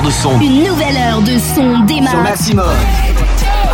[0.00, 0.40] heure de son.
[0.40, 2.10] Une nouvelle heure de son démarre.
[2.10, 2.66] Sur Maximum.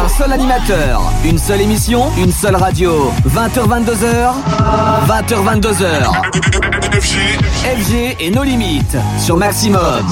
[0.04, 3.12] Un seul animateur, une seule émission, une seule radio.
[3.28, 4.32] 20h22h,
[5.08, 6.12] 20h22h.
[7.00, 10.06] FG et nos limites sur Maximum.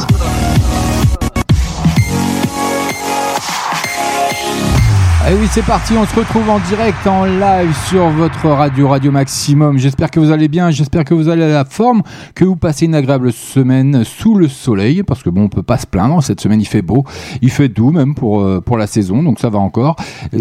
[5.27, 9.11] Et oui, c'est parti, on se retrouve en direct, en live sur votre radio, Radio
[9.11, 9.79] Maximum.
[9.79, 12.03] J'espère que vous allez bien, j'espère que vous allez à la forme,
[12.35, 15.79] que vous passez une agréable semaine sous le soleil, parce que bon, on peut pas
[15.79, 17.05] se plaindre, cette semaine il fait beau,
[17.41, 19.97] il fait doux même pour, euh, pour la saison, donc ça va encore.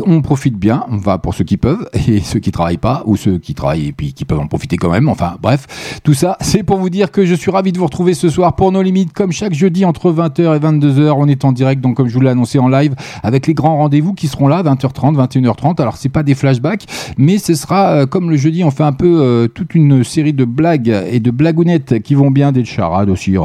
[0.06, 3.16] on profite bien, on va pour ceux qui peuvent, et ceux qui travaillent pas, ou
[3.16, 6.36] ceux qui travaillent et puis qui peuvent en profiter quand même, enfin bref, tout ça,
[6.42, 8.82] c'est pour vous dire que je suis ravi de vous retrouver ce soir pour nos
[8.82, 12.16] limites, comme chaque jeudi entre 20h et 22h, on est en direct, donc comme je
[12.16, 15.82] vous l'ai annoncé en live, avec les grands rendez-vous qui seront là, 20h30, 21h30.
[15.82, 16.86] Alors c'est pas des flashbacks,
[17.18, 20.34] mais ce sera euh, comme le jeudi, on fait un peu euh, toute une série
[20.34, 23.36] de blagues et de blagounettes qui vont bien, des charades aussi.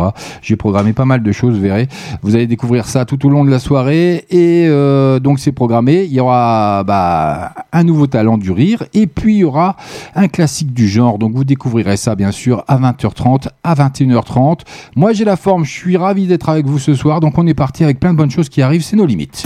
[0.43, 1.89] J'ai programmé pas mal de choses, vous verrez.
[2.23, 6.05] Vous allez découvrir ça tout au long de la soirée et euh, donc c'est programmé.
[6.05, 9.77] Il y aura bah, un nouveau talent du rire et puis il y aura
[10.15, 11.19] un classique du genre.
[11.19, 14.61] Donc vous découvrirez ça bien sûr à 20h30, à 21h30.
[14.97, 17.21] Moi j'ai la forme, je suis ravi d'être avec vous ce soir.
[17.21, 19.45] Donc on est parti avec plein de bonnes choses qui arrivent, c'est nos limites.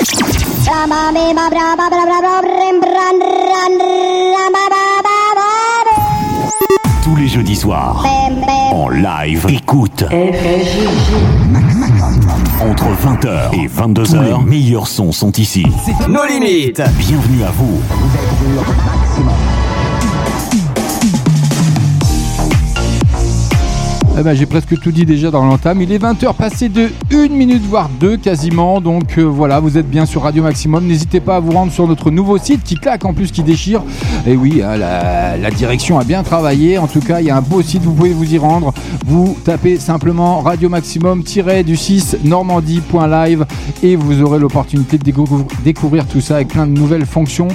[7.02, 8.04] Tous les jeudis soirs,
[8.70, 10.04] en live, écoute.
[12.60, 15.66] Entre 20h et 22h, les meilleurs sons sont ici.
[16.08, 16.80] Nos limites.
[16.96, 17.80] Bienvenue à vous.
[24.18, 25.80] Eh ben, j'ai presque tout dit déjà dans l'entame.
[25.80, 28.82] Il est 20h passé de 1 minute, voire 2 quasiment.
[28.82, 30.86] Donc euh, voilà, vous êtes bien sur Radio Maximum.
[30.86, 33.82] N'hésitez pas à vous rendre sur notre nouveau site qui claque en plus, qui déchire.
[34.26, 36.76] Et oui, hein, la, direction a bien travaillé.
[36.76, 38.74] En tout cas, il y a un beau site, vous pouvez vous y rendre.
[39.06, 43.46] Vous tapez simplement Radio Maximum-du 6 normandie.live
[43.82, 45.04] et vous aurez l'opportunité de
[45.64, 47.48] découvrir tout ça avec plein de nouvelles fonctions.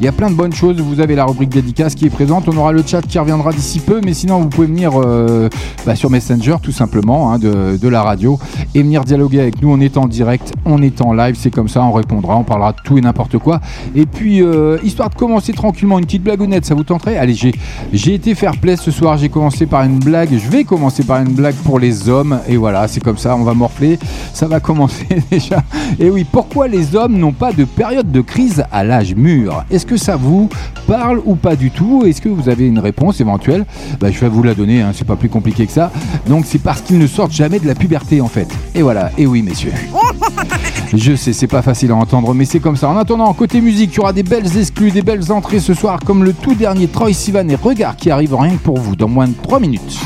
[0.00, 0.80] Il y a plein de bonnes choses.
[0.80, 2.48] Vous avez la rubrique dédicace qui est présente.
[2.48, 4.00] On aura le chat qui reviendra d'ici peu.
[4.04, 5.48] Mais sinon, vous pouvez venir euh,
[5.86, 8.38] bah, sur Messenger tout simplement hein, de, la radio
[8.74, 9.70] et venir dialoguer avec nous.
[9.70, 12.72] On est en direct, on est en live, c'est comme ça, on répondra, on parlera
[12.72, 13.60] de tout et n'importe quoi.
[13.94, 17.16] Et puis, euh, histoire de commencer tranquillement, une petite blagounette, ça vous tenterait?
[17.16, 17.34] Allez,
[17.92, 21.20] j'ai été faire play ce soir, j'ai commencé par une blague, je vais commencer par
[21.20, 22.40] une blague pour les hommes.
[22.48, 23.98] Et voilà, c'est comme ça, on va morfler,
[24.32, 25.62] ça va commencer déjà.
[25.98, 29.64] Et oui, pourquoi les hommes n'ont pas de période de crise à l'âge mûr?
[29.70, 30.48] Est-ce que ça vous
[30.86, 32.04] parle ou pas du tout?
[32.06, 33.64] Est-ce que vous avez une réponse éventuelle?
[34.00, 35.90] Bah, Je vais vous la donner, hein, c'est pas plus compliqué que ça.
[36.28, 38.48] Donc c'est parce qu'ils ne sortent jamais de la puberté en fait.
[38.74, 39.72] Et voilà, et oui messieurs.
[40.92, 42.88] Je sais, c'est pas facile à entendre, mais c'est comme ça.
[42.88, 45.98] En attendant, côté musique, il y aura des belles exclus, des belles entrées ce soir,
[46.04, 49.08] comme le tout dernier Troy Sivan et Regard qui arrive rien que pour vous dans
[49.08, 49.98] moins de 3 minutes.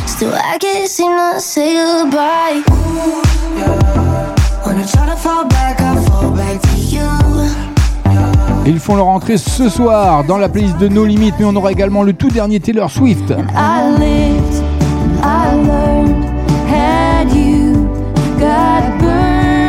[8.66, 11.72] Ils font leur entrée ce soir dans la playlist de No Limites, mais on aura
[11.72, 13.32] également le tout dernier Taylor Swift.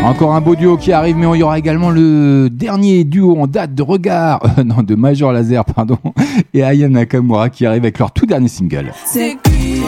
[0.09, 3.45] Encore un beau duo qui arrive, mais il y aura également le dernier duo en
[3.45, 5.99] date de regard, euh, non, de Major Laser, pardon,
[6.55, 8.91] et Aya Nakamura qui arrive avec leur tout dernier single.
[9.05, 9.83] C'est qui,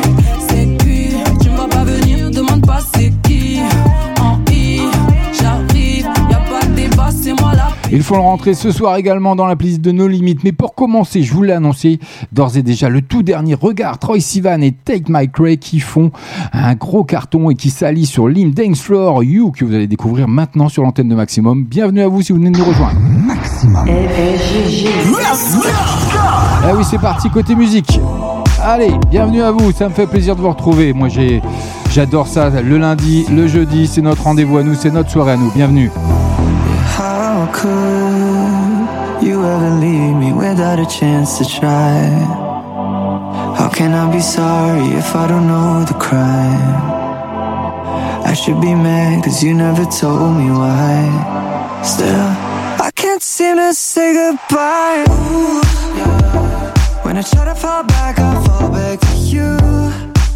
[0.48, 0.92] c'est qui,
[7.92, 7.98] moi là.
[7.98, 10.44] Il faut le rentrer ce soir également dans la playlist de nos limites.
[10.44, 12.00] Mais pour commencer, je vous l'ai annoncé
[12.32, 16.12] d'ores et déjà, le tout dernier regard, Troy Sivan et Take My Cray qui font
[16.54, 20.28] un gros carton et qui s'allient sur l'hymne Dance Floor You que vous allez découvrir
[20.28, 21.64] maintenant sur l'antenne de Maximum.
[21.64, 23.00] Bienvenue à vous si vous venez de nous rejoindre.
[23.00, 23.86] Maximum.
[26.64, 28.00] Ah oui, c'est parti côté musique.
[28.64, 30.94] Allez, bienvenue à vous, ça me fait plaisir de vous retrouver.
[30.94, 31.42] Moi j'ai
[31.90, 35.38] j'adore ça, le lundi, le jeudi, c'est notre rendez-vous à nous, c'est notre soirée à
[35.38, 35.52] nous.
[35.52, 35.90] Bienvenue.
[37.42, 42.06] How could you ever leave me without a chance to try?
[43.58, 46.82] How can I be sorry if I don't know the crime?
[48.30, 51.82] I should be mad cause you never told me why.
[51.84, 52.30] Still,
[52.88, 55.06] I can't seem to say goodbye.
[55.10, 55.64] Ooh,
[55.98, 57.04] yeah.
[57.04, 59.50] When I try to fall back, I fall back to you.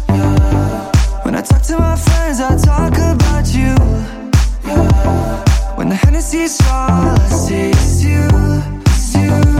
[0.08, 1.22] Yeah.
[1.24, 3.76] When I talk to my friends, I talk about you.
[4.66, 5.55] Yeah.
[5.76, 8.26] When the Hennessy's strong, I see it's you,
[8.86, 9.55] it's you,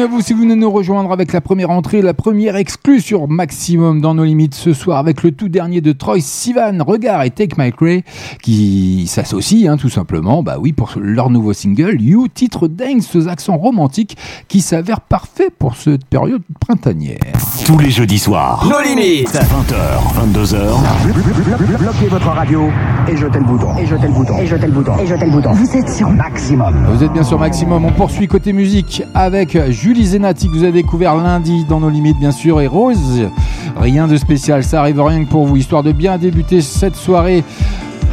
[0.00, 3.02] bienvenue à vous si vous venez nous rejoindre avec la première entrée, la première exclue
[3.02, 7.22] sur Maximum dans nos limites ce soir avec le tout dernier de Troy Sivan, Regard
[7.24, 8.02] et Take My Cray
[8.42, 13.28] qui s'associent hein, tout simplement, bah oui, pour leur nouveau single You, titre dingue, ce
[13.28, 14.16] accent romantique
[14.48, 17.18] qui s'avère parfait pour cette période printanière.
[17.66, 21.78] Tous les jeudis soirs, nos limites, 20h, 22h.
[21.78, 22.70] Bloquez votre radio
[23.06, 25.32] et jetez le bouton, et jetez le bouton, et jetez le bouton, et jetez le
[25.32, 25.52] bouton.
[25.52, 26.86] Vous êtes sur Maximum.
[26.90, 29.89] Vous êtes bien sur Maximum, on poursuit côté musique avec Julien.
[29.90, 33.28] Julie Zenati que vous avez découvert lundi dans nos limites bien sûr et Rose.
[33.76, 37.42] Rien de spécial, ça arrive rien que pour vous, histoire de bien débuter cette soirée.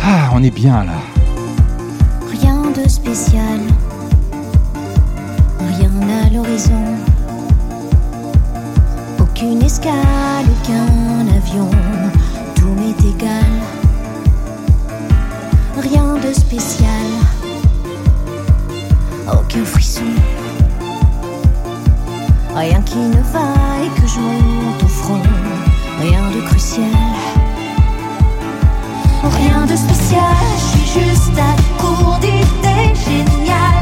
[0.03, 0.93] Ah, on est bien là.
[2.31, 3.59] Rien de spécial,
[5.59, 5.91] rien
[6.25, 6.81] à l'horizon.
[9.19, 9.93] Aucune escale,
[10.47, 11.69] aucun avion,
[12.55, 13.43] tout m'est égal.
[15.79, 17.05] Rien de spécial,
[19.31, 20.01] aucun frisson.
[22.57, 25.21] Rien qui ne va et que je monte au front.
[26.01, 26.89] Rien de crucial.
[29.23, 30.23] Rien de spécial,
[30.57, 33.76] je suis juste à court d'idées géniales.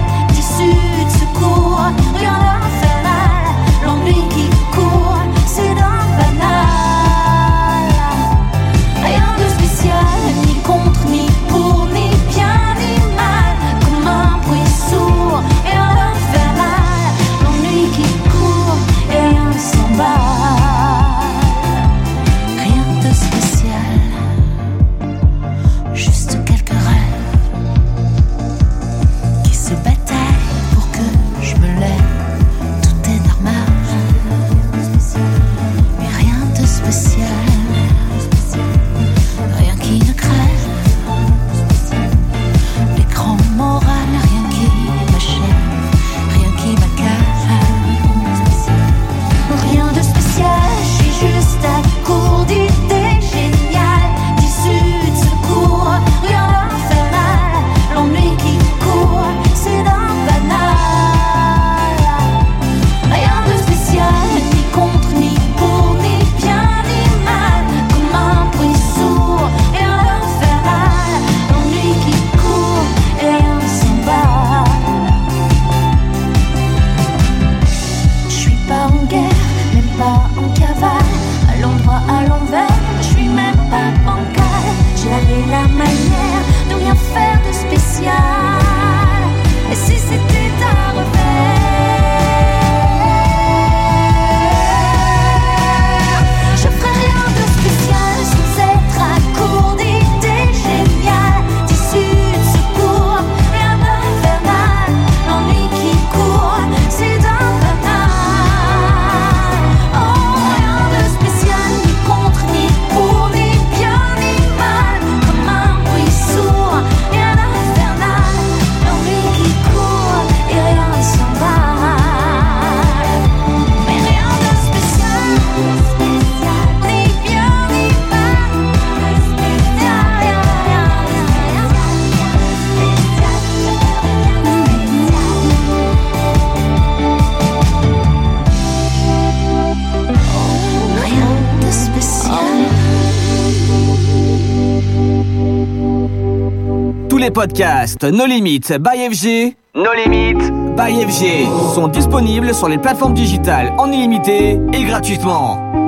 [147.25, 153.15] Les podcasts No Limites by FG, No Limites by FG sont disponibles sur les plateformes
[153.15, 155.84] digitales en illimité et gratuitement.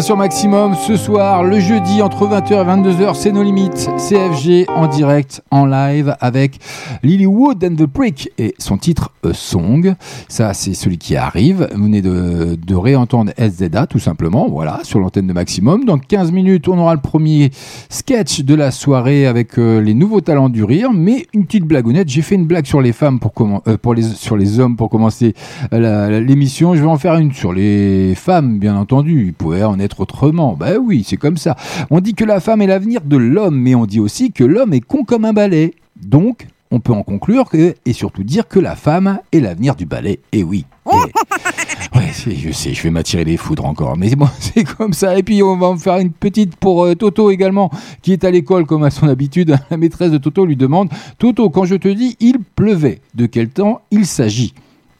[0.00, 3.88] Bien maximum ce soir, le jeudi entre 20h et 22h, c'est nos limites.
[3.96, 6.58] CFG en direct, en live avec
[7.04, 9.94] Lily Wood and the Prick et son titre Song.
[10.28, 11.68] Ça, c'est celui qui arrive.
[11.74, 15.84] Vous venez de, réentendre SZA tout simplement, voilà, sur l'antenne de maximum.
[15.84, 17.50] Dans 15 minutes, on aura le premier
[17.88, 20.92] sketch de la soirée avec euh, les nouveaux talents du rire.
[20.92, 23.94] Mais une petite blagounette, j'ai fait une blague sur les femmes pour comment, euh, pour
[23.94, 25.34] les, sur les hommes pour commencer
[25.72, 26.74] euh, l'émission.
[26.74, 29.26] Je vais en faire une sur les femmes, bien entendu.
[29.26, 30.54] Il pouvait en être autrement.
[30.54, 31.56] Ben oui, c'est comme ça.
[31.90, 34.72] On dit que la femme est l'avenir de l'homme, mais on dit aussi que l'homme
[34.72, 35.74] est con comme un balai.
[36.02, 39.86] Donc, on peut en conclure que, et surtout dire que la femme est l'avenir du
[39.86, 40.18] balai.
[40.32, 40.66] Et oui.
[40.92, 45.16] Et- ouais, je sais, je vais m'attirer les foudres encore, mais bon, c'est comme ça.
[45.16, 47.70] Et puis on va en faire une petite pour euh, Toto également,
[48.02, 49.56] qui est à l'école comme à son habitude.
[49.70, 50.88] La maîtresse de Toto lui demande
[51.18, 54.52] Toto, quand je te dis il pleuvait, de quel temps il s'agit?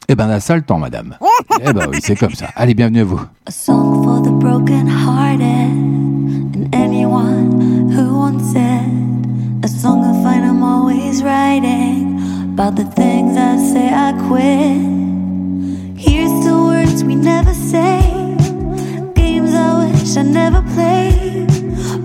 [0.08, 1.16] Eh ben d'un sale temps, madame.
[1.60, 2.50] eh ben oui, c'est comme ça.
[2.56, 3.20] Allez, bienvenue à vous.
[3.46, 8.73] A song for the broken hearted and anyone who once said
[9.64, 15.96] a song I find I'm always writing about the things I say I quit.
[15.96, 18.02] Here's to words we never say,
[19.14, 21.50] games I wish I never played.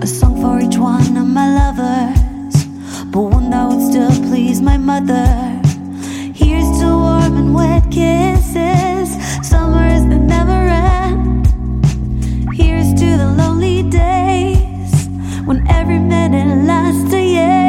[0.02, 2.64] A song for each one of my lovers,
[3.12, 5.28] but one that would still please my mother.
[6.32, 9.10] Here's to warm and wet kisses,
[9.46, 10.60] summers that never
[10.96, 11.46] end.
[12.54, 14.19] Here's to the lonely days
[15.50, 17.59] when every minute lasts a year.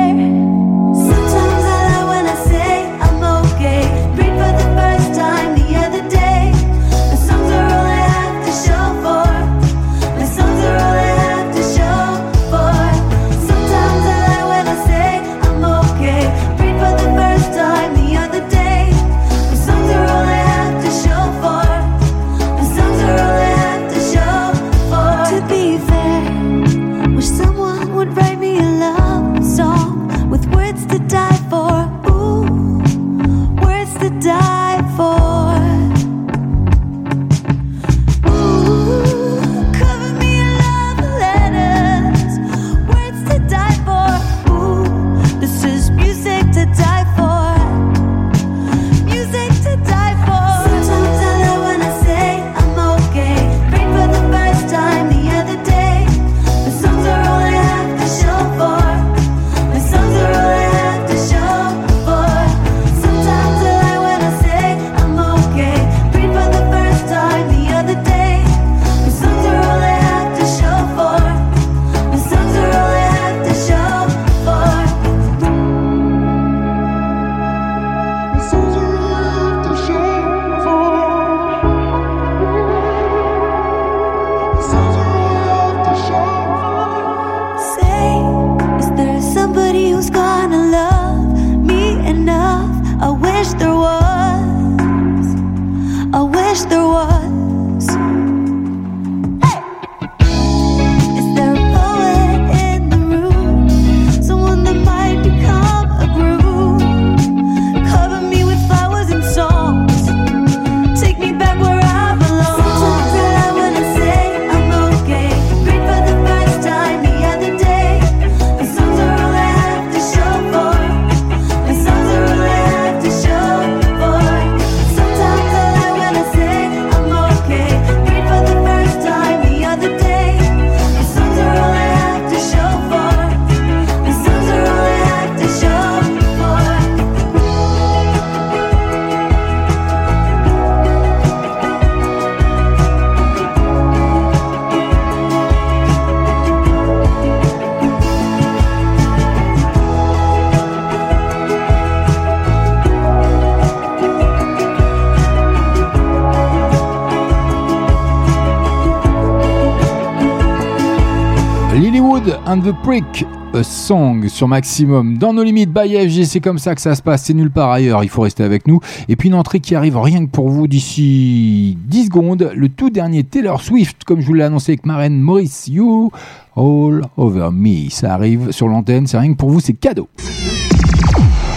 [162.52, 165.18] And the Prick, a song sur Maximum.
[165.18, 167.72] Dans nos limites, by FG, c'est comme ça que ça se passe, c'est nulle part
[167.72, 168.82] ailleurs, il faut rester avec nous.
[169.08, 172.90] Et puis une entrée qui arrive rien que pour vous d'ici 10 secondes, le tout
[172.90, 176.12] dernier Taylor Swift, comme je vous l'ai annoncé avec Marraine Maurice, You
[176.58, 177.90] All Over Me.
[177.90, 180.10] Ça arrive sur l'antenne, c'est rien que pour vous, c'est cadeau.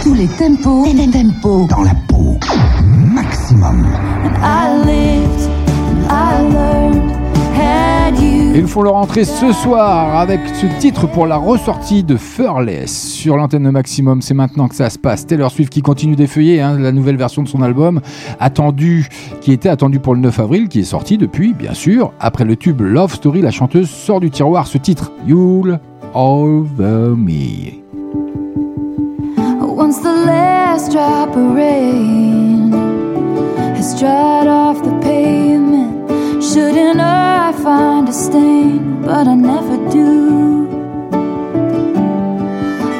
[0.01, 2.37] Tous les tempos, les tempos dans la peau.
[2.85, 3.85] Maximum.
[8.57, 13.35] Ils font leur entrée ce soir avec ce titre pour la ressortie de Furless sur
[13.35, 14.21] l'antenne Maximum.
[14.21, 15.27] C'est maintenant que ça se passe.
[15.27, 17.99] Taylor Swift qui continue d'effeuiller hein, la nouvelle version de son album,
[18.39, 19.09] attendu,
[19.41, 22.13] qui était attendu pour le 9 avril, qui est sorti depuis, bien sûr.
[22.21, 25.77] Après le tube Love Story, la chanteuse sort du tiroir ce titre, You'll
[26.13, 27.83] Over Me.
[29.59, 32.71] Once the last drop of rain
[33.75, 35.54] has dried off the pavement.
[36.53, 40.67] Shouldn't I find a stain, but I never do.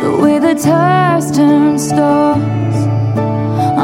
[0.02, 2.78] The way the tires turn stars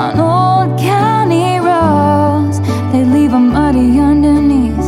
[0.02, 2.60] on old county roads,
[2.92, 4.88] they leave a muddy underneath.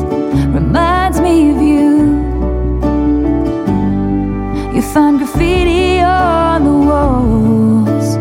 [0.56, 1.92] Reminds me of you.
[4.76, 8.16] You find graffiti on the walls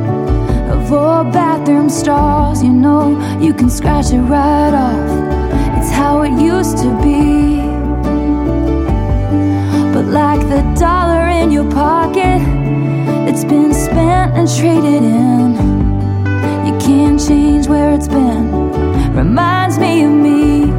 [0.71, 2.63] of old bathroom stalls.
[2.63, 5.42] You know you can scratch it right off
[5.91, 7.61] how it used to be.
[9.93, 12.41] But like the dollar in your pocket,
[13.29, 15.55] it's been spent and traded in.
[16.67, 18.73] You can't change where it's been.
[19.15, 20.73] Reminds me of me.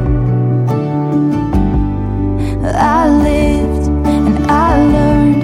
[2.76, 5.42] I lived and I learned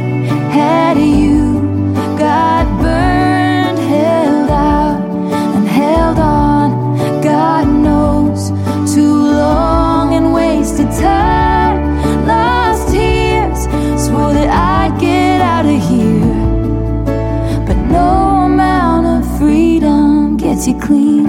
[20.71, 21.27] you clean.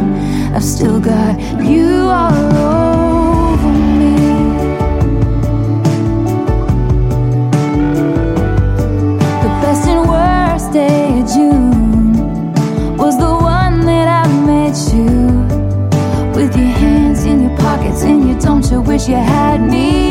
[0.54, 2.58] I've still got you all
[3.54, 4.16] over me.
[9.44, 15.12] The best and worst day of June was the one that I met you.
[16.36, 20.11] With your hands in your pockets and you don't you wish you had me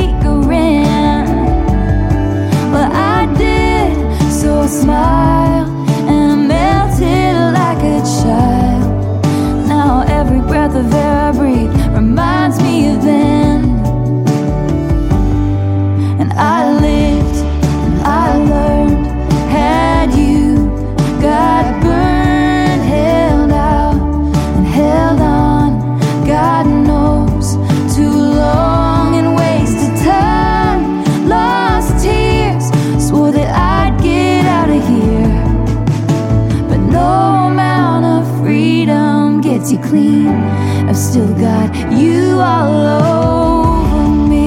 [41.10, 44.46] still got you all over me.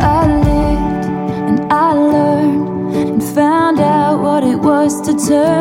[0.00, 1.06] I lived
[1.50, 5.55] and I learned and found out what it was to turn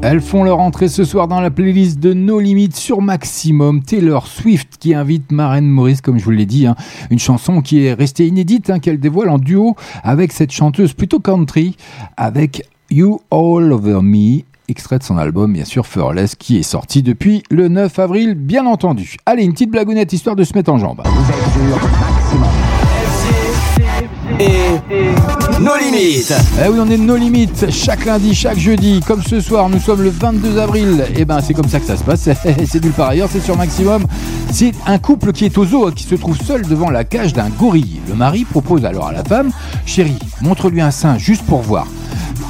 [0.00, 3.82] Elles font leur entrée ce soir dans la playlist de No Limites sur Maximum.
[3.82, 6.76] Taylor Swift qui invite Maren Maurice, comme je vous l'ai dit, hein.
[7.10, 11.20] une chanson qui est restée inédite, hein, qu'elle dévoile en duo avec cette chanteuse plutôt
[11.20, 11.76] country,
[12.16, 17.02] avec You All Over Me, extrait de son album, bien sûr, Furless, qui est sorti
[17.02, 19.16] depuis le 9 avril, bien entendu.
[19.26, 21.02] Allez, une petite blagounette histoire de se mettre en jambe.
[24.40, 24.78] Et
[25.60, 26.32] nos limites.
[26.64, 29.00] Eh oui, on est nos limites chaque lundi, chaque jeudi.
[29.06, 31.04] Comme ce soir, nous sommes le 22 avril.
[31.10, 32.28] Et eh ben, c'est comme ça que ça se passe.
[32.66, 34.06] c'est nulle part ailleurs, c'est sur Maximum.
[34.52, 37.48] C'est un couple qui est au zoo, qui se trouve seul devant la cage d'un
[37.48, 38.00] gorille.
[38.08, 39.50] Le mari propose alors à la femme
[39.86, 41.86] Chérie, montre-lui un sein juste pour voir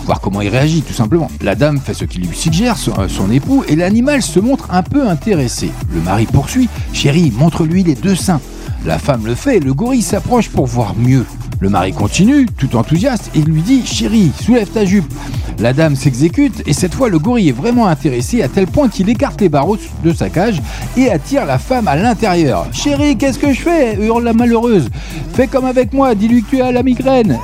[0.05, 1.31] voir comment il réagit tout simplement.
[1.43, 4.69] La dame fait ce qu'il lui suggère, son, euh, son, époux, et l'animal se montre
[4.71, 5.71] un peu intéressé.
[5.95, 8.41] Le mari poursuit, chérie, montre-lui les deux seins.
[8.87, 11.27] La femme le fait, le gorille s'approche pour voir mieux.
[11.61, 15.13] Le mari continue, tout enthousiaste, et lui dit Chérie, soulève ta jupe.
[15.59, 19.09] La dame s'exécute, et cette fois le gorille est vraiment intéressé à tel point qu'il
[19.09, 20.63] écarte les barreaux de sa cage
[20.97, 22.69] et attire la femme à l'intérieur.
[22.73, 23.97] Chérie, qu'est-ce que je fais?
[24.01, 24.89] Hurle la malheureuse.
[25.33, 27.39] Fais comme avec moi, dis-lui que tu as la migraine.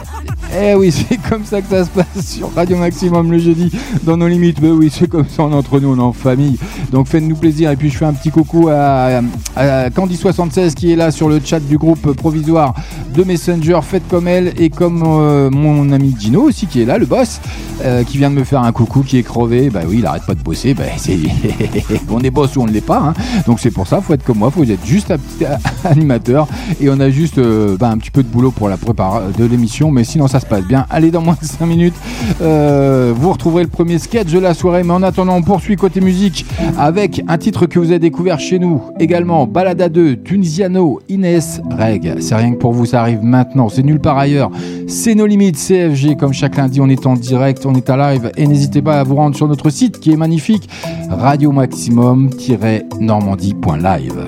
[0.56, 3.72] Eh oui, c'est comme ça que ça se passe sur Radio Maximum le jeudi,
[4.04, 4.60] dans nos limites.
[4.60, 6.58] Ben oui, c'est comme ça, on est entre nous, on est en famille.
[6.92, 7.70] Donc faites-nous plaisir.
[7.70, 9.20] Et puis je fais un petit coucou à,
[9.56, 12.74] à Candy76 qui est là sur le chat du groupe provisoire
[13.12, 13.80] de Messenger.
[13.82, 17.40] Faites comme elle et comme euh, mon ami Dino aussi qui est là, le boss,
[17.84, 19.70] euh, qui vient de me faire un coucou, qui est crevé.
[19.70, 20.74] Bah oui, il arrête pas de bosser.
[20.74, 20.84] Bah,
[22.10, 22.98] on est boss ou on ne l'est pas.
[22.98, 23.14] hein.
[23.46, 25.44] Donc c'est pour ça, faut être comme moi, faut être juste un petit
[25.84, 26.46] animateur.
[26.80, 29.44] Et on a juste euh, bah, un petit peu de boulot pour la préparation de
[29.44, 29.90] l'émission.
[29.90, 30.86] Mais sinon, ça se passe bien.
[30.90, 31.94] Allez, dans moins de 5 minutes,
[32.40, 34.82] vous retrouverez le premier sketch de la soirée.
[34.82, 36.46] Mais en attendant, on poursuit côté musique
[36.78, 38.82] avec un titre que vous avez découvert chez nous.
[39.00, 42.16] Également, Balada 2, Tunisiano, Inès, Reg.
[42.20, 43.68] C'est rien que pour vous, ça arrive maintenant.
[43.68, 44.50] C'est nulle part ailleurs.
[44.88, 46.16] C'est nos limites, CFG.
[46.16, 48.32] Comme chaque lundi, on est en direct, on est à live.
[48.36, 50.68] Et n'hésitez pas à vous rendre sur notre site qui est magnifique
[51.08, 54.26] radio maximum-normandie.live.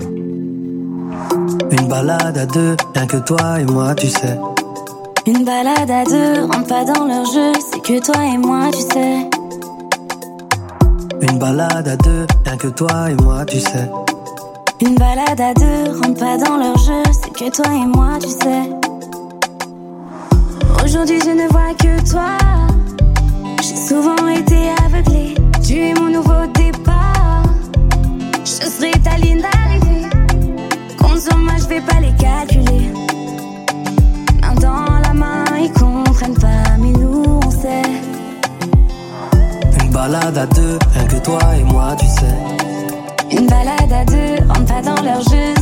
[1.73, 4.39] Une balade à deux, rien que toi et moi, tu sais.
[5.27, 8.79] Une balade à deux, rentre pas dans leur jeu, c'est que toi et moi, tu
[8.79, 9.29] sais.
[11.23, 13.91] Une balade à deux, rien que toi et moi, tu sais.
[14.81, 18.29] Une balade à deux, rentre pas dans leur jeu, c'est que toi et moi, tu
[18.29, 18.86] sais.
[20.87, 22.39] Aujourd'hui, je ne vois que toi.
[23.61, 25.35] J'ai souvent été aveuglée.
[25.67, 27.43] Tu es mon nouveau départ.
[28.45, 30.07] Je serai ta ligne d'arrivée.
[30.97, 32.93] Compte sur moi, je vais pas les calculer.
[34.41, 37.83] Main dans la main, ils comprennent pas, mais nous on sait.
[39.83, 43.37] Une balade à deux, rien que toi et moi, tu sais.
[43.37, 45.53] Une balade à deux, rentre pas dans leur jeu,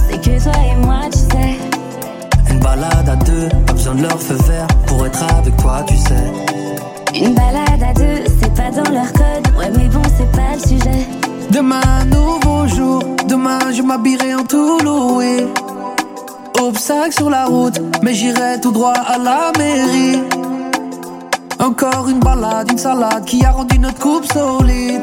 [2.65, 6.27] balade à deux, pas besoin de leur feu vert pour être avec toi, tu sais.
[7.15, 10.61] Une balade à deux, c'est pas dans leur code, ouais, mais bon, c'est pas le
[10.61, 11.07] sujet.
[11.51, 15.47] Demain, nouveau jour, demain je m'habillerai en tout loué.
[16.61, 20.21] Obstacle sur la route, mais j'irai tout droit à la mairie.
[21.61, 25.03] Encore une balade, une salade qui a rendu notre couple solide.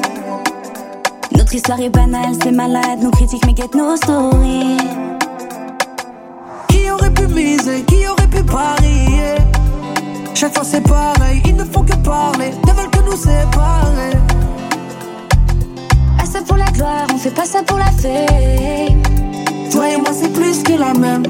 [1.37, 4.77] Notre histoire est banale, c'est malade, nos critiques mais guettent nos stories.
[7.61, 9.35] Qui aurait pu miser, qui aurait pu parier
[10.33, 14.17] Chaque fois c'est pareil, ils ne font que parler, ne veulent que nous séparer.
[16.19, 19.01] Ah, ça pour la gloire, on fait pas ça pour la fame.
[19.71, 21.23] Toi et moi c'est plus que la même,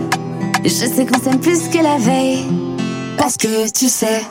[0.63, 2.45] Je sais qu'on s'aime plus que la veille.
[3.17, 4.21] parce que tu sais.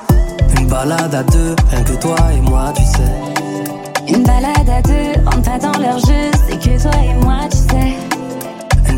[0.58, 4.12] Une balade à deux, rien que toi et moi, tu sais.
[4.14, 7.56] Une balade à deux, rentre pas dans leur jeu, c'est que toi et moi, tu
[7.58, 8.09] sais.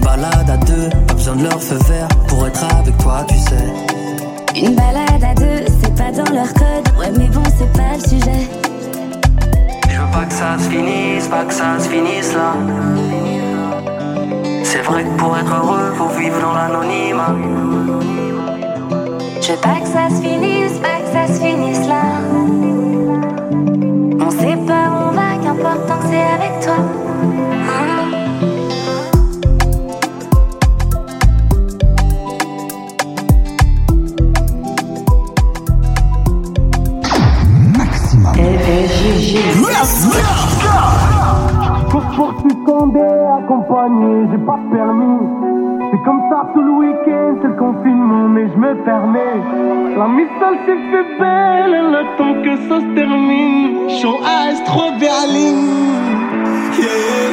[0.02, 3.36] Une balade à deux, pas besoin de leur feu vert pour être avec toi, tu
[3.36, 4.60] sais.
[4.60, 8.00] Une balade à deux, c'est pas dans leur code, ouais, mais bon, c'est pas le
[8.00, 8.48] sujet.
[9.88, 12.54] Je veux pas que ça se finisse, pas que ça se finisse là.
[14.64, 17.36] C'est vrai que pour être heureux, faut vivre dans l'anonymat.
[19.40, 22.02] Je veux pas que ça se finisse, pas que ça se finisse là.
[24.20, 26.76] On sait pas où on va, qu'importe tant que c'est avec toi.
[41.90, 45.26] Poursuite condé, accompagné, j'ai pas permis.
[45.90, 49.42] C'est comme ça tout le week-end, c'est le confinement, mais je me permets.
[49.98, 53.90] La missile s'est fait belle, le temps que ça se termine.
[54.00, 55.56] Chant AS trop Berlin.
[56.78, 57.32] Yeah.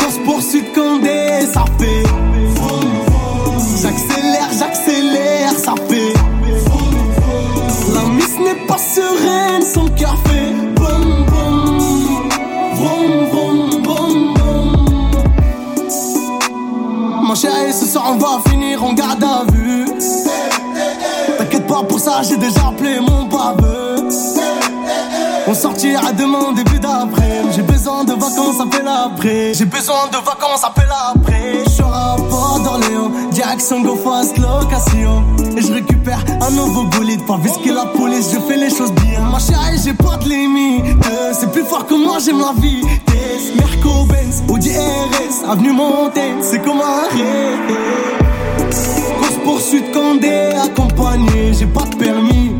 [0.00, 2.02] Course poursuite condé, ça fait.
[3.82, 6.12] J'accélère, j'accélère, ça fait.
[7.94, 10.16] La miss n'est pas sereine, son cœur
[17.36, 19.84] Chéri, ce soir on va finir en garde à vue.
[21.36, 24.08] T'inquiète pas pour ça, j'ai déjà appelé mon baveux.
[25.48, 27.42] On sortira demain début d'après.
[27.54, 29.54] J'ai besoin de vacances, appelle après.
[29.54, 31.62] J'ai besoin de vacances, appelle après.
[31.64, 35.22] Je serai à Port d'Orléans, Jackson go fast location.
[35.56, 39.20] Et je récupère un nouveau bolide, pas que la police, je fais les choses bien.
[39.20, 40.84] Ma chérie, j'ai pas de limite.
[41.06, 42.82] Euh, C'est plus fort que moi, j'aime la vie.
[43.56, 47.76] Merco Benz, Audi RS, avenue Montaigne, c'est comme un rêve.
[49.20, 52.55] Course poursuite Condé, accompagné, j'ai pas de permis.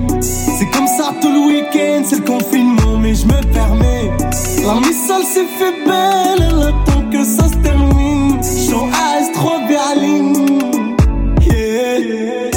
[0.59, 4.11] C'est comme ça tout le week-end, c'est le confinement, mais je me permets.
[4.65, 8.41] La seule s'est fait belle, elle attend que ça se termine.
[8.71, 10.33] J'en AS, 3 Berlin.
[11.43, 12.51] Yeah, yeah.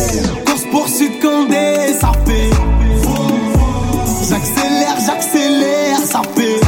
[0.45, 2.49] Course poursuite Condé, ça fait.
[4.29, 6.61] J'accélère, j'accélère, ça fait.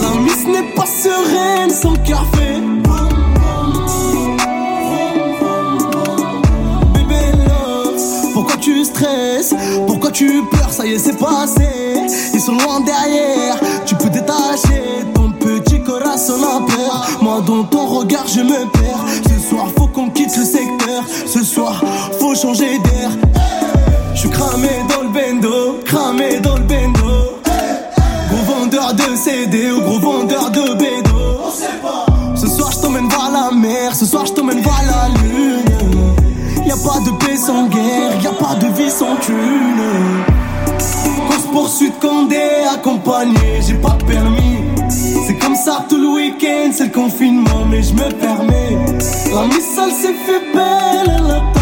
[0.00, 2.69] La miss n'est pas sereine sans café.
[10.84, 11.68] Y est, c'est passé.
[12.34, 17.08] Ils sont loin derrière, tu peux détacher ton petit corazon à peur.
[17.22, 19.04] Moi, dans ton regard, je me perds.
[19.28, 21.04] Ce soir, faut qu'on quitte le secteur.
[21.26, 21.82] Ce soir,
[22.18, 23.10] faut changer d'air.
[24.14, 27.40] Je suis cramé dans le bendo, cramé dans le bendo.
[28.30, 30.69] Gros vendeur de CD ou gros vendeur de
[37.04, 39.82] de paix sans guerre, y a pas de vie sans thune.
[41.28, 42.36] Course poursuite Condé,
[42.72, 44.58] accompagné, j'ai pas de permis.
[45.26, 48.78] C'est comme ça tout le week-end, c'est le confinement, mais je me permets.
[49.34, 51.59] La missile s'est fait belle, elle attend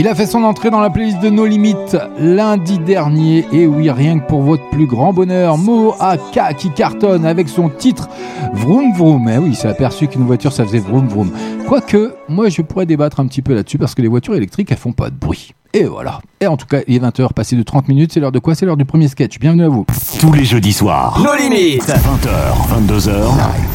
[0.00, 3.44] Il a fait son entrée dans la playlist de No Limites lundi dernier.
[3.50, 8.08] Et oui, rien que pour votre plus grand bonheur, Moaka qui cartonne avec son titre
[8.52, 9.28] Vroom Vroom.
[9.28, 11.32] Eh oui, il s'est aperçu qu'une voiture ça faisait Vroom Vroom.
[11.66, 14.78] Quoique, moi je pourrais débattre un petit peu là-dessus parce que les voitures électriques elles
[14.78, 15.52] font pas de bruit.
[15.74, 16.20] Et voilà.
[16.40, 18.12] Et en tout cas, il est 20h, passé de 30 minutes.
[18.12, 18.54] C'est l'heure de quoi?
[18.54, 19.40] C'est l'heure du premier sketch.
[19.40, 19.84] Bienvenue à vous.
[20.20, 21.20] Tous les jeudis soirs.
[21.20, 21.82] Nos limites.
[21.82, 23.10] 20h, 22h.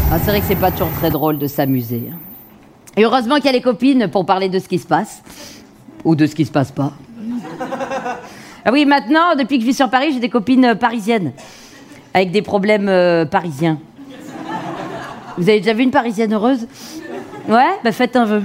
[0.10, 2.10] Ah, c'est vrai que c'est pas toujours très drôle de s'amuser.
[2.14, 2.16] hein.
[2.96, 5.22] Et heureusement qu'il y a les copines pour parler de ce qui se passe.
[6.06, 6.94] Ou de ce qui se passe pas.
[8.66, 11.34] Ah oui, maintenant, depuis que je vis sur Paris, j'ai des copines euh, parisiennes.
[12.14, 13.78] Avec des problèmes euh, parisiens.
[15.38, 16.68] Vous avez déjà vu une parisienne heureuse?
[17.50, 18.44] Ouais Bah faites un vœu.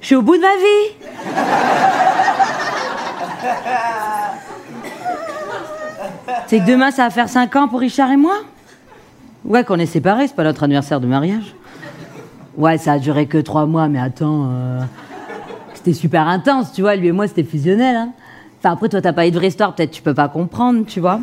[0.00, 0.96] Je suis au bout de ma vie.
[6.46, 8.34] C'est que demain, ça va faire 5 ans pour Richard et moi
[9.44, 11.54] Ouais, qu'on est séparés, c'est pas notre anniversaire de mariage.
[12.56, 14.48] Ouais, ça a duré que 3 mois, mais attends.
[14.50, 14.80] euh,
[15.74, 16.96] C'était super intense, tu vois.
[16.96, 17.94] Lui et moi, c'était fusionnel.
[17.96, 18.08] hein.
[18.58, 21.00] Enfin, après, toi, t'as pas eu de vraie histoire, peut-être tu peux pas comprendre, tu
[21.00, 21.20] vois.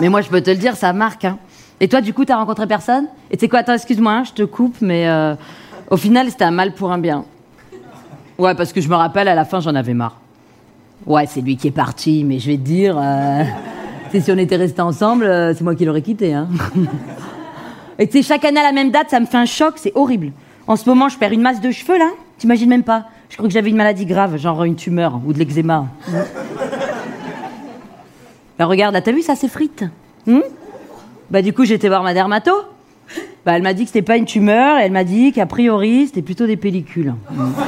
[0.00, 1.24] Mais moi, je peux te le dire, ça marque.
[1.24, 1.38] hein.
[1.80, 3.06] Et toi, du coup, t'as rencontré personne?
[3.30, 5.34] Et tu sais quoi, attends, excuse-moi, hein, je te coupe, mais euh,
[5.90, 7.24] au final, c'était un mal pour un bien.
[8.38, 10.16] Ouais, parce que je me rappelle, à la fin, j'en avais marre.
[11.04, 13.42] Ouais, c'est lui qui est parti, mais je vais te dire, euh,
[14.20, 16.34] sais, si on était restés ensemble, euh, c'est moi qui l'aurais quitté.
[16.34, 16.48] Hein.
[17.98, 19.92] Et tu sais, chaque année à la même date, ça me fait un choc, c'est
[19.94, 20.32] horrible.
[20.66, 22.10] En ce moment, je perds une masse de cheveux, là.
[22.38, 23.06] T'imagines même pas.
[23.30, 25.86] Je crois que j'avais une maladie grave, genre une tumeur ou de l'eczéma.
[28.58, 29.84] Bah regarde, là, t'as vu, ça s'effrite.
[30.26, 30.40] Hmm?
[31.30, 32.52] Bah du coup, été voir ma dermato.
[33.44, 36.06] Bah elle m'a dit que c'était pas une tumeur, et elle m'a dit qu'a priori,
[36.06, 37.14] c'était plutôt des pellicules.
[37.30, 37.50] Hmm.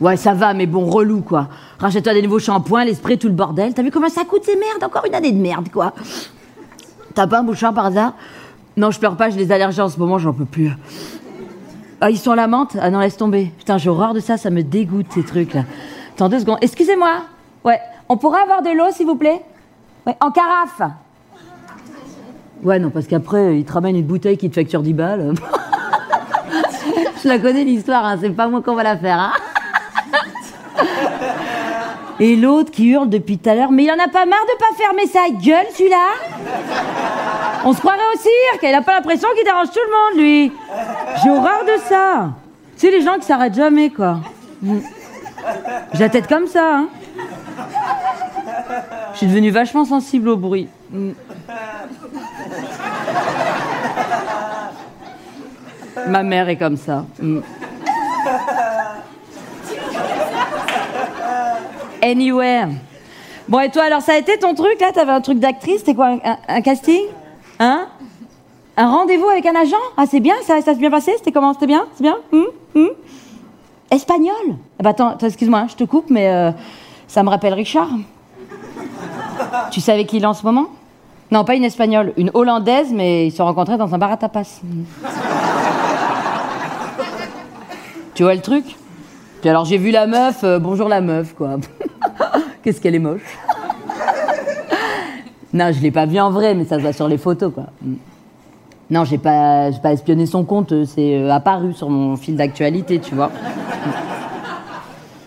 [0.00, 1.48] Ouais, ça va, mais bon, relou, quoi.
[1.78, 3.72] Rachète-toi des nouveaux shampoings, les sprays, tout le bordel.
[3.72, 4.82] T'as vu comment ça coûte ces merdes?
[4.82, 5.92] Encore une année de merde, quoi.
[7.14, 8.14] T'as pas un mouchoir par hasard?
[8.76, 10.72] Non, je pleure pas, j'ai des allergies en ce moment, j'en peux plus.
[12.00, 12.76] Ah, ils sont à la menthe?
[12.80, 13.52] Ah non, laisse tomber.
[13.58, 15.64] Putain, j'ai horreur de ça, ça me dégoûte, ces trucs-là.
[16.14, 16.58] Attends deux secondes.
[16.60, 17.22] Excusez-moi.
[17.64, 19.40] Ouais, on pourrait avoir de l'eau, s'il vous plaît?
[20.06, 20.82] Ouais, en carafe.
[22.62, 25.34] Ouais, non, parce qu'après, ils te ramènent une bouteille qui te facture 10 balles.
[27.22, 29.32] je la connais, l'histoire, hein, c'est pas moi qu'on va la faire, hein
[32.20, 34.58] Et l'autre qui hurle depuis tout à l'heure, mais il en a pas marre de
[34.58, 36.08] pas fermer sa gueule, celui-là
[37.64, 40.52] On se croirait au cirque, il a pas l'impression qu'il dérange tout le monde, lui
[41.22, 42.30] J'ai horreur de ça
[42.76, 44.18] C'est les gens qui s'arrêtent jamais, quoi.
[44.62, 44.78] Mm.
[45.92, 46.88] J'ai la tête comme ça, hein
[49.12, 50.68] Je suis devenue vachement sensible au bruit.
[50.90, 51.10] Mm.
[56.08, 57.04] Ma mère est comme ça.
[57.20, 57.40] Mm.
[62.02, 62.68] Anywhere.
[63.48, 64.92] Bon, et toi, alors, ça a été ton truc, là?
[64.92, 65.78] T'avais un truc d'actrice?
[65.78, 66.18] C'était quoi?
[66.48, 67.02] Un, casting?
[67.58, 67.86] Hein?
[68.76, 69.76] Un rendez-vous avec un agent?
[69.96, 71.12] Ah, c'est bien, ça, ça s'est bien passé?
[71.16, 71.54] C'était comment?
[71.54, 71.86] C'était bien?
[71.94, 72.16] C'est bien?
[72.32, 72.46] Hum?
[72.74, 72.90] Hum?
[73.90, 74.34] Espagnol?
[74.78, 76.50] Ah bah attends, excuse-moi, hein, je te coupe, mais euh,
[77.06, 77.88] ça me rappelle Richard.
[79.70, 80.66] tu avec qui il est en ce moment?
[81.30, 84.60] Non, pas une espagnole, une hollandaise, mais ils se rencontrés dans un bar à tapas.
[88.14, 88.76] Tu vois le truc?
[89.40, 91.56] Puis alors j'ai vu la meuf, euh, bonjour la meuf, quoi.
[92.68, 93.22] Qu'est-ce qu'elle est moche.
[95.54, 97.64] non, je l'ai pas vue en vrai, mais ça se voit sur les photos, quoi.
[97.80, 97.94] Mm.
[98.90, 102.98] Non, j'ai pas, pas espionné son compte, euh, c'est euh, apparu sur mon fil d'actualité,
[102.98, 103.28] tu vois.
[103.28, 103.90] Mm.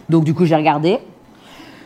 [0.09, 0.99] Donc du coup, j'ai regardé.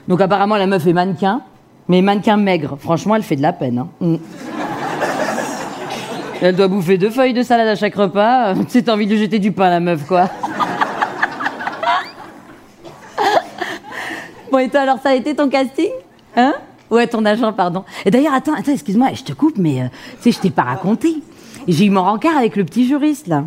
[0.10, 1.39] Donc apparemment, la meuf est mannequin,
[1.88, 2.76] mais mannequin maigre.
[2.78, 3.78] Franchement, elle fait de la peine.
[3.80, 3.88] hein.
[4.01, 4.16] Mm.
[6.41, 8.56] Elle doit bouffer deux feuilles de salade à chaque repas.
[8.58, 10.30] Euh, C'est envie de jeter du pain, la meuf, quoi.
[14.60, 15.89] Et toi, alors, ça a été ton casting
[16.36, 16.53] Hein?
[16.91, 17.84] Ouais, ton agent, pardon.
[18.06, 19.86] Et d'ailleurs, attends, attends, excuse-moi, je te coupe, mais euh,
[20.22, 21.16] tu sais, je t'ai pas raconté.
[21.68, 23.43] J'ai eu mon rencard avec le petit juriste, là.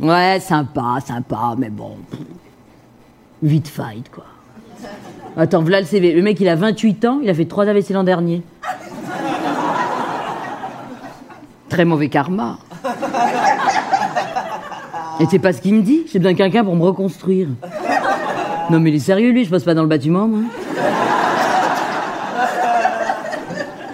[0.00, 1.96] Ouais, sympa, sympa, mais bon.
[3.42, 4.24] Vite fight, quoi.
[5.36, 6.12] Attends, voilà le CV.
[6.12, 8.42] Le mec, il a 28 ans, il a fait 3 AVC l'an dernier.
[11.68, 12.58] Très mauvais karma.
[15.20, 16.04] Et c'est pas ce qu'il me dit.
[16.10, 17.48] J'ai besoin de quelqu'un pour me reconstruire.
[18.70, 19.44] Non, mais il est sérieux, lui.
[19.44, 20.40] Je passe pas dans le bâtiment, moi.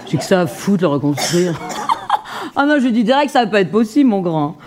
[0.06, 1.58] J'ai que ça à foutre, le reconstruire.
[2.54, 4.58] Ah non, je dis direct que ça va pas être possible, mon grand.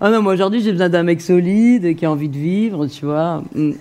[0.00, 3.04] Ah non, moi aujourd'hui, j'ai besoin d'un mec solide, qui a envie de vivre, tu
[3.04, 3.42] vois.
[3.54, 3.72] Mm.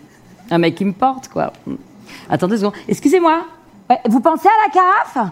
[0.51, 1.53] Un mec qui me porte, quoi.
[1.65, 1.75] Mm.
[2.29, 2.73] Attendez une seconde.
[2.89, 3.45] Excusez-moi.
[3.89, 5.31] Ouais, vous pensez à la carafe?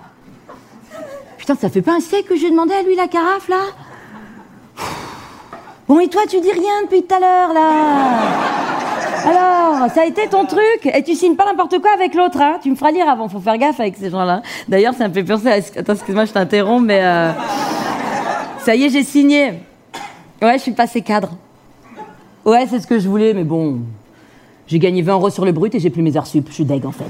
[1.38, 3.64] Putain, ça fait pas un siècle que j'ai demandé à lui la carafe, là
[5.90, 8.91] Bon, et toi, tu dis rien depuis tout à l'heure, là?
[9.26, 12.58] Alors, ça a été ton truc Et tu signes pas n'importe quoi avec l'autre, hein
[12.62, 14.42] Tu me feras lire avant, faut faire gaffe avec ces gens-là.
[14.68, 15.54] D'ailleurs, ça me fait penser à...
[15.80, 17.00] Attends, excuse-moi, je t'interromps, mais...
[17.04, 17.32] euh,
[18.60, 19.54] Ça y est, j'ai signé.
[20.42, 21.32] Ouais, je suis passé cadre.
[22.46, 23.80] Ouais, c'est ce que je voulais, mais bon...
[24.68, 26.48] J'ai gagné 20 euros sur le brut et j'ai plus mes heures sup.
[26.48, 27.04] Je suis deg, en fait.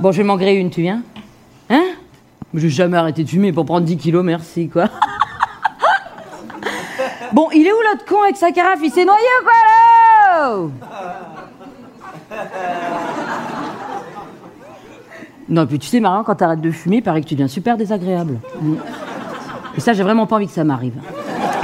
[0.00, 1.02] Bon, je vais m'en une, tu viens
[1.68, 1.82] Hein?
[2.54, 4.88] J'ai jamais arrêté de fumer pour prendre 10 kilos, merci, quoi.
[7.32, 8.80] Bon, il est où l'autre con avec sa carafe?
[8.82, 10.70] Il s'est noyé ou quoi
[15.48, 17.76] Non, puis tu sais, Marion, quand t'arrêtes de fumer, il paraît que tu deviens super
[17.76, 18.38] désagréable.
[18.60, 18.76] Mm.
[19.76, 20.94] Et ça, j'ai vraiment pas envie que ça m'arrive.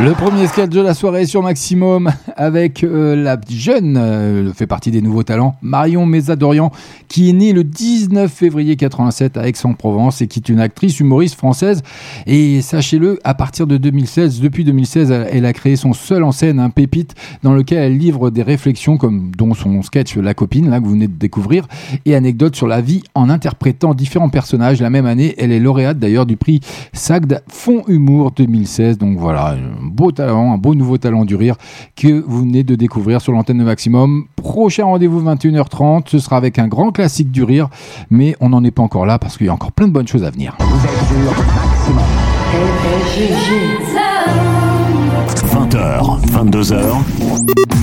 [0.01, 4.93] Le premier sketch de la soirée sur Maximum avec euh, la jeune, euh, fait partie
[4.93, 6.71] des nouveaux talents, Marion Mézadorian,
[7.09, 11.35] qui est née le 19 février 87 à Aix-en-Provence et qui est une actrice humoriste
[11.35, 11.83] française.
[12.29, 16.31] Et sachez-le, à partir de 2016, depuis 2016, elle, elle a créé son seul en
[16.31, 20.71] scène, un pépite, dans lequel elle livre des réflexions comme dont son sketch La copine,
[20.71, 21.67] là que vous venez de découvrir,
[22.07, 24.81] et anecdotes sur la vie en interprétant différents personnages.
[24.81, 26.61] La même année, elle est lauréate d'ailleurs du prix
[26.93, 28.97] SAGD Fond Humour 2016.
[28.99, 29.57] Donc voilà,
[29.89, 31.57] beau talent, un beau nouveau talent du rire
[31.97, 34.27] que vous venez de découvrir sur l'antenne de Maximum.
[34.37, 37.69] Prochain rendez-vous 21h30, ce sera avec un grand classique du rire,
[38.11, 40.09] mais on n'en est pas encore là parce qu'il y a encore plein de bonnes
[40.09, 40.57] choses à venir.
[45.53, 46.83] 20h, 22h,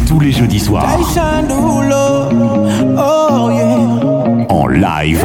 [0.08, 0.98] tous les jeudis soirs,
[2.98, 3.26] Oh
[4.50, 5.24] en live.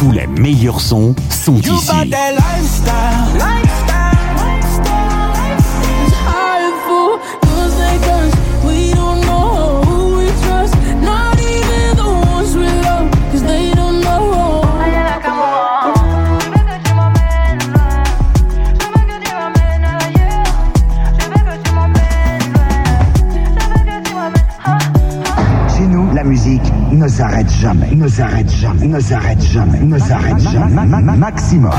[0.00, 1.90] Tous les meilleurs sons sont You ici.
[26.22, 26.60] La musique
[26.92, 30.74] ne s'arrête jamais, ne s'arrête jamais, ne s'arrête jamais, ne s'arrête jamais.
[30.74, 31.72] Ma- ma- ma- Maximum.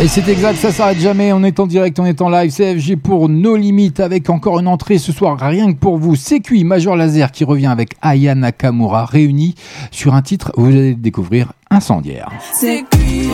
[0.00, 1.30] Et c'est exact, ça s'arrête jamais.
[1.34, 2.50] On est en direct, on est en live.
[2.50, 6.14] CFG pour nos limites avec encore une entrée ce soir, rien que pour vous.
[6.16, 9.54] CQI Major Laser qui revient avec Aya Nakamura réunis
[9.90, 12.30] sur un titre, vous allez le découvrir, incendiaire.
[12.54, 13.28] C'est cuit,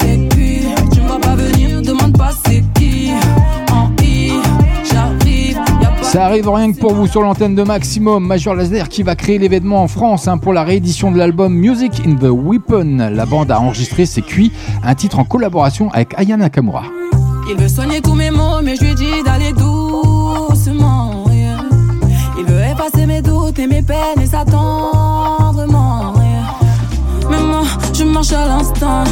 [0.00, 0.21] c'est
[6.12, 8.26] Ça arrive rien que pour vous sur l'antenne de Maximum.
[8.26, 12.02] Major Laser qui va créer l'événement en France hein, pour la réédition de l'album Music
[12.06, 13.08] in the Weapon.
[13.10, 14.52] La bande a enregistré C'est cuit,
[14.84, 16.84] un titre en collaboration avec Aya Nakamura.
[17.48, 21.24] Il veut soigner tous mes mots, mais je lui d'aller doucement.
[22.38, 24.44] Il veut effacer mes doutes et mes peines et ça
[28.30, 29.02] à l'instant.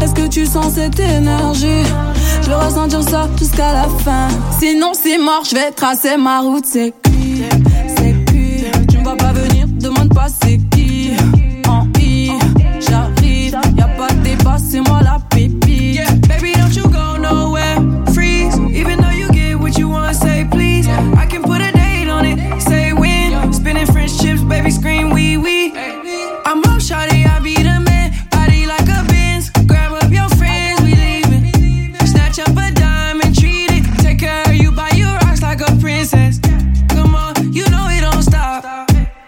[0.00, 1.84] Est-ce que tu sens cette énergie?
[2.42, 4.28] Je veux ressentir ça jusqu'à la fin.
[4.58, 6.64] Sinon, c'est mort, je vais tracer ma route.
[6.64, 7.42] C'est cuit,
[7.98, 8.64] c'est cuit.
[8.88, 10.85] Tu ne vas pas venir, demande pas c'est qui.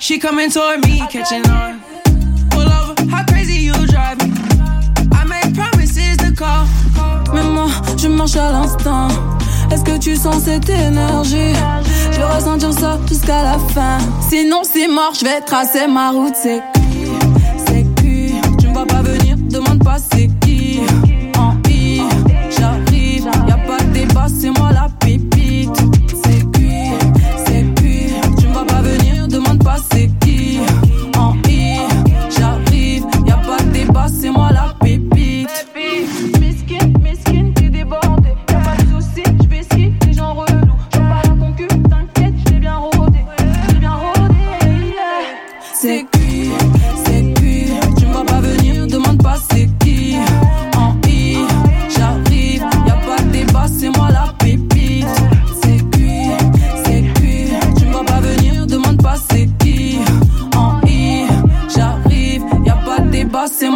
[0.09, 1.83] She coming toward me, catching on.
[2.49, 4.33] Pull over, how crazy you drive me.
[5.13, 6.67] I make promises to call.
[7.35, 9.09] Mais moi, je marche à l'instant.
[9.71, 11.53] Est-ce que tu sens cette énergie?
[12.11, 13.99] Je vais ressentir ça jusqu'à la fin.
[14.31, 16.37] Sinon, c'est mort, je vais tracer ma route.
[16.43, 17.11] C'est cuit,
[17.67, 18.33] c'est cuit.
[18.59, 20.31] Tu me vois pas venir, demande pas c'est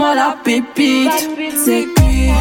[0.03, 1.11] moi la pépite.
[1.65, 2.33] C'est cuit.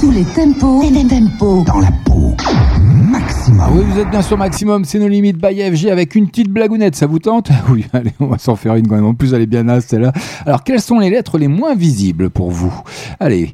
[0.00, 2.11] Tous les tempos, les tempos dans la.
[3.64, 6.48] Ah oui, vous êtes bien sur Maximum, c'est nos limites by FG avec une petite
[6.48, 9.04] blagounette, ça vous tente Oui, allez, on va s'en faire une quand même.
[9.04, 10.12] En plus, elle est bien naze celle-là.
[10.44, 12.74] Alors, quelles sont les lettres les moins visibles pour vous?
[13.20, 13.52] Allez,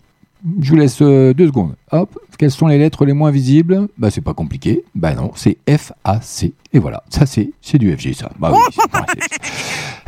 [0.62, 1.74] je vous laisse euh, deux secondes.
[1.92, 3.86] Hop, quelles sont les lettres les moins visibles?
[3.98, 4.82] Bah, c'est pas compliqué.
[4.94, 6.54] Bah non, c'est F, A, C.
[6.72, 8.30] Et voilà, ça c'est c'est du FG ça.
[8.38, 8.82] Bah oui,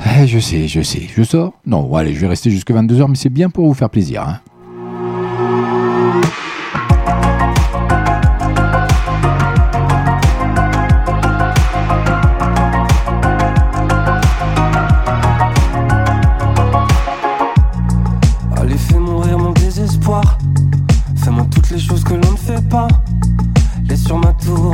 [0.23, 1.03] Eh, je sais, je sais.
[1.15, 1.53] Je sors?
[1.67, 4.23] Non, bon, allez, je vais rester jusque 22h, mais c'est bien pour vous faire plaisir.
[4.23, 4.41] Hein.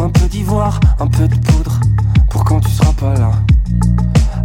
[0.06, 1.80] Un peu d'ivoire, un peu de poudre,
[2.30, 3.32] pour quand tu seras pas là.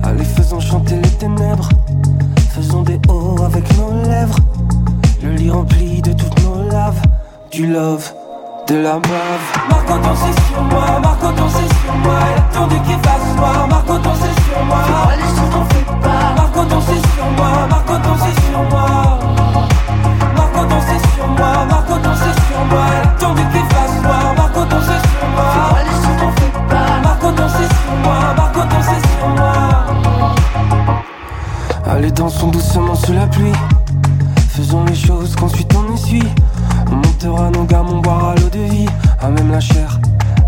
[0.02, 1.70] Allez, faisons chanter les ténèbres.
[2.50, 4.38] Faisons des hauts avec nos lèvres.
[5.22, 7.00] Le lit rempli de toutes nos laves.
[7.52, 8.12] Du love,
[8.68, 9.46] de la bave.
[9.70, 11.00] Marco, dansez sur moi.
[11.00, 12.20] Marco, dansez sur moi.
[12.32, 13.81] Elle attendu qu'il fasse noir.
[32.02, 33.52] Allez dansons doucement sous la pluie.
[34.50, 36.28] Faisons les choses qu'ensuite on essuie.
[36.92, 38.88] On montera nos gammes, on boira l'eau de vie.
[39.22, 40.00] À même la chair,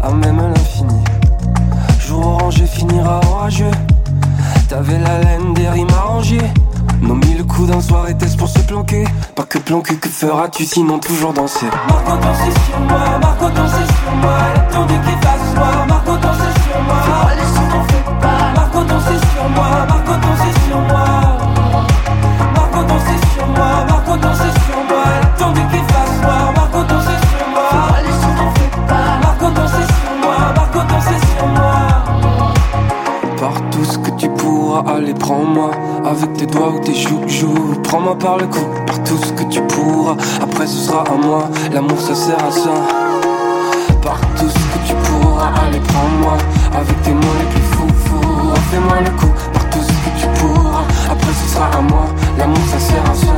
[0.02, 1.04] à même l'infini.
[2.00, 3.70] Jour orangé finira orageux.
[4.68, 6.52] T'avais la laine des rimes arrangées.
[7.02, 9.04] Nos mille coups d'un soir étaient pour se planquer.
[9.36, 11.68] Pas que planquer, que feras-tu sinon toujours danser?
[11.88, 14.44] Marco dansez sur moi, Marco dansez sur moi
[34.96, 35.72] allez prends-moi
[36.06, 37.22] Avec tes doigts ou tes joues,
[37.84, 40.16] Prends-moi par le cou, par tout ce que tu pourras.
[40.42, 42.72] Après ce sera à moi, l'amour ça sert à ça.
[44.02, 46.38] Par tout ce que tu pourras, allez prends-moi
[46.76, 48.54] Avec tes mots les plus fous, fous.
[48.72, 50.84] Fais-moi le coup, par tout ce que tu pourras.
[51.12, 52.06] Après ce sera à moi,
[52.38, 53.34] l'amour ça sert à ça.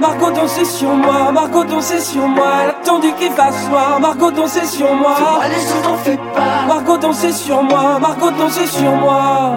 [0.00, 2.46] Marco dansez sur moi, Marco dansez sur moi.
[2.62, 5.14] Elle a attendu qu'il fasse noir, Marco dansez sur moi.
[5.42, 6.66] Allez sur t'en fais pas.
[6.66, 9.56] Marco dansez sur moi, Marco dansez sur moi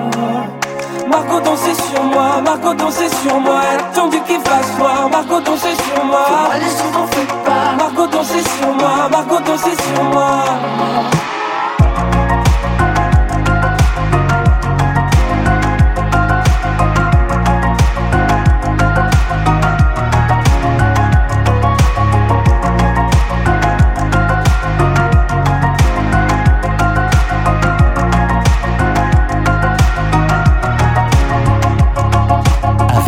[1.14, 3.62] Marco dansez sur moi, Marco dansez sur moi.
[3.78, 6.26] Attendu qu'il fasse noir, Marco dansez sur moi.
[6.52, 7.76] Allez sur t'en fais pas.
[7.78, 10.44] Marco dansez sur moi, Marco dansez sur moi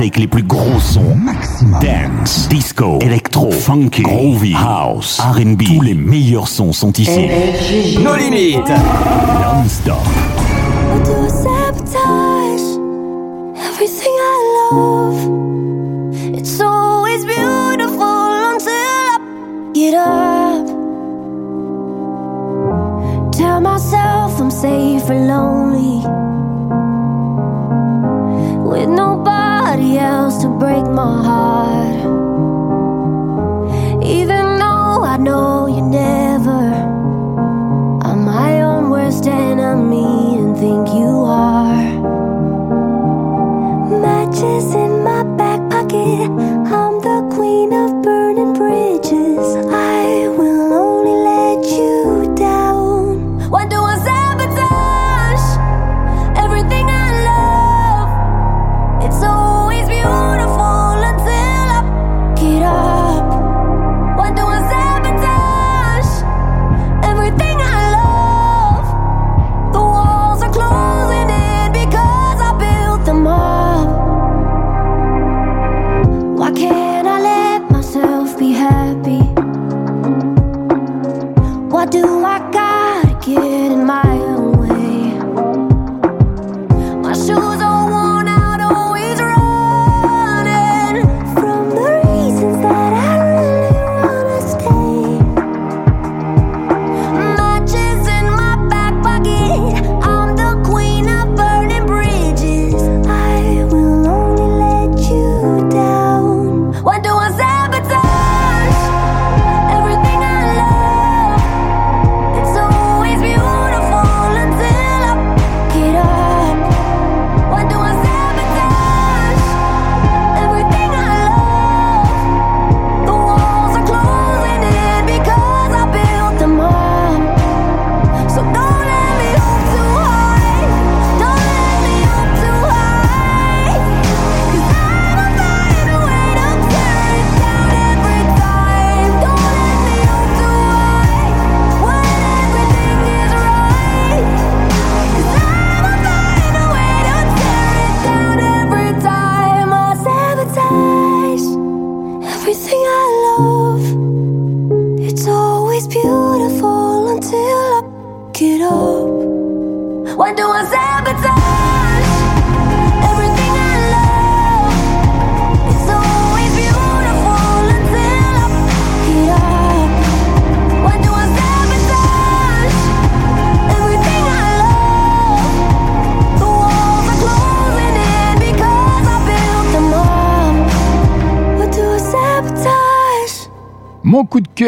[0.05, 1.17] Avec les plus gros sons.
[1.81, 5.63] Dance, disco, électro, funky, groovy, house, R&B.
[5.63, 7.21] Tous les meilleurs sons sont ici.
[8.03, 8.69] Nos limites.
[8.69, 9.97] Non-stop.
[83.26, 83.54] give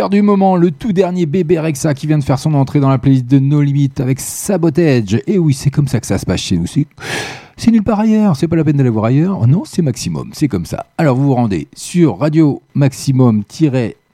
[0.10, 2.98] du moment, le tout dernier bébé Rexa qui vient de faire son entrée dans la
[3.00, 5.20] playlist de No Limit avec Sabotage.
[5.28, 6.68] Et oui, c'est comme ça que ça se passe chez nous.
[6.68, 6.86] C'est,
[7.58, 9.48] c'est nulle part ailleurs, c'est pas la peine d'aller voir ailleurs.
[9.48, 10.86] Non, c'est Maximum, c'est comme ça.
[10.98, 13.44] Alors vous vous rendez sur Radio Maximum-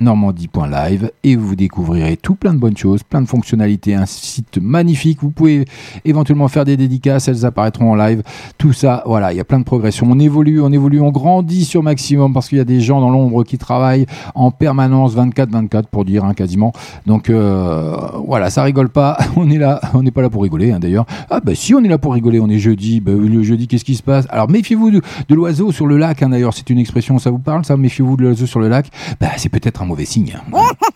[0.03, 5.19] normandie.live et vous découvrirez tout plein de bonnes choses, plein de fonctionnalités, un site magnifique.
[5.21, 5.65] Vous pouvez
[6.05, 8.23] éventuellement faire des dédicaces, elles apparaîtront en live.
[8.57, 10.07] Tout ça, voilà, il y a plein de progression.
[10.09, 13.09] On évolue, on évolue, on grandit sur Maximum parce qu'il y a des gens dans
[13.09, 16.73] l'ombre qui travaillent en permanence 24-24 pour dire hein, quasiment.
[17.05, 17.95] Donc euh,
[18.25, 19.17] voilà, ça rigole pas.
[19.35, 21.05] On est là, on n'est pas là pour rigoler hein, d'ailleurs.
[21.29, 22.99] Ah bah si on est là pour rigoler, on est jeudi.
[22.99, 24.25] Bah, le jeudi, qu'est-ce qui se passe?
[24.29, 25.01] Alors méfiez-vous de,
[25.31, 26.21] l'oiseau sur le lac.
[26.21, 27.75] hein, d'ailleurs, c'est une expression, ça vous parle ça?
[27.75, 28.89] Méfiez-vous de l'oiseau sur le lac?
[29.19, 30.33] Bah c'est peut-être un mauvais signe.
[30.35, 30.51] hein.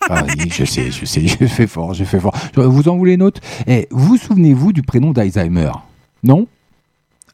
[0.09, 2.33] Ah oui, je sais, je sais, je fais fort, je fais fort.
[2.55, 3.39] Vous en voulez une autre?
[3.67, 5.69] Eh, vous souvenez-vous du prénom d'Alzheimer?
[6.23, 6.47] Non?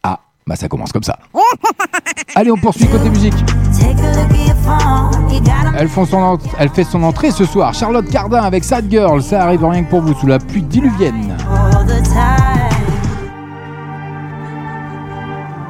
[0.03, 1.17] Ah, bah ça commence comme ça.
[2.35, 3.33] Allez, on poursuit côté musique.
[5.77, 7.73] Elle, font son ent- elle fait son entrée ce soir.
[7.73, 9.23] Charlotte Cardin avec Sad Girl.
[9.23, 11.37] Ça arrive rien que pour vous sous la pluie diluvienne.
[11.49, 12.69] all the time.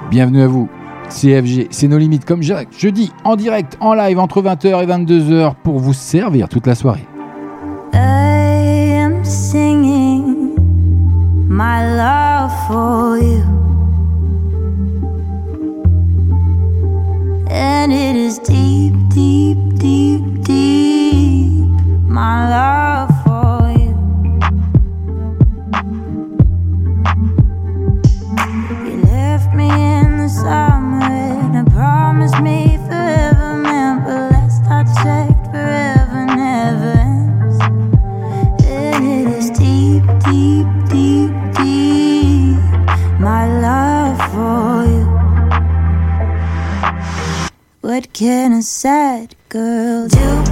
[0.09, 0.67] Bienvenue à vous.
[1.13, 4.87] CFG, c'est nos limites comme je, je dis en direct, en live entre 20h et
[4.87, 7.05] 22h pour vous servir toute la soirée.
[7.93, 10.55] I am singing
[11.47, 13.43] my love for you.
[17.49, 21.69] And it is deep, deep, deep, deep.
[22.07, 23.12] My love
[48.13, 50.43] can a sad girl do?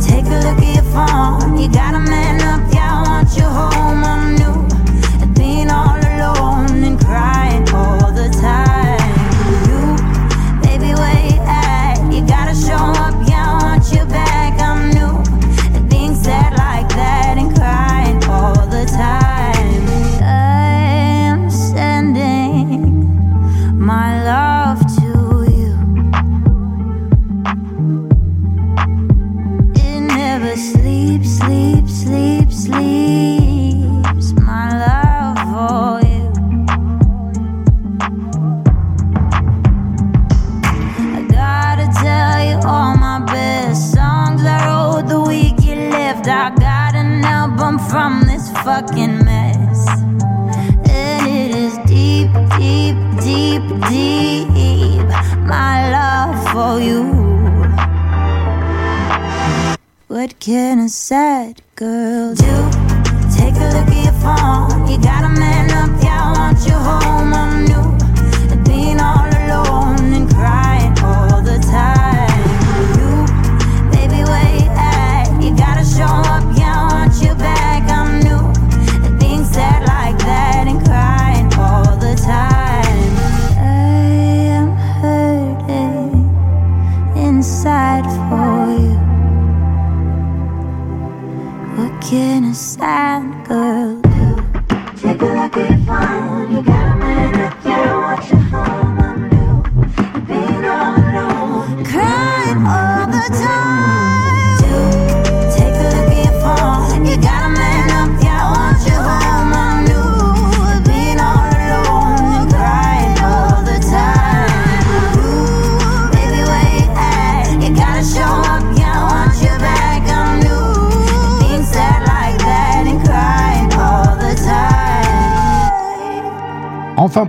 [0.00, 1.58] Take a look at your phone.
[1.58, 3.99] You got a man up, yeah, I want you home.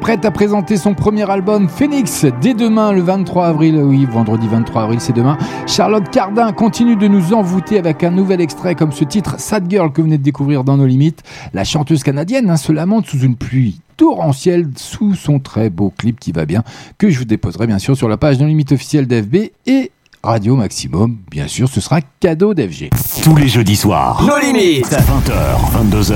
[0.02, 3.76] Prête à présenter son premier album Phoenix dès demain le 23 avril.
[3.76, 5.38] Oui, vendredi 23 avril, c'est demain.
[5.68, 9.91] Charlotte Cardin continue de nous envoûter avec un nouvel extrait comme ce titre Sad Girl
[9.91, 11.22] que vous venez de découvrir dans nos limites.
[11.54, 16.20] La chanteuse canadienne hein, se lamente sous une pluie torrentielle sous son très beau clip
[16.20, 16.64] qui va bien,
[16.97, 19.91] que je vous déposerai bien sûr sur la page de limite officielle d'FB et
[20.24, 21.17] Radio Maximum.
[21.32, 22.89] Bien sûr, ce sera cadeau d'FG.
[23.24, 24.24] Tous les jeudis soirs.
[24.24, 24.86] Nos limites.
[24.86, 26.13] 20h, 22h.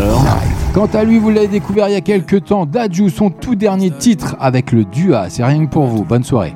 [0.75, 3.89] Quant à lui, vous l'avez découvert il y a quelques temps, Daju, son tout dernier
[3.89, 5.29] titre avec le Dua.
[5.29, 6.03] C'est rien que pour vous.
[6.03, 6.53] Bonne soirée.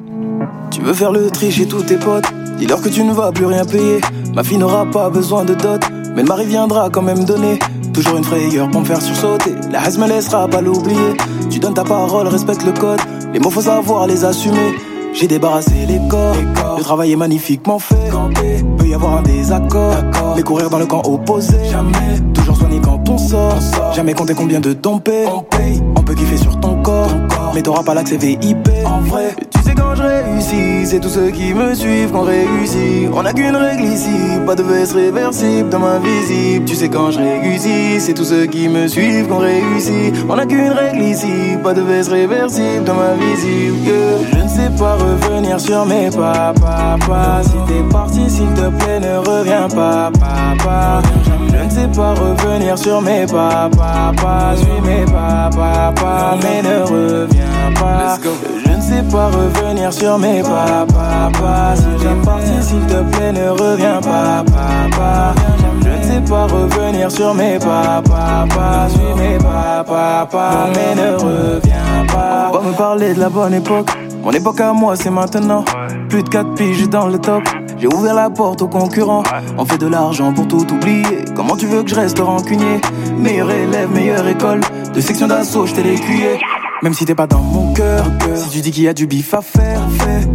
[0.70, 2.32] Tu veux faire le tri chez tous tes potes?
[2.60, 4.00] Dis-leur que tu ne vas plus rien payer
[4.36, 5.82] Ma fille n'aura pas besoin de dot
[6.16, 7.58] Mais le mari viendra quand même donner
[7.94, 11.16] Toujours une frayeur pour me faire sursauter La haine me laissera pas l'oublier
[11.50, 13.00] Tu donnes ta parole, respecte le code
[13.34, 14.76] Les mots faut savoir les assumer
[15.14, 16.36] j'ai débarrassé les corps,
[16.80, 18.10] le travail est magnifiquement fait.
[18.78, 19.96] Peut y avoir un désaccord,
[20.36, 21.58] mais courir dans le camp opposé.
[21.70, 23.60] Jamais, toujours soigné quand on sort.
[23.94, 25.28] Jamais compter combien de ton paye.
[25.98, 27.12] On peut kiffer sur ton corps,
[27.54, 28.70] mais t'auras pas l'accès VIP.
[28.86, 33.10] En vrai, tu sais quand je réussis, c'est tous ceux qui me suivent qu'on réussit.
[33.14, 36.66] On a qu'une règle ici, pas de veste réversible dans ma visible.
[36.66, 40.16] Tu sais quand je réussis, c'est tous ceux qui me suivent qu'on réussit.
[40.30, 44.39] On a qu'une règle ici, pas de veste réversible dans ma visible.
[44.60, 47.42] Sais pas revenir sur mes pas, papa.
[47.44, 51.02] Si t'es parti, s'il te plaît, ne reviens pas, papa.
[51.52, 54.56] Je ne sais pas revenir sur mes pas, papa.
[54.56, 58.18] Suis mes pas, papa, mais ne reviens pas.
[58.66, 61.76] Je ne sais pas revenir sur mes pas, papa.
[61.76, 65.34] Si t'es parti, s'il te plaît, ne reviens pas, papa.
[65.84, 68.88] Je ne sais pas revenir sur mes pas, papa.
[68.90, 72.52] Suis mes pas, papa, mais ne reviens pas.
[72.52, 73.90] On va me parler de la bonne époque.
[74.30, 75.66] Mon époque à moi, c'est maintenant.
[76.08, 77.42] Plus de 4 piges dans le top.
[77.80, 79.24] J'ai ouvert la porte aux concurrents.
[79.58, 81.26] On fait de l'argent pour tout oublier.
[81.36, 82.80] Comment tu veux que je reste rancunier?
[83.18, 84.60] Meilleur élève, meilleure école.
[84.94, 86.40] De section d'assaut, j'étais l'écuyer.
[86.84, 88.06] Même si t'es pas dans mon cœur,
[88.36, 89.82] si tu dis qu'il y a du bif à faire,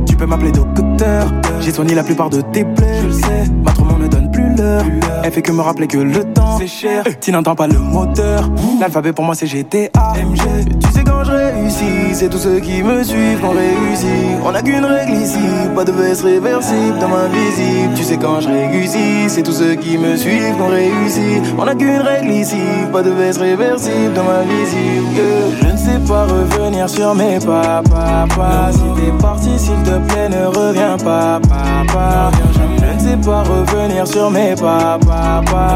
[0.08, 1.28] tu peux m'appeler docteur.
[1.60, 3.44] J'ai soigné la plupart de tes plaies, je le sais.
[3.62, 4.82] Ma ne donne plus l'heure.
[5.24, 7.02] Elle fait que me rappeler que le temps c'est cher.
[7.18, 8.46] Tu n'entends pas le moteur.
[8.78, 10.12] L'alphabet pour moi c'est GTA.
[10.22, 10.68] MG.
[10.78, 14.36] Tu sais quand je réussis, c'est tous ceux qui me suivent qu'on réussit.
[14.44, 15.38] On a qu'une règle ici,
[15.74, 17.94] pas de veste réversible dans ma visible.
[17.96, 21.42] Tu sais quand je réussis, c'est tous ceux qui me suivent qu'on réussit.
[21.58, 22.60] On a qu'une règle ici,
[22.92, 25.06] pas de veste réversible dans ma visible.
[25.16, 28.70] Que je ne sais pas revenir sur mes pas, papa.
[28.72, 32.30] Si t'es parti, s'il te plaît, ne reviens pas, papa.
[32.52, 35.13] Je ne sais pas revenir sur mes pas, papa.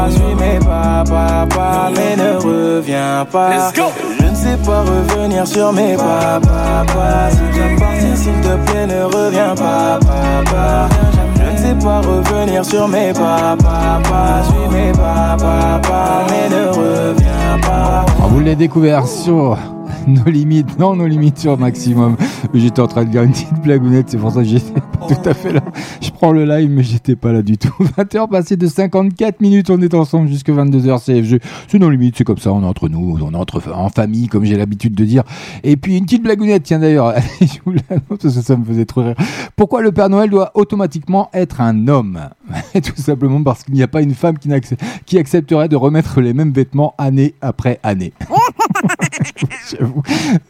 [0.09, 3.71] Suis mes pas, papa, mais ne reviens pas.
[3.73, 7.29] Je ne sais pas revenir sur mes pas, papa.
[7.31, 10.89] Si t'es parti, s'il te plaît, ne reviens pas, papa.
[11.35, 14.43] Je ne sais pas revenir sur mes pas, papa.
[14.43, 18.05] Suis mes pas, papa, mais ne reviens pas.
[18.07, 19.57] Ah, Vous l'avez découvert sur
[20.07, 22.15] nos limites, non nos limites sur maximum.
[22.53, 25.29] J'étais en train de dire une petite blagounette, c'est pour ça que j'étais pas tout
[25.29, 25.61] à fait là.
[26.01, 27.73] Je prends le live, mais j'étais pas là du tout.
[27.97, 31.39] 20h passé de 54 minutes, on est ensemble jusque 22h CFG.
[31.67, 34.27] C'est nos limites, c'est comme ça, on est entre nous, on est entre en famille,
[34.27, 35.23] comme j'ai l'habitude de dire.
[35.63, 39.01] Et puis une petite blagounette, tiens d'ailleurs, je vous l'annonce que ça me faisait trop
[39.01, 39.15] rire.
[39.55, 42.19] Pourquoi le Père Noël doit automatiquement être un homme?
[42.73, 46.51] Tout simplement parce qu'il n'y a pas une femme qui, accepterait de remettre les mêmes
[46.51, 48.13] vêtements année après année.
[49.71, 50.01] J'avoue,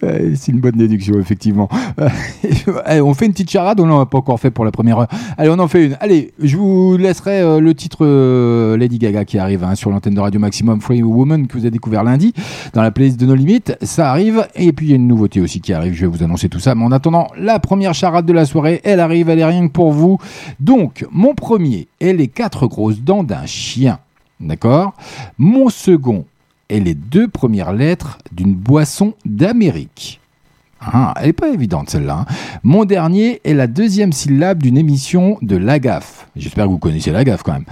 [0.04, 1.70] Euh, c'est une bonne déduction, effectivement.
[2.00, 5.08] Euh, on fait une petite charade, on l'a pas encore fait pour la première heure.
[5.38, 5.98] Allez, on en fait une.
[6.00, 10.14] Allez, je vous laisserai euh, le titre euh, Lady Gaga qui arrive hein, sur l'antenne
[10.14, 12.34] de Radio Maximum, Free Woman, que vous avez découvert lundi,
[12.74, 13.76] dans la playlist de nos limites.
[13.82, 14.48] Ça arrive.
[14.56, 15.94] Et puis, il y a une nouveauté aussi qui arrive.
[15.94, 16.76] Je vais vous annoncer tout ça.
[16.76, 19.74] Mais en attendant, la première charade de la soirée, elle arrive, elle est rien que
[19.74, 20.18] pour vous.
[20.60, 24.00] Donc, mon premier est les quatre grosses dents d'un chien.
[24.40, 24.94] D'accord?
[25.38, 26.26] Mon second
[26.70, 30.20] est les deux premières lettres d'une boisson d'Amérique.
[30.82, 32.26] Ah, elle n'est pas évidente celle-là.
[32.30, 32.34] hein.
[32.64, 36.28] Mon dernier est la deuxième syllabe d'une émission de Lagaffe.
[36.36, 37.66] J'espère que vous connaissez Lagaffe quand même.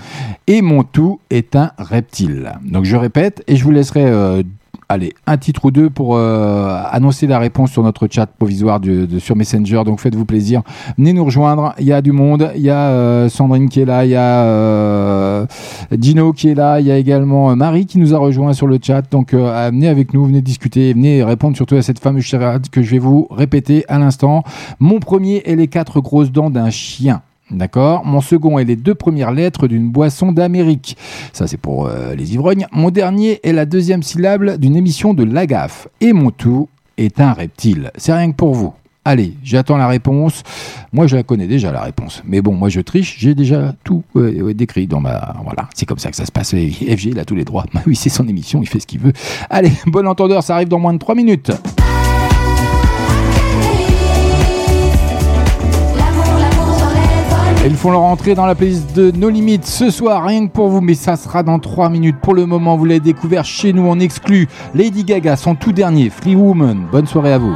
[0.47, 2.51] Et mon tout est un reptile.
[2.64, 4.43] Donc je répète et je vous laisserai euh,
[4.89, 9.19] allez, un titre ou deux pour euh, annoncer la réponse sur notre chat provisoire de,
[9.19, 9.83] sur Messenger.
[9.85, 10.61] Donc faites-vous plaisir.
[10.97, 11.73] Venez nous rejoindre.
[11.79, 12.51] Il y a du monde.
[12.55, 14.05] Il y a euh, Sandrine qui est là.
[14.05, 15.45] Il y a euh,
[15.91, 16.79] Dino qui est là.
[16.79, 19.03] Il y a également euh, Marie qui nous a rejoint sur le chat.
[19.11, 22.81] Donc euh, venez avec nous, venez discuter, venez répondre surtout à cette fameuse charade que
[22.81, 24.43] je vais vous répéter à l'instant.
[24.79, 27.21] Mon premier est les quatre grosses dents d'un chien.
[27.52, 30.98] D'accord Mon second est les deux premières lettres d'une boisson d'Amérique.
[31.32, 32.68] Ça, c'est pour euh, les ivrognes.
[32.74, 35.88] Mon dernier est la deuxième syllabe d'une émission de Lagaffe.
[36.02, 36.68] Et mon tout
[36.98, 37.91] est un reptile.
[37.95, 38.74] C'est rien que pour vous.
[39.06, 40.43] Allez, j'attends la réponse.
[40.91, 42.22] Moi, je la connais déjà, la réponse.
[42.26, 43.16] Mais bon, moi, je triche.
[43.18, 45.34] J'ai déjà tout euh, ouais, décrit dans ma...
[45.45, 46.50] Voilà, c'est comme ça que ça se passe.
[46.50, 47.64] FG, il a tous les droits.
[47.74, 49.14] Bah oui, c'est son émission, il fait ce qu'il veut.
[49.50, 51.52] Allez, bon entendeur, ça arrive dans moins de 3 minutes.
[57.70, 60.70] Ils font leur entrée dans la playlist de No Limites ce soir, rien que pour
[60.70, 62.15] vous, mais ça sera dans 3 minutes.
[62.22, 64.47] Pour le moment, vous l'avez découvert chez nous en exclu.
[64.74, 66.88] Lady Gaga, son tout dernier, Free Woman.
[66.89, 67.53] Bonne soirée à vous.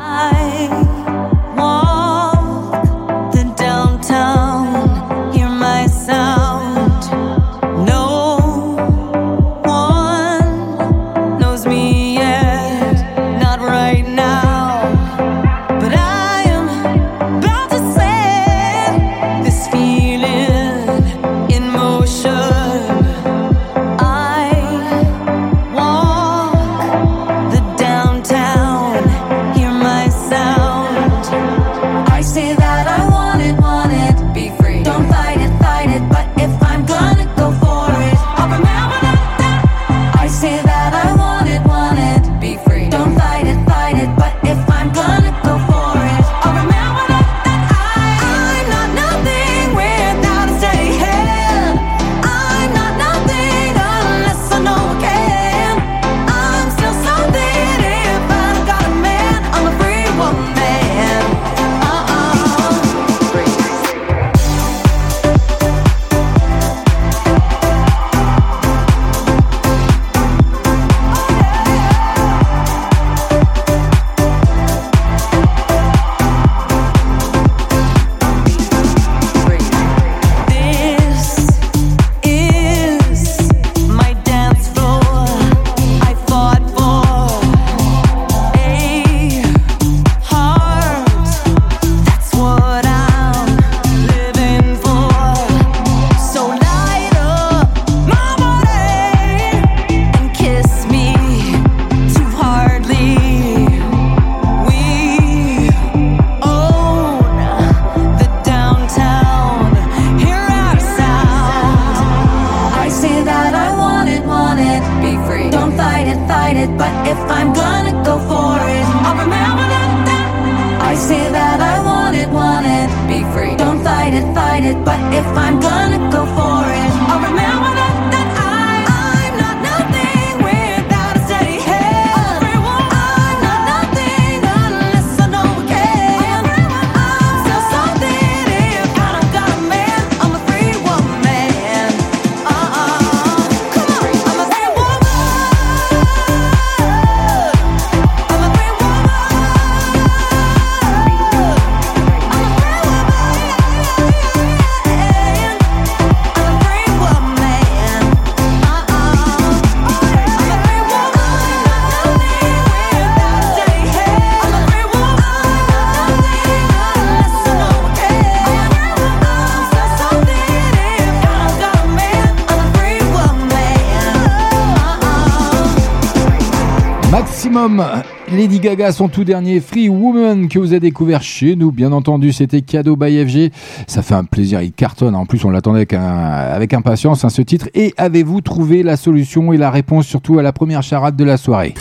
[178.62, 182.62] Gaga, son tout dernier Free Woman que vous avez découvert chez nous, bien entendu, c'était
[182.62, 183.51] cadeau by FG.
[183.88, 185.16] Ça fait un plaisir, il cartonne.
[185.16, 187.70] En plus, on l'attendait avec, avec impatience, hein, ce titre.
[187.74, 191.38] Et avez-vous trouvé la solution et la réponse surtout à la première charade de la
[191.38, 191.74] soirée?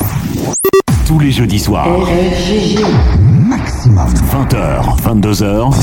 [1.06, 1.86] Tous les jeudis soirs.
[3.28, 4.08] Maximum.
[4.08, 5.74] 20h, 22h.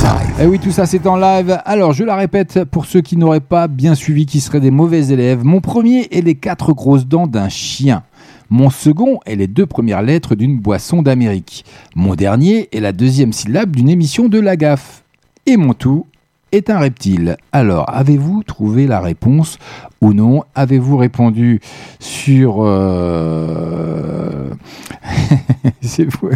[0.42, 1.60] Eh oui, tout ça c'est en live.
[1.66, 5.10] Alors, je la répète pour ceux qui n'auraient pas bien suivi, qui seraient des mauvais
[5.10, 5.44] élèves.
[5.44, 8.02] Mon premier est les quatre grosses dents d'un chien.
[8.50, 11.66] Mon second est les deux premières lettres d'une boisson d'Amérique.
[11.96, 15.04] Mon dernier est la deuxième syllabe d'une émission de la gaffe.
[15.46, 16.06] Et mon tout
[16.52, 17.38] est un reptile.
[17.52, 19.60] Alors, avez-vous trouvé la réponse
[20.02, 20.44] ou non?
[20.56, 21.60] Avez-vous répondu
[22.00, 22.60] sur...
[22.60, 24.50] euh,
[25.82, 26.30] C'est fou.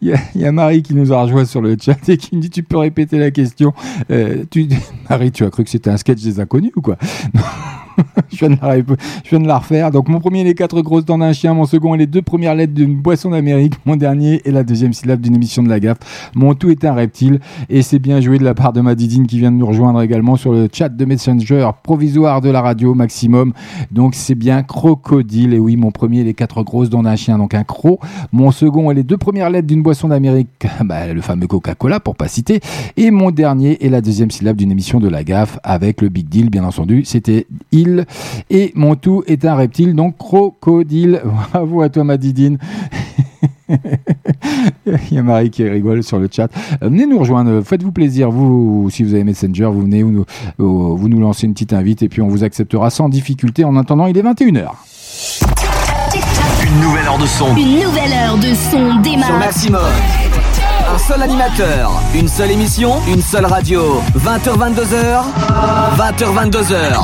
[0.00, 2.50] Il y, a, Marie qui nous a rejoint sur le chat et qui me dit
[2.50, 3.72] Tu peux répéter la question
[4.10, 4.44] Euh.
[5.10, 6.96] Marie, tu as cru que c'était un sketch des inconnus ou quoi?
[8.32, 9.90] Je, viens de la, je viens de la refaire.
[9.90, 11.54] Donc, mon premier est les quatre grosses dents d'un chien.
[11.54, 13.74] Mon second est les deux premières lettres d'une boisson d'Amérique.
[13.84, 15.98] Mon dernier est la deuxième syllabe d'une émission de la gaffe.
[16.34, 17.40] Mon tout est un reptile.
[17.68, 20.00] Et c'est bien joué de la part de ma Didine qui vient de nous rejoindre
[20.02, 23.52] également sur le chat de Messenger provisoire de la radio maximum.
[23.90, 25.54] Donc, c'est bien crocodile.
[25.54, 27.38] Et oui, mon premier est les quatre grosses dents d'un chien.
[27.38, 28.00] Donc, un croc.
[28.32, 30.48] Mon second est les deux premières lettres d'une boisson d'Amérique.
[30.84, 32.60] Bah, le fameux Coca-Cola, pour pas citer.
[32.96, 36.28] Et mon dernier est la deuxième syllabe d'une émission de la gaffe avec le Big
[36.28, 37.04] Deal, bien entendu.
[37.04, 38.06] C'était il.
[38.48, 41.22] Et mon tout est un reptile, donc crocodile.
[41.52, 42.58] Bravo à toi, ma Didine.
[44.86, 46.48] Il y a Marie qui rigole sur le chat.
[46.82, 48.30] Euh, venez nous rejoindre, faites-vous plaisir.
[48.30, 50.24] Vous, si vous avez Messenger, vous venez, vous euh,
[50.58, 53.64] vous nous lancez une petite invite et puis on vous acceptera sans difficulté.
[53.64, 54.70] En attendant, il est 21h.
[56.72, 57.56] Une nouvelle heure de son.
[57.56, 59.38] Une nouvelle heure de son Sur démarre.
[59.38, 59.82] Maximum.
[60.94, 64.00] Un seul animateur, une seule émission, une seule radio.
[64.16, 65.22] 20h22h,
[65.98, 67.02] 20h22h.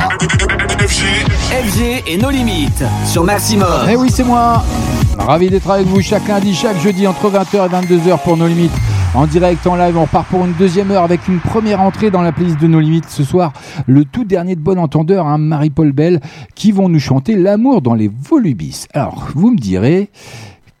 [0.87, 3.87] FG et nos limites sur Maximum.
[3.89, 4.63] Eh oui, c'est moi.
[5.19, 8.71] Ravi d'être avec vous chaque lundi, chaque jeudi entre 20h et 22h pour nos limites.
[9.13, 12.21] En direct, en live, on repart pour une deuxième heure avec une première entrée dans
[12.21, 13.51] la playlist de nos limites ce soir.
[13.87, 16.19] Le tout dernier de bon entendeur, hein, Marie-Paul Bell,
[16.53, 18.85] qui vont nous chanter l'amour dans les volubis.
[18.93, 20.09] Alors, vous me direz,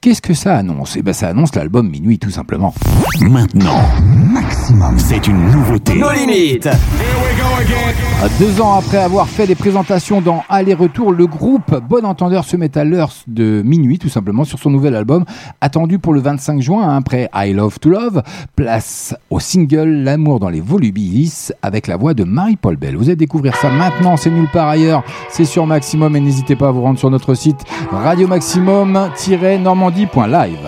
[0.01, 0.97] qu'est-ce que ça annonce?
[0.97, 2.75] Eh ben, ça annonce l'album Minuit, tout simplement.
[3.21, 5.95] Maintenant, Maximum, c'est une nouveauté.
[5.95, 6.69] Nos limites.
[8.39, 12.77] Deux ans après avoir fait des présentations dans Aller-Retour, le groupe Bon Entendeur se met
[12.77, 15.25] à l'heure de minuit, tout simplement, sur son nouvel album,
[15.59, 18.21] attendu pour le 25 juin, hein, après I Love to Love.
[18.55, 22.95] Place au single L'amour dans les volubilis, avec la voix de Marie-Paul Bell.
[22.95, 26.67] Vous allez découvrir ça maintenant, c'est nulle part ailleurs, c'est sur Maximum, et n'hésitez pas
[26.67, 30.59] à vous rendre sur notre site radio maximum-normandie.live.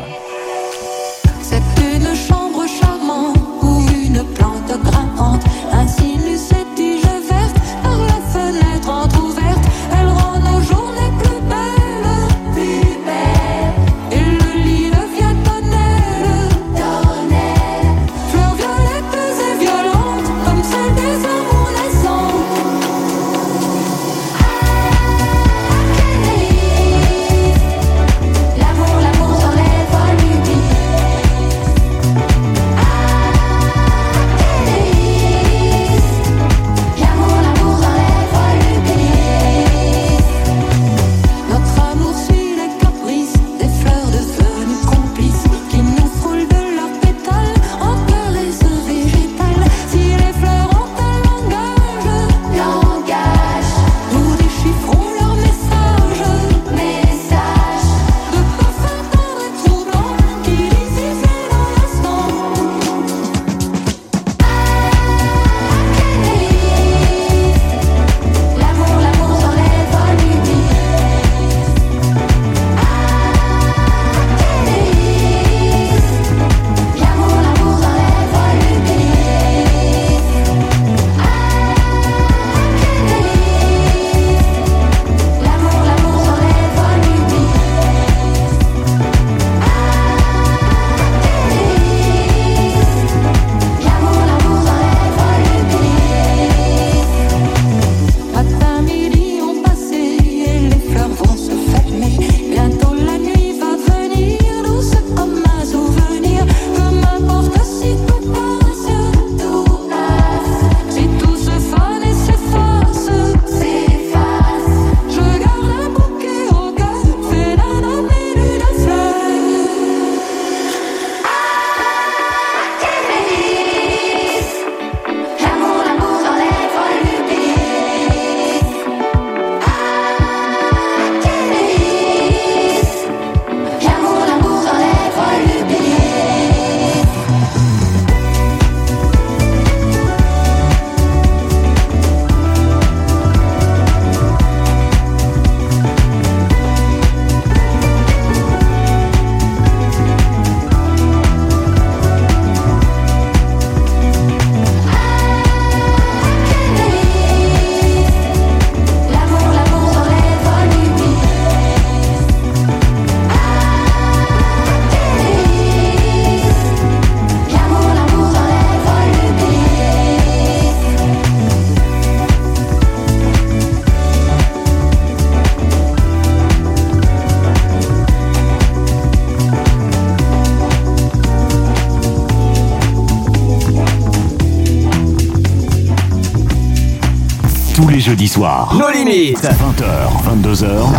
[188.10, 188.74] Tous les jeudis soirs.
[188.76, 189.40] Nos limites.
[189.42, 190.90] 20h, 22h.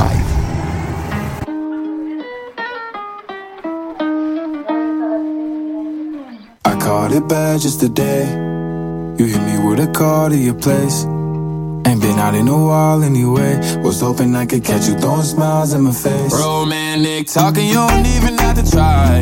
[6.64, 8.26] I caught it bad just today.
[9.18, 11.04] You hit me with a call to your place.
[11.86, 13.58] Ain't been out in a while anyway.
[13.82, 16.32] Was hoping I could catch you throwing smiles in my face.
[16.32, 19.20] Romantic talking, you don't even have to try.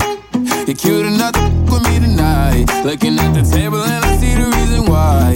[0.67, 2.67] You're cute enough to f- with me tonight.
[2.85, 5.35] Looking at the table and I see the reason why.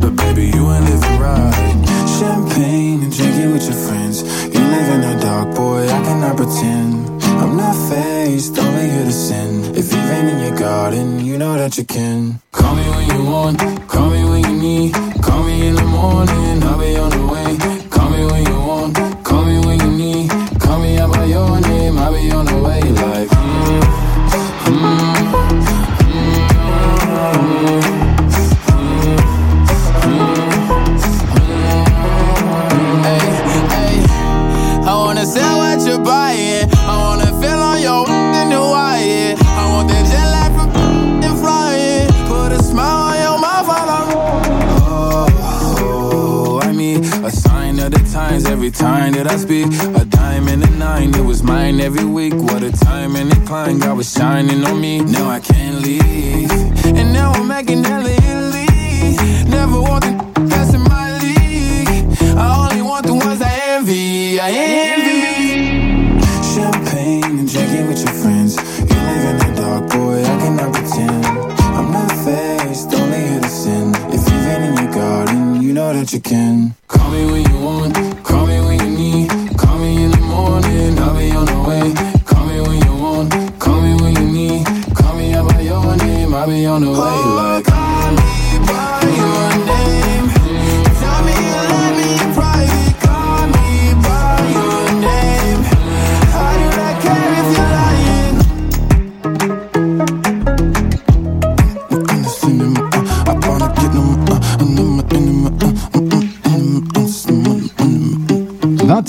[0.00, 1.84] But baby, you ain't living right.
[2.18, 4.22] Champagne and drinking with your friends.
[4.22, 7.22] You live in the dark, boy, I cannot pretend.
[7.40, 9.74] I'm not faced, only here to sin.
[9.74, 12.45] If you've in your garden, you know that you can.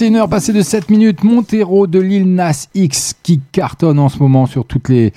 [0.08, 4.46] 21h passé de 7 minutes, Montero de Lil Nas X qui cartonne en ce moment
[4.46, 5.12] sur toutes les,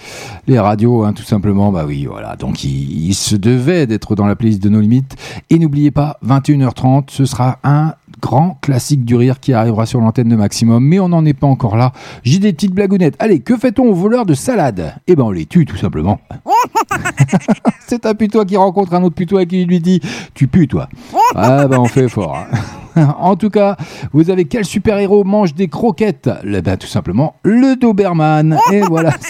[0.49, 1.71] les radios, hein, tout simplement.
[1.71, 2.35] Bah oui, voilà.
[2.35, 5.15] Donc il, il se devait d'être dans la playlist de nos limites.
[5.49, 10.29] Et n'oubliez pas, 21h30, ce sera un grand classique du rire qui arrivera sur l'antenne
[10.29, 10.85] de Maximum.
[10.85, 11.93] Mais on n'en est pas encore là.
[12.25, 13.15] J'ai des petites blagounettes.
[13.21, 14.95] Allez, que fait-on aux voleurs de salade?
[15.07, 16.19] Eh ben on les tue tout simplement.
[17.87, 20.01] C'est un putois qui rencontre un autre putois qui lui dit
[20.35, 20.89] Tu pues toi.
[21.37, 22.37] Ah ben on fait fort.
[22.37, 22.57] hein.
[23.21, 23.77] En tout cas,
[24.13, 26.31] vous avez quel super-héros mange des croquettes?
[26.45, 28.59] Ben, Tout simplement le Doberman.
[28.73, 29.13] Et voilà.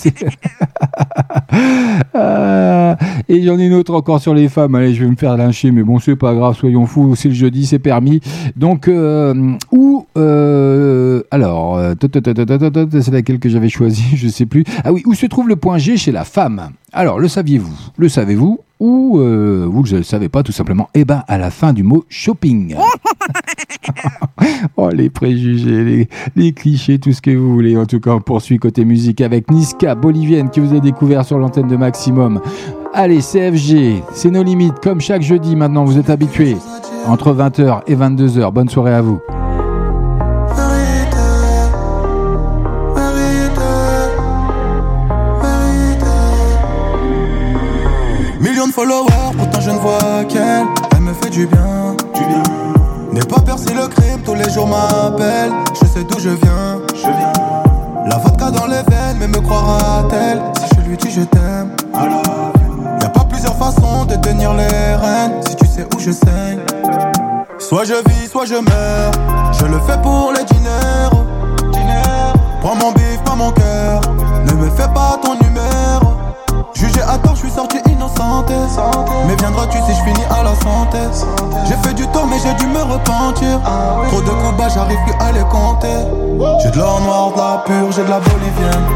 [2.15, 2.95] Euh,
[3.29, 4.75] et j'en ai une autre encore sur les femmes.
[4.75, 7.15] Allez, je vais me faire lyncher, mais bon, c'est pas grave, soyons fous.
[7.17, 8.21] C'est le jeudi, c'est permis.
[8.57, 14.65] Donc, euh, où euh, alors, euh, c'est laquelle que j'avais choisi Je sais plus.
[14.85, 16.71] Ah oui, où se trouve le point G chez la femme?
[16.93, 17.77] Alors, le saviez-vous?
[17.97, 18.61] Le savez-vous?
[18.81, 21.83] Ou euh, vous ne le savez pas tout simplement Eh ben, à la fin du
[21.83, 22.75] mot shopping.
[24.77, 27.77] oh, les préjugés, les, les clichés, tout ce que vous voulez.
[27.77, 31.39] En tout cas, on poursuit côté musique avec Niska, bolivienne, qui vous a découvert sur
[31.39, 32.41] l'antenne de Maximum.
[32.95, 34.81] Allez, CFG, c'est nos limites.
[34.83, 36.57] Comme chaque jeudi, maintenant, vous êtes habitués.
[37.07, 38.53] Entre 20h et 22h.
[38.53, 39.21] Bonne soirée à vous.
[48.71, 50.67] De followers, pourtant je ne vois qu'elle.
[50.93, 51.97] Elle me fait du bien.
[52.15, 52.43] Du bien.
[53.13, 55.53] N'ai pas percé le crime, tous les jours m'appelle.
[55.75, 56.81] Je sais d'où je viens.
[56.95, 57.33] Je viens.
[58.07, 60.43] La vodka dans les veines, mais me croira-t-elle?
[60.61, 61.71] Si je lui dis je t'aime,
[63.01, 65.41] y a pas plusieurs façons de tenir les rênes.
[65.49, 66.61] Si tu sais où je saigne.
[67.59, 69.13] Soit je vis, soit je meurs.
[69.53, 71.11] Je le fais pour les diners.
[72.61, 74.01] Prends mon bif, pas mon cœur.
[74.47, 75.50] Ne me fais pas ton numéro.
[76.81, 78.51] Jugé à tort, je suis sorti innocente.
[79.27, 80.99] Mais viendras-tu si je finis à la santé?
[81.69, 83.61] J'ai fait du tort, mais j'ai dû me repentir.
[84.09, 85.99] Trop de combats, j'arrive plus à les compter.
[86.63, 88.87] J'ai de l'or noir, de la pure, j'ai de la bolivienne.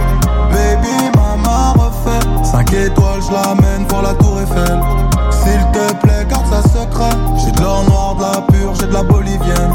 [0.50, 2.26] Baby, maman refait.
[2.42, 4.80] 5 étoiles, je l'amène pour la tour Eiffel.
[5.30, 7.14] S'il te plaît, garde ça secret.
[7.36, 9.74] J'ai de l'or noir, de la pure, j'ai de la bolivienne.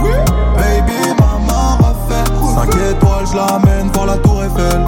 [0.57, 2.25] Baby, maman refait.
[2.55, 4.81] 5 étoiles, je l'amène pour la tour Eiffel.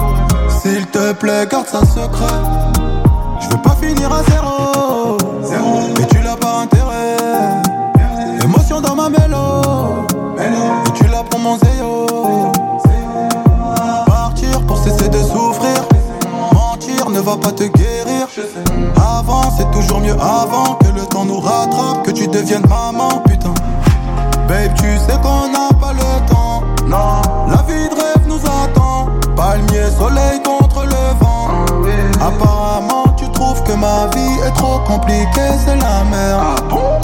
[0.60, 2.40] S'il te plaît, garde ça secret.
[3.42, 5.16] Je veux pas finir à zéro.
[6.00, 7.16] Et tu l'as pas intérêt.
[8.42, 9.62] Émotion dans ma mélo.
[10.38, 12.06] Et tu l'as pour mon zéyo.
[14.06, 15.82] Partir pour cesser de souffrir.
[16.52, 18.28] Mentir ne va pas te guérir.
[18.96, 22.04] Avant, c'est toujours mieux avant que le temps nous rattrape.
[22.04, 23.54] Que tu deviennes maman, putain.
[24.48, 26.62] Babe, tu sais qu'on n'a pas le temps.
[26.86, 29.08] Non, la vie de rêve nous attend.
[29.36, 31.48] Palmier, soleil contre le vent.
[32.20, 33.01] Apparemment, trouves que
[33.82, 36.42] ma vie est trop compliquée, c'est la merde.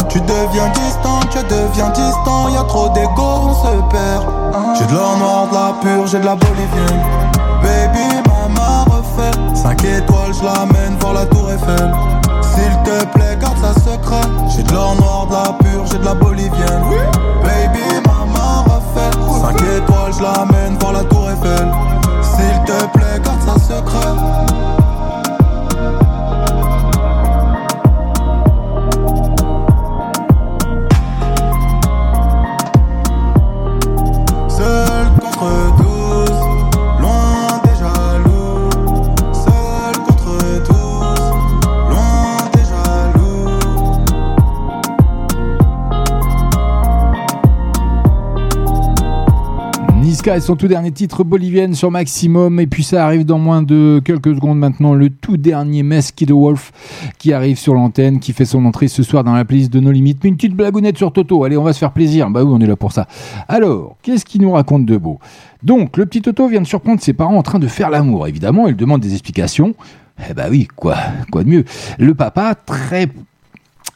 [0.09, 2.49] Tu deviens distant, tu deviens distant.
[2.49, 4.25] Y a trop d'ego, on se perd.
[4.79, 7.03] J'ai de l'or noir, de la pure, j'ai de la bolivienne.
[7.63, 9.37] Baby, maman refait.
[9.55, 11.93] 5 étoiles, je l'amène voir la tour Eiffel.
[12.43, 14.29] S'il te plaît, garde ça secret.
[14.55, 16.85] J'ai de l'or noir, de la pure, j'ai de la bolivienne.
[17.43, 19.15] Baby, maman refait.
[19.43, 21.69] 5 étoiles, je l'amène voir la tour Eiffel.
[22.23, 24.48] S'il te plaît, garde ça secret.
[50.37, 52.61] Et son tout dernier titre Bolivienne sur Maximum.
[52.61, 56.35] Et puis ça arrive dans moins de quelques secondes maintenant, le tout dernier Mesky de
[56.35, 56.71] Wolf
[57.19, 59.91] qui arrive sur l'antenne, qui fait son entrée ce soir dans la playlist de nos
[59.91, 60.19] limites.
[60.23, 61.45] Mais une petite blagounette sur Toto.
[61.45, 62.29] Allez, on va se faire plaisir.
[62.29, 63.07] Bah oui, on est là pour ça.
[63.49, 65.19] Alors, qu'est-ce qu'il nous raconte de beau?
[65.63, 68.29] Donc, le petit Toto vient de surprendre ses parents en train de faire l'amour.
[68.29, 69.75] Évidemment, il demande des explications.
[70.29, 70.97] Eh bah oui, quoi,
[71.33, 71.65] quoi de mieux?
[71.99, 73.09] Le papa, très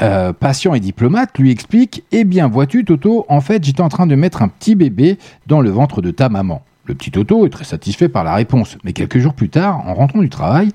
[0.02, 4.06] euh, patient et diplomate, lui explique Eh bien, vois-tu, Toto, en fait, j'étais en train
[4.06, 5.16] de mettre un petit bébé
[5.46, 6.62] dans le ventre de ta maman.
[6.84, 9.94] Le petit Toto est très satisfait par la réponse, mais quelques jours plus tard, en
[9.94, 10.70] rentrant du travail,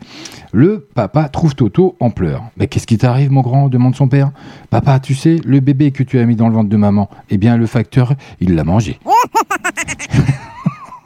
[0.54, 2.44] le papa trouve Toto en pleurs.
[2.56, 3.68] Mais qu'est-ce qui t'arrive, mon grand?
[3.68, 4.32] demande son père.
[4.70, 7.38] Papa, tu sais, le bébé que tu as mis dans le ventre de maman, eh
[7.38, 9.00] bien, le facteur, il l'a mangé.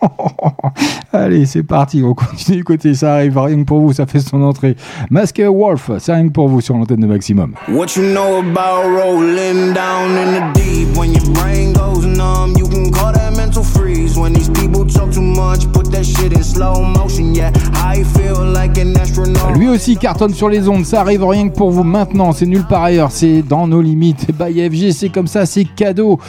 [1.13, 4.41] Allez, c'est parti, on continue d'écouter, ça arrive rien que pour vous, ça fait son
[4.41, 4.75] entrée.
[5.09, 7.53] Masque Wolf, c'est rien que pour vous sur l'antenne de Maximum.
[7.69, 10.97] What you know about rolling down in the deep?
[10.97, 12.55] When your brain goes numb?
[12.57, 15.71] You can call that mental freeze when these people talk too much.
[15.73, 17.51] Put that shit in slow motion, yeah.
[17.75, 19.53] I feel like an astronaut.
[19.55, 22.65] Lui aussi cartonne sur les ondes, ça arrive rien que pour vous maintenant, c'est nulle
[22.65, 24.27] part ailleurs, c'est dans nos limites.
[24.39, 26.19] By FG, c'est comme ça, c'est cadeau.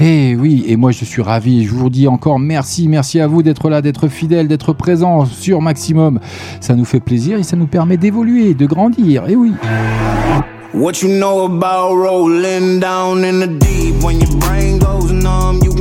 [0.00, 3.42] Eh oui, et moi je suis ravi, je vous dis encore merci, merci à vous
[3.42, 6.20] d'être là, d'être fidèle, d'être présent sur Maximum.
[6.60, 9.52] Ça nous fait plaisir et ça nous permet d'évoluer, de grandir, et oui.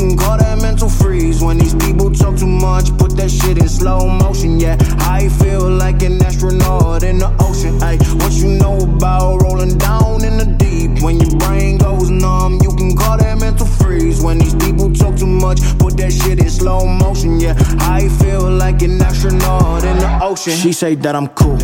[0.08, 2.98] Can call that mental freeze when these people talk too much.
[2.98, 4.78] Put that shit in slow motion, yeah.
[5.00, 7.78] I feel like an astronaut in the ocean.
[7.84, 12.54] Ay, what you know about rolling down in the deep when your brain goes numb?
[12.64, 15.60] You can call that mental freeze when these people talk too much.
[15.78, 17.56] Put that shit in slow motion, yeah.
[17.80, 20.54] I feel like an astronaut in the ocean.
[20.54, 21.60] She say that I'm cool.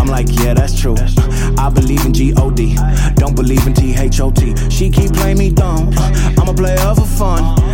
[0.00, 0.96] I'm like, yeah, that's true.
[1.58, 2.76] I believe in G-O-D.
[3.16, 4.70] Don't believe in T-H-O-T.
[4.70, 5.90] She keep playing me dumb.
[6.38, 7.42] I'm a player for fun.
[7.42, 7.73] Uh-huh.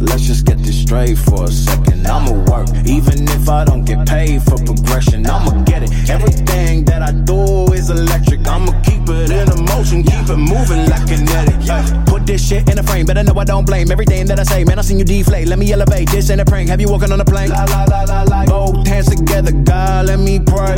[0.00, 2.06] Let's just get this straight for a second.
[2.06, 5.26] I'ma work, even if I don't get paid for progression.
[5.26, 6.10] I'ma get it.
[6.10, 8.46] Everything that I do is electric.
[8.46, 12.06] I'ma keep it in motion, keep it moving like kinetic.
[12.06, 14.64] Put this shit in a frame, better know I don't blame everything that I say.
[14.64, 15.48] Man, I seen you deflate.
[15.48, 16.10] Let me elevate.
[16.10, 16.68] This ain't a prank.
[16.68, 17.50] Have you walking on a plane?
[17.50, 18.44] La la la la la.
[18.46, 20.76] Both hands together, God, let me pray.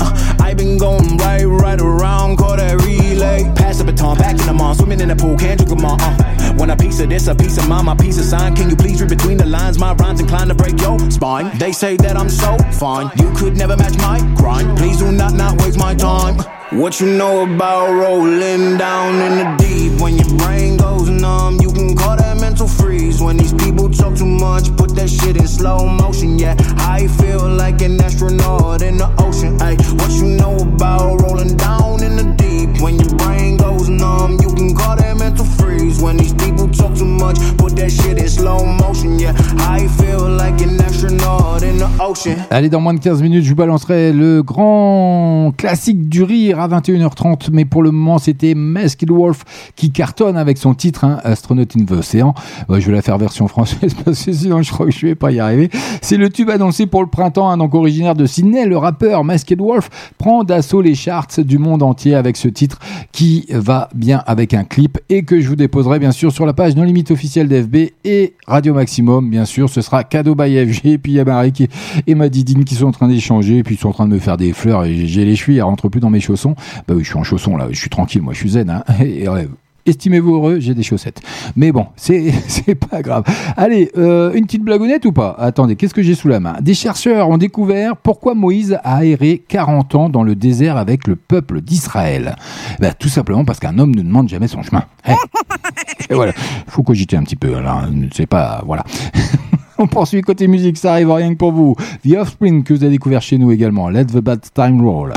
[0.00, 3.44] Uh, I been going right, right around, call that relay.
[3.54, 5.96] Pass the baton, back in the mall, swimming in the pool, can't drink them all.
[6.00, 6.54] Uh.
[6.56, 8.54] Want a piece of this, a piece of mine, my piece of sign.
[8.56, 9.78] Can you please read between the lines?
[9.78, 11.56] My rhymes inclined to break your spine.
[11.58, 14.78] They say that I'm so fine, you could never match my grind.
[14.78, 16.36] Please do not not waste my time.
[16.70, 21.60] What you know about rolling down in the deep when your brain goes numb?
[21.60, 24.74] You can call that mental freeze when these people talk too much.
[24.76, 26.56] Put that shit in slow motion, yeah.
[26.78, 29.60] I feel like an astronaut in the ocean.
[29.60, 34.38] Ay, what you know about rolling down in the deep when your brain goes numb?
[34.40, 35.65] You can call that mental freeze
[36.00, 37.36] when these people talk too much.
[37.56, 39.32] Put that shit in slow motion, yeah.
[39.58, 42.36] I feel like an astronaut in the ocean.
[42.50, 46.68] Allez, dans moins de 15 minutes, je vous balancerai le grand classique du rire à
[46.68, 47.48] 21h30.
[47.52, 49.44] Mais pour le moment, c'était Masked Wolf
[49.76, 52.34] qui cartonne avec son titre, hein, Astronaut in the Ocean.
[52.68, 55.30] Je vais la faire version française parce que sinon je crois que je vais pas
[55.30, 55.70] y arriver.
[56.02, 58.66] C'est le tube annoncé pour le printemps, donc originaire de Sydney.
[58.66, 62.78] Le rappeur Masked Wolf prend d'assaut les charts du monde entier avec ce titre
[63.12, 66.52] qui va bien avec un clip et que je vous déposerai bien sûr sur la
[66.52, 69.28] page non limite officielle d'FB et Radio Maximum.
[69.28, 70.86] Bien sûr, ce sera cadeau by FG.
[70.86, 71.68] Et puis il y a Marie qui-
[72.06, 74.18] et Didine qui sont en train d'échanger et puis ils sont en train de me
[74.18, 76.54] faire des fleurs et j'ai les chevilles, elles rentrent plus dans mes chaussons.
[76.86, 78.70] Bah oui, je suis en chaussons là, je suis tranquille, moi je suis zen.
[78.70, 78.84] Hein.
[79.04, 79.48] Et, ouais,
[79.86, 81.22] Estimez-vous heureux, j'ai des chaussettes.
[81.54, 83.24] Mais bon, c'est pas grave.
[83.56, 85.36] Allez, euh, une petite blagounette ou pas?
[85.38, 86.56] Attendez, qu'est-ce que j'ai sous la main?
[86.60, 91.14] Des chercheurs ont découvert pourquoi Moïse a erré 40 ans dans le désert avec le
[91.14, 92.36] peuple d'Israël.
[92.80, 94.84] Bah, tout simplement parce qu'un homme ne demande jamais son chemin.
[95.08, 95.12] Eh.
[96.10, 96.32] Et voilà,
[96.66, 97.60] faut cogiter un petit peu.
[97.60, 98.84] Là, c'est pas voilà.
[99.78, 101.76] On poursuit côté musique, ça arrive rien que pour vous.
[102.02, 103.88] The Offspring que vous avez découvert chez nous également.
[103.90, 105.12] Let the bad time roll.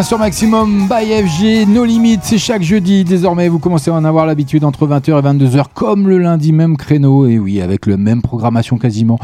[0.00, 3.04] Bien sûr maximum by FG, no limites, c'est chaque jeudi.
[3.04, 6.78] Désormais, vous commencez à en avoir l'habitude entre 20h et 22h, comme le lundi, même
[6.78, 7.26] créneau.
[7.26, 9.18] Et oui, avec le même programmation quasiment.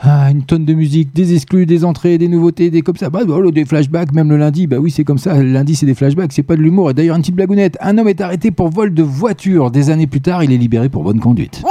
[0.00, 3.08] Ah, une tonne de musique, des exclus, des entrées, des nouveautés, des comme ça.
[3.08, 4.66] Bah, bah, des flashbacks, même le lundi.
[4.66, 5.36] Bah oui, c'est comme ça.
[5.36, 6.90] Le lundi, c'est des flashbacks, c'est pas de l'humour.
[6.90, 7.78] Et d'ailleurs, une petite blagounette.
[7.80, 9.70] Un homme est arrêté pour vol de voiture.
[9.70, 11.62] Des années plus tard, il est libéré pour bonne conduite.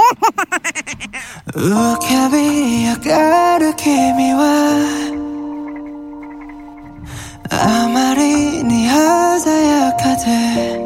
[7.50, 10.80] あまりに鮮やかで。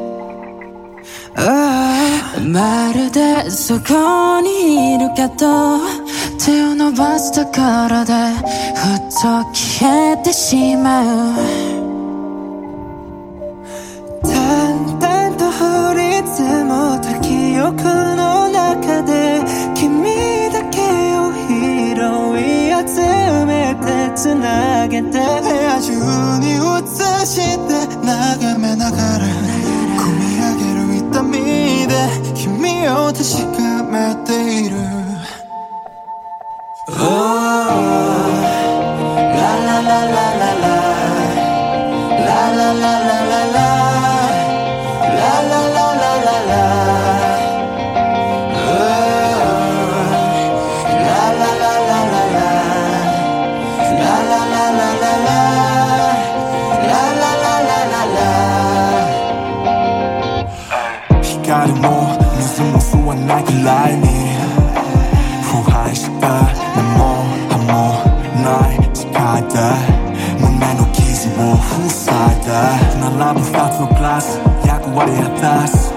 [1.36, 5.78] あまるでそこにいるけど
[6.44, 8.12] 手を伸ばすところで
[8.74, 11.04] ふっと消えてしまう。
[14.22, 17.84] 淡々と降り積もった記憶
[18.16, 19.40] の中で
[19.74, 20.80] 君だけ
[21.16, 21.94] を拾
[22.38, 23.00] い集
[23.46, 23.69] めて
[24.20, 25.92] つなげて部屋中
[26.40, 26.60] に映
[27.24, 29.24] して眺めながら
[29.96, 31.94] 込み上げる痛みで
[32.34, 33.24] 君を確
[33.56, 34.28] かめて
[34.66, 34.76] いる。
[36.88, 36.94] Oh,
[39.36, 40.74] la la la la la la La la.
[42.26, 43.29] La la la la La.
[63.59, 64.07] わないくらいに
[65.43, 66.43] 腐敗した
[66.75, 67.71] 根も葉も
[68.41, 69.55] ない世界で
[70.39, 71.03] 胸の傷
[71.41, 71.57] を
[71.89, 72.49] 塞いで
[73.01, 75.95] 並ぶ二つのグラス役割果た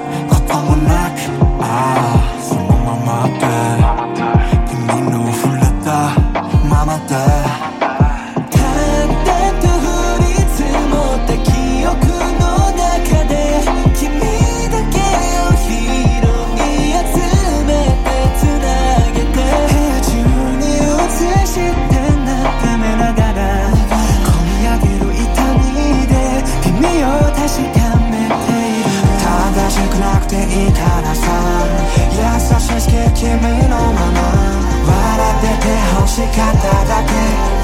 [33.23, 34.19] 君のまま。
[34.85, 37.62] 笑ってて欲しかっただけ。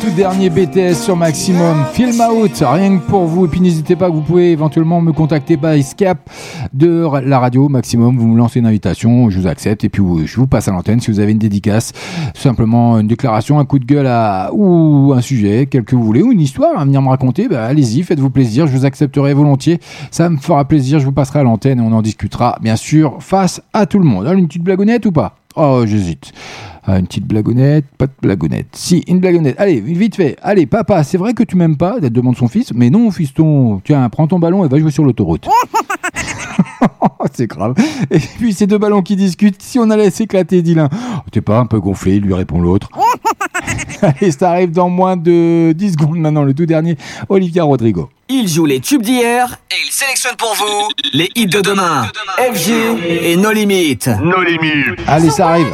[0.00, 3.44] Tout dernier BTS sur Maximum, Film Out, rien que pour vous.
[3.44, 6.18] Et puis n'hésitez pas vous pouvez éventuellement me contacter par Skype
[6.72, 8.16] de la radio Maximum.
[8.16, 11.00] Vous me lancez une invitation, je vous accepte et puis je vous passe à l'antenne
[11.00, 11.92] si vous avez une dédicace,
[12.34, 16.22] simplement une déclaration, un coup de gueule à, ou un sujet, quel que vous voulez,
[16.22, 17.48] ou une histoire à venir me raconter.
[17.48, 19.80] Bah, allez-y, faites-vous plaisir, je vous accepterai volontiers.
[20.10, 23.16] Ça me fera plaisir, je vous passerai à l'antenne et on en discutera bien sûr
[23.20, 24.26] face à tout le monde.
[24.26, 25.36] Alors, une petite blagounette ou pas?
[25.56, 26.32] Oh, j'hésite.
[26.86, 28.66] Ah, une petite blagounette, pas de blagounette.
[28.72, 29.54] Si, une blagounette.
[29.58, 30.36] Allez, vite fait.
[30.42, 32.72] Allez, papa, c'est vrai que tu m'aimes pas demande son fils.
[32.74, 33.80] Mais non, fiston.
[33.84, 35.48] Tiens, prends ton ballon et va jouer sur l'autoroute.
[37.34, 37.74] c'est grave.
[38.10, 40.88] Et puis ces deux ballons qui discutent, si on allait s'éclater, dit l'un.
[41.30, 42.88] T'es pas un peu gonflé, lui répond l'autre.
[44.02, 46.96] Allez, ça arrive dans moins de 10 secondes maintenant, le tout dernier,
[47.28, 48.10] Olivia Rodrigo.
[48.28, 52.06] Il joue les tubes d'hier et il sélectionne pour vous les hits de demain.
[52.38, 52.72] FG
[53.08, 54.08] et No Limites.
[54.22, 55.00] No Limites.
[55.06, 55.66] Allez, ça arrive.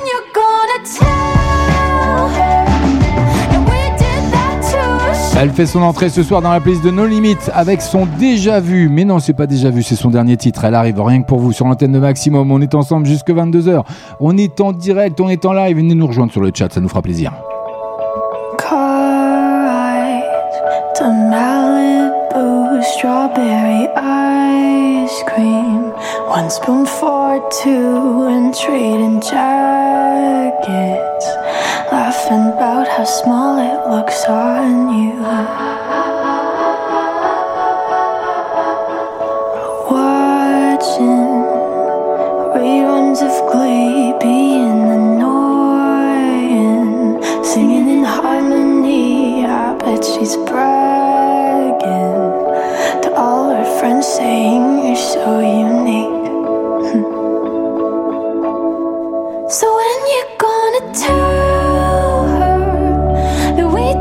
[5.43, 8.61] Elle fait son entrée ce soir dans la playlist de No Limit avec son déjà
[8.61, 8.91] vu.
[8.91, 10.67] Mais non, c'est pas déjà vu, c'est son dernier titre.
[10.67, 12.53] Elle arrive rien que pour vous sur l'antenne de Maximum.
[12.53, 13.83] On est ensemble jusque 22h.
[14.21, 15.79] On est en direct, on est en live.
[15.79, 17.33] Venez nous rejoindre sur le chat, ça nous fera plaisir.
[31.93, 35.15] Laughing about how small it looks on you.
[39.91, 41.45] Watching
[42.55, 46.73] reruns of Glee being annoying.
[47.43, 52.23] Singing in harmony, I bet she's bragging
[53.03, 56.27] to all her friends, saying you're so unique.
[59.51, 61.20] so when you gonna tell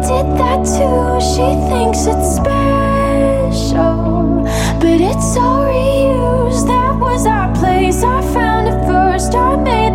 [0.09, 1.21] did that too?
[1.21, 3.93] She thinks it's special,
[4.81, 6.65] but it's all reused.
[6.65, 8.01] That was our place.
[8.01, 9.35] I found it first.
[9.35, 9.88] I made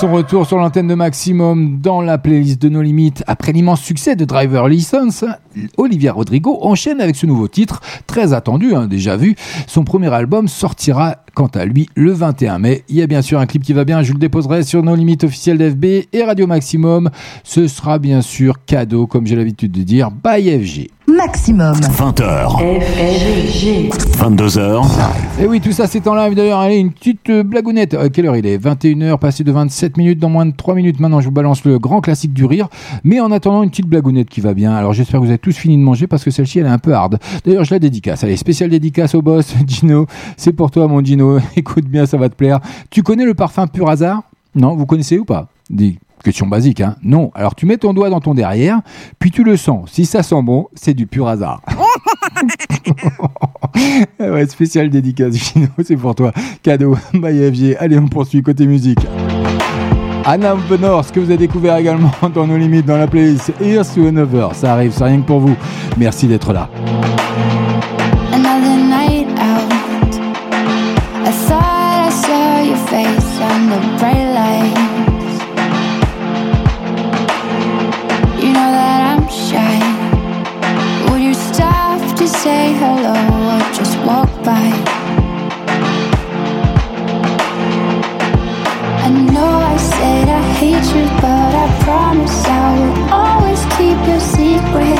[0.00, 3.22] son retour sur l'antenne de Maximum dans la playlist de nos limites.
[3.26, 5.26] Après l'immense succès de Driver License,
[5.76, 9.36] Olivia Rodrigo enchaîne avec ce nouveau titre, très attendu, hein, déjà vu.
[9.66, 12.84] Son premier album sortira quant à lui le 21 mai.
[12.88, 14.94] Il y a bien sûr un clip qui va bien, je le déposerai sur nos
[14.94, 17.10] limites officielles d'FB et Radio Maximum.
[17.44, 20.88] Ce sera bien sûr cadeau, comme j'ai l'habitude de dire, by FG.
[21.16, 21.74] Maximum.
[21.74, 22.60] 20h.
[24.20, 24.84] 22h.
[25.40, 26.60] Et oui, tout ça c'est en live d'ailleurs.
[26.60, 27.94] Allez, une petite euh, blagounette.
[27.94, 28.58] Euh, quelle heure il est?
[28.58, 31.00] 21h, passé de 27 minutes dans moins de 3 minutes.
[31.00, 32.68] Maintenant, je vous balance le grand classique du rire.
[33.02, 34.72] Mais en attendant, une petite blagounette qui va bien.
[34.72, 36.78] Alors j'espère que vous avez tous fini de manger parce que celle-ci elle est un
[36.78, 37.18] peu hard.
[37.44, 38.22] D'ailleurs, je la dédicace.
[38.22, 40.06] Allez, spéciale dédicace au boss, Gino.
[40.36, 41.19] C'est pour toi, mon Gino.
[41.56, 42.60] Écoute bien, ça va te plaire.
[42.90, 44.22] Tu connais le parfum pur hasard?
[44.54, 45.48] Non, vous connaissez ou pas?
[45.68, 45.98] Dis.
[46.22, 47.30] Question basique, hein Non.
[47.34, 48.80] Alors tu mets ton doigt dans ton derrière,
[49.18, 49.90] puis tu le sens.
[49.90, 51.62] Si ça sent bon, c'est du pur hasard.
[54.18, 56.32] Ah ouais, spécial dédicace, Gino, c'est pour toi.
[56.62, 57.76] Cadeau, FG.
[57.78, 59.00] Allez, on poursuit côté musique.
[60.26, 63.94] Anna Benor, ce que vous avez découvert également dans nos limites dans la playlist Here's
[63.94, 64.54] to Another.
[64.54, 65.56] Ça arrive, c'est rien que pour vous.
[65.96, 66.68] Merci d'être là.
[84.44, 84.70] By.
[89.06, 94.20] I know I said I hate you, but I promise I will always keep your
[94.20, 94.99] secrets.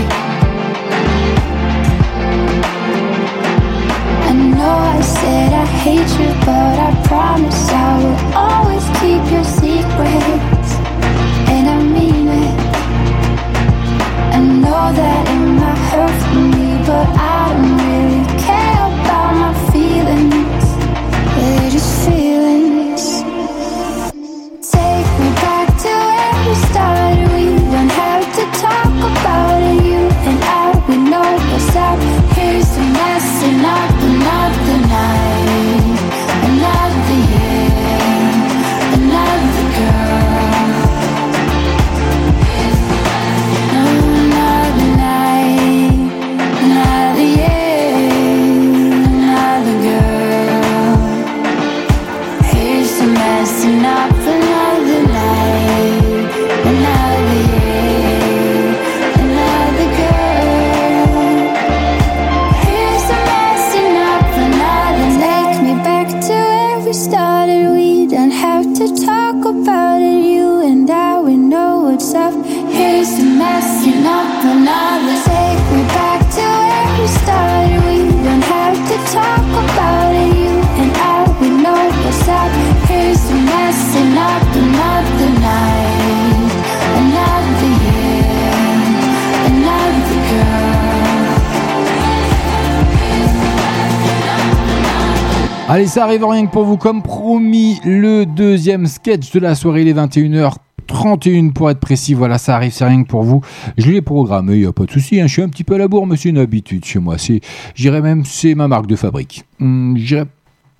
[5.83, 10.69] hate you, but I promise I will always keep your secrets.
[11.53, 12.57] And I mean it.
[14.35, 17.90] I know that it might hurt for me, but I don't
[95.91, 99.93] ça arrive rien que pour vous, comme promis, le deuxième sketch de la soirée, les
[99.93, 102.13] 21h31 pour être précis.
[102.13, 103.41] Voilà, ça arrive, c'est rien que pour vous.
[103.77, 105.19] Je l'ai programmé, il a pas de souci.
[105.19, 105.27] hein.
[105.27, 107.17] Je suis un petit peu à la bourre, mais c'est une habitude chez moi.
[107.75, 109.43] J'irais même, c'est ma marque de fabrique.
[109.59, 110.27] Hum, j'irais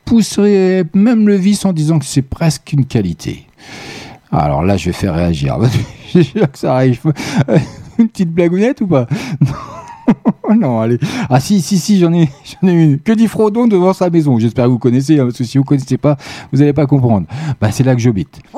[0.05, 3.47] pousserais même le vice en disant que c'est presque une qualité.
[4.31, 5.57] Alors là, je vais faire réagir.
[6.13, 7.01] Que ça arrive.
[7.99, 9.07] Une petite blagounette ou pas?
[10.52, 10.99] Oh non, allez.
[11.30, 12.30] Ah si, si, si, j'en ai,
[12.61, 12.99] j'en ai une.
[12.99, 14.38] Que dit Frodon devant sa maison?
[14.38, 16.18] J'espère que vous connaissez, hein, parce que si vous connaissez pas,
[16.52, 17.28] vous n'allez pas comprendre.
[17.60, 18.41] Bah c'est là que j'habite.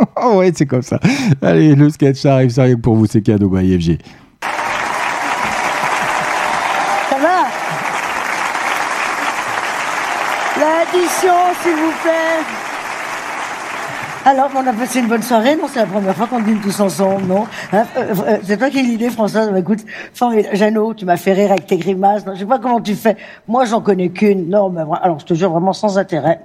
[0.16, 0.98] oh ouais, c'est comme ça.
[1.42, 3.98] Allez, le sketch, arrive, ça arrive pour vous, c'est cadeau, bah IFG.
[7.10, 7.46] Ça va?
[10.58, 12.69] L'addition, s'il vous plaît.
[14.30, 16.78] Alors, on a passé une bonne soirée, non C'est la première fois qu'on dîne tous
[16.78, 19.80] ensemble, non Hein, euh, euh, C'est toi qui as l'idée, Françoise Bah, Écoute,
[20.14, 20.56] formidable.
[20.56, 22.24] Jeannot, tu m'as fait rire avec tes grimaces.
[22.24, 23.16] Non, je sais pas comment tu fais.
[23.48, 24.48] Moi, j'en connais qu'une.
[24.48, 26.42] Non, mais alors, je te jure, vraiment sans intérêt.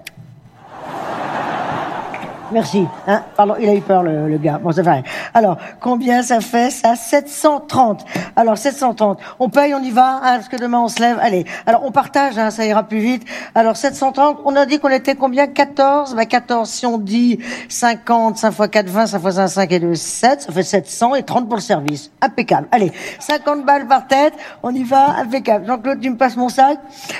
[2.51, 2.85] Merci.
[3.07, 4.59] Hein Pardon, il a eu peur, le, le gars.
[4.61, 5.03] Bon, fait rien.
[5.33, 6.69] Alors, combien ça fait?
[6.69, 8.05] Ça 730.
[8.35, 9.19] Alors, 730.
[9.39, 11.17] On paye, on y va, hein, parce que demain, on se lève.
[11.21, 13.27] Allez, alors, on partage, hein, ça ira plus vite.
[13.55, 15.47] Alors, 730, on a dit qu'on était combien?
[15.47, 17.39] 14 Bah, 14, si on dit
[17.69, 21.15] 50, 5 x 4, 20, 5 x 5, 5 et 2, 7, ça fait 700
[21.15, 22.11] et 30 pour le service.
[22.21, 22.67] Impeccable.
[22.71, 25.65] Allez, 50 balles par tête, on y va, impeccable.
[25.65, 26.79] Jean-Claude, tu me passes mon sac?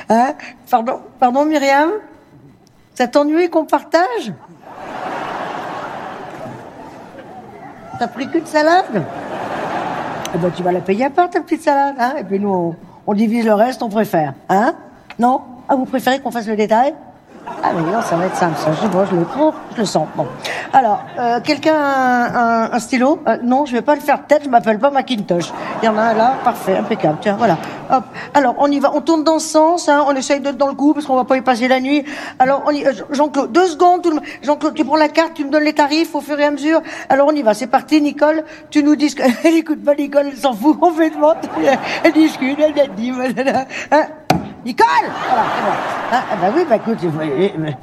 [0.09, 0.33] Hein?
[0.69, 1.89] Pardon, pardon, Myriam?
[2.93, 4.33] Ça t'ennuie qu'on partage?
[7.99, 9.03] T'as pris qu'une salade
[10.33, 12.13] Eh ben, tu vas la payer à part, ta petite salade, hein.
[12.19, 12.75] Et puis nous, on,
[13.07, 14.73] on divise le reste, on préfère, hein.
[15.17, 15.41] Non?
[15.69, 16.93] Ah, vous préférez qu'on fasse le détail?
[17.63, 18.71] Ah, mais non, ça va être simple, ça.
[18.73, 20.07] Je je le prends, je le sens.
[20.15, 20.27] Bon.
[20.73, 24.49] Alors, euh, quelqu'un a un, stylo Euh, Non, je vais pas le faire tête, je
[24.49, 25.51] m'appelle pas Macintosh.
[25.81, 27.17] Il y en a un là, parfait, impeccable.
[27.21, 27.57] Tiens, voilà.
[27.91, 28.03] Hop.
[28.33, 30.73] Alors, on y va, on tourne dans ce sens, hein, on essaye d'être dans le
[30.73, 32.03] coup, parce qu'on va pas y passer la nuit.
[32.39, 32.85] Alors, on y...
[32.85, 34.07] euh, Jean-Claude, deux secondes.
[34.43, 36.81] Jean-Claude, tu prends la carte, tu me donnes les tarifs au fur et à mesure.
[37.09, 38.43] Alors, on y va, c'est parti, Nicole.
[38.69, 39.15] Tu nous dis.
[39.43, 41.33] Elle écoute pas, Nicole, elle s'en fout complètement.
[42.03, 43.11] Elle discute, elle dit.
[43.91, 44.05] Hein?
[44.65, 44.87] Nicole
[45.29, 45.43] Voilà.
[46.11, 46.97] Hein, eh ben oui, bah écoute,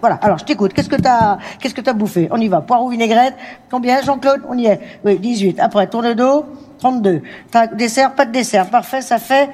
[0.01, 0.19] voilà.
[0.21, 0.73] Alors, je t'écoute.
[0.73, 2.29] Qu'est-ce que t'as, qu'est-ce que t'as bouffé?
[2.31, 2.61] On y va.
[2.61, 3.35] Poireau vinaigrette.
[3.71, 4.43] Combien, Jean-Claude?
[4.49, 4.81] On y est.
[5.05, 5.61] Oui, 18.
[5.61, 6.45] Après, tour de dos,
[6.81, 7.23] 32.
[7.51, 8.67] T'as dessert, pas de dessert.
[8.67, 9.51] Parfait, ça fait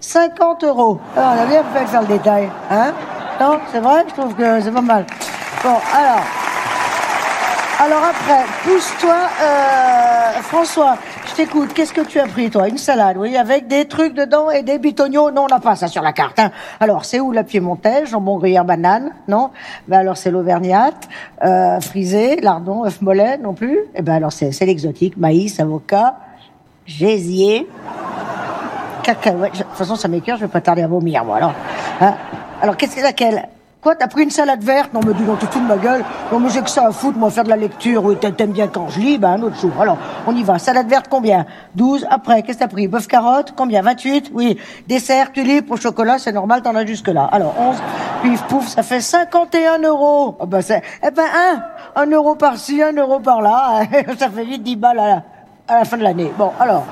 [0.00, 1.00] 50 euros.
[1.16, 2.48] Alors, on a bien fait faire le détail.
[2.70, 2.92] Hein?
[3.40, 5.04] Non, c'est vrai Je trouve que c'est pas mal.
[5.62, 6.22] Bon, alors...
[7.80, 10.96] Alors après, pousse-toi, euh, François,
[11.36, 11.72] je t'écoute.
[11.74, 12.68] Qu'est-ce que tu as pris, toi?
[12.68, 15.30] Une salade, oui, avec des trucs dedans et des bitognos.
[15.32, 16.38] Non, on n'a pas ça sur la carte.
[16.38, 16.50] Hein.
[16.80, 18.08] Alors, c'est où la piémontaise?
[18.10, 19.50] Jambon gruyère banane Non?
[19.88, 21.08] Ben alors, c'est l'auvergnate,
[21.44, 26.16] euh, frisé, lardon, œuf mollet, non plus Eh ben alors, c'est l'exotique, maïs, avocat,
[26.86, 27.66] gésier,
[29.02, 29.54] cacahuètes.
[29.54, 31.36] Je- De toute façon, ça m'écœure, je vais pas tarder à vomir, moi.
[31.38, 31.52] Alors,
[32.00, 32.14] hein?
[32.62, 33.48] Alors qu'est-ce que c'est laquelle?
[33.84, 34.94] Quoi, t'as pris une salade verte?
[34.94, 36.02] Non, me dis donc, tu fous de ma gueule.
[36.32, 38.02] Non, mais j'ai que ça à foutre, moi, faire de la lecture.
[38.02, 39.72] Oui, t'a- t'aimes bien quand je lis, ben, un autre jour.
[39.78, 40.58] Alors, on y va.
[40.58, 41.44] Salade verte, combien?
[41.74, 42.06] 12.
[42.10, 42.88] Après, qu'est-ce que t'as pris?
[42.88, 43.82] Bœuf carotte, combien?
[43.82, 44.30] 28.
[44.32, 44.58] Oui.
[44.88, 47.28] Dessert, tulipe au chocolat, c'est normal, t'en as jusque-là.
[47.30, 47.76] Alors, 11.
[48.22, 50.34] Pif, pouf, ça fait 51 euros.
[50.40, 51.24] Ah, ben, c'est, eh ben,
[51.94, 52.02] un.
[52.02, 53.82] Un euro par-ci, un euro par-là.
[54.18, 55.22] ça fait vite 10 balles
[55.68, 56.32] à la fin de l'année.
[56.38, 56.84] Bon, alors.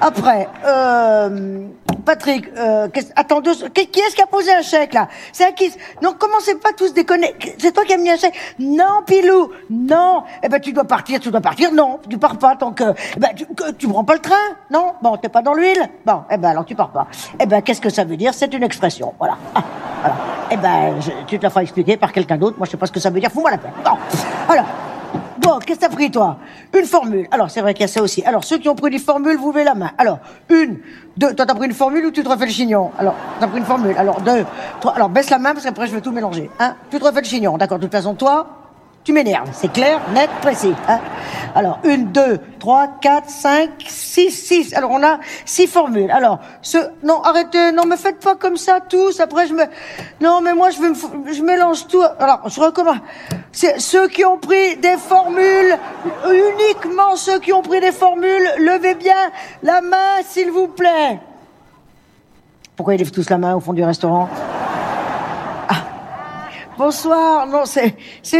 [0.00, 1.66] Après, euh,
[2.06, 5.08] Patrick, euh, qu'est-ce- attends, deux- qui est-ce qui a posé un chèque là?
[5.32, 5.70] C'est à qui
[6.02, 7.34] Non, commencez pas tous déconner.
[7.58, 8.34] C'est toi qui as mis un chèque?
[8.58, 10.22] Non, Pilou, non.
[10.42, 11.72] Eh ben, tu dois partir, tu dois partir.
[11.72, 12.84] Non, tu pars pas tant que.
[13.16, 13.46] Eh ben, tu,
[13.78, 14.34] tu prends pas le train
[14.70, 14.94] Non.
[15.02, 17.06] Bon, t'es pas dans l'huile Bon, eh ben alors tu pars pas.
[17.38, 18.32] Eh ben, qu'est-ce que ça veut dire?
[18.32, 19.12] C'est une expression.
[19.18, 19.36] Voilà.
[19.54, 19.62] Ah,
[20.00, 20.16] voilà.
[20.52, 20.94] Eh ben,
[21.26, 22.56] tu te la feras expliquer par quelqu'un d'autre.
[22.58, 23.30] Moi, je sais pas ce que ça veut dire.
[23.30, 23.68] Fous-moi la paix.
[23.84, 23.92] Bon,
[24.48, 24.64] alors.
[25.38, 26.36] Bon, qu'est-ce que t'as pris, toi?
[26.78, 27.26] Une formule.
[27.30, 28.22] Alors, c'est vrai qu'il y a ça aussi.
[28.24, 29.90] Alors, ceux qui ont pris des formules, vous levez la main.
[29.96, 30.18] Alors,
[30.50, 30.78] une,
[31.16, 31.34] deux.
[31.34, 32.90] Toi, t'as pris une formule ou tu te refais le chignon?
[32.98, 33.96] Alors, t'as pris une formule.
[33.96, 34.44] Alors, deux,
[34.80, 34.92] trois.
[34.92, 36.50] Alors, baisse la main parce qu'après, je vais tout mélanger.
[36.58, 37.56] Hein Tu te refais le chignon.
[37.56, 38.46] D'accord, de toute façon, toi,
[39.02, 39.48] tu m'énerves.
[39.52, 40.74] C'est clair, net, précis.
[40.88, 41.00] Hein
[41.54, 44.74] Alors, une, deux, trois, quatre, cinq, six, six.
[44.74, 46.10] Alors, on a six formules.
[46.10, 46.78] Alors, ce...
[47.02, 47.72] Non, arrêtez.
[47.72, 49.18] Non, me faites pas comme ça, tous.
[49.20, 49.64] Après, je me...
[50.20, 52.02] Non, mais moi, je, f- je mélange tout.
[52.18, 52.98] Alors, je recommence.
[53.52, 55.76] C'est ceux qui ont pris des formules,
[56.26, 59.30] uniquement ceux qui ont pris des formules, levez bien
[59.62, 61.18] la main, s'il vous plaît.
[62.76, 64.28] Pourquoi ils lèvent tous la main au fond du restaurant?
[66.80, 67.94] Bonsoir, non, c'est,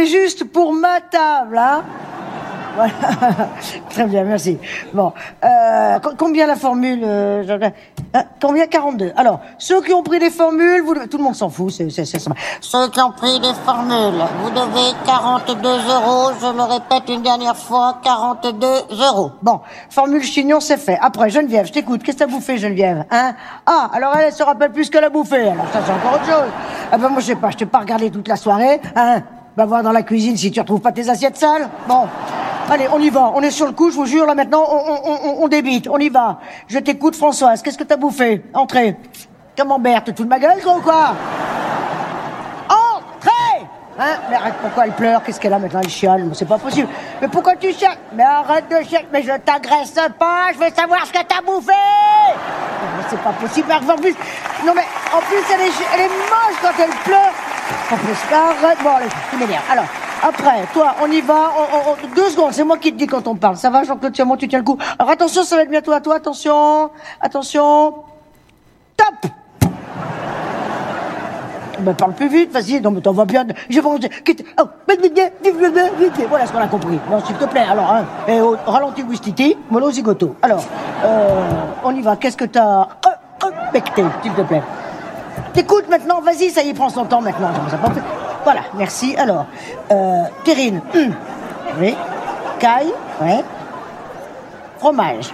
[0.07, 1.83] juste pour ma table, hein
[2.75, 2.91] voilà.
[3.89, 4.57] Très bien, merci.
[4.93, 7.71] Bon, euh, co- combien la formule euh,
[8.13, 8.65] hein, Combien?
[8.67, 9.13] 42.
[9.15, 12.05] Alors, ceux qui ont pris des formules, vous, tout le monde s'en fout, c'est, c'est,
[12.05, 12.19] c'est.
[12.61, 17.55] Ceux qui ont pris des formules, vous devez 42 euros, je le répète une dernière
[17.57, 18.67] fois, 42
[19.03, 19.31] euros.
[19.41, 20.97] Bon, formule chignon, c'est fait.
[21.01, 22.03] Après, Geneviève, je t'écoute.
[22.03, 23.33] Qu'est-ce que t'as bouffé, Geneviève Hein?
[23.65, 25.41] Ah, alors elle, elle se rappelle plus qu'elle a bouffé.
[25.49, 26.51] Alors ça, c'est encore autre chose.
[26.91, 28.79] Ah ben moi, je sais pas, je t'ai pas regardé toute la soirée.
[28.95, 29.21] Hein?
[29.57, 31.69] Va voir dans la cuisine si tu retrouves pas tes assiettes sales.
[31.87, 32.07] Bon,
[32.69, 33.31] allez, on y va.
[33.35, 35.87] On est sur le coup, je vous jure, là maintenant, on, on, on, on débite.
[35.89, 36.39] On y va.
[36.67, 37.61] Je t'écoute, Françoise.
[37.61, 38.43] Qu'est-ce que t'as bouffé?
[38.53, 38.95] Entrez.
[39.55, 41.13] Camembert, tu te fous de ma gueule, toi, ou quoi?
[42.69, 43.65] Entrez
[43.99, 44.15] Hein?
[44.29, 45.21] Mais arrête, pourquoi elle pleure?
[45.21, 45.81] Qu'est-ce qu'elle a maintenant?
[45.83, 46.87] Elle chiale C'est pas possible.
[47.21, 47.97] Mais pourquoi tu chiales?
[48.13, 49.07] Mais arrête de chialer.
[49.11, 51.73] Mais je t'agresse pas, je veux savoir ce que t'as bouffé
[53.11, 53.71] c'est pas possible.
[53.71, 54.15] En plus,
[54.65, 57.33] non mais, en plus, elle est, elle est moche quand elle pleure.
[57.91, 58.77] En plus, arrête.
[58.83, 58.89] Bon,
[59.29, 59.63] tu m'énerves.
[59.71, 59.85] Alors,
[60.23, 61.33] après, toi, on y va.
[61.57, 63.57] on- on- on- deux secondes, c'est moi qui te dis quand on parle.
[63.57, 64.77] Ça va, Jean-Claude Tiens, tu tiens le coup.
[64.99, 66.15] Alors attention, ça va être bientôt à toi.
[66.15, 66.89] Attention,
[67.21, 67.93] attention.
[68.97, 69.31] Top
[71.79, 73.43] ben, parle plus vite, vas-y, non, mais t'en vas bien.
[73.67, 74.65] Je vais quitte- Oh.
[76.29, 76.99] Voilà ce qu'on a compris.
[77.09, 80.35] Non, s'il te plaît, alors, hein, et ralenti Wistiti, mollo zigoto.
[80.43, 80.63] Alors,
[81.03, 81.41] euh,
[81.83, 82.15] on y va.
[82.17, 82.81] Qu'est-ce que t'as?
[82.81, 82.85] Euh,
[83.45, 83.79] euh,
[84.21, 84.61] s'il te plaît
[85.53, 87.51] T'écoutes maintenant, vas-y, ça y est, prends son temps maintenant.
[88.43, 89.15] Voilà, merci.
[89.17, 89.45] Alors,
[89.91, 90.23] euh,
[90.95, 91.13] hum.
[91.79, 91.95] Oui.
[92.59, 92.93] Caille.
[93.21, 93.43] Ouais.
[94.79, 95.33] Fromage.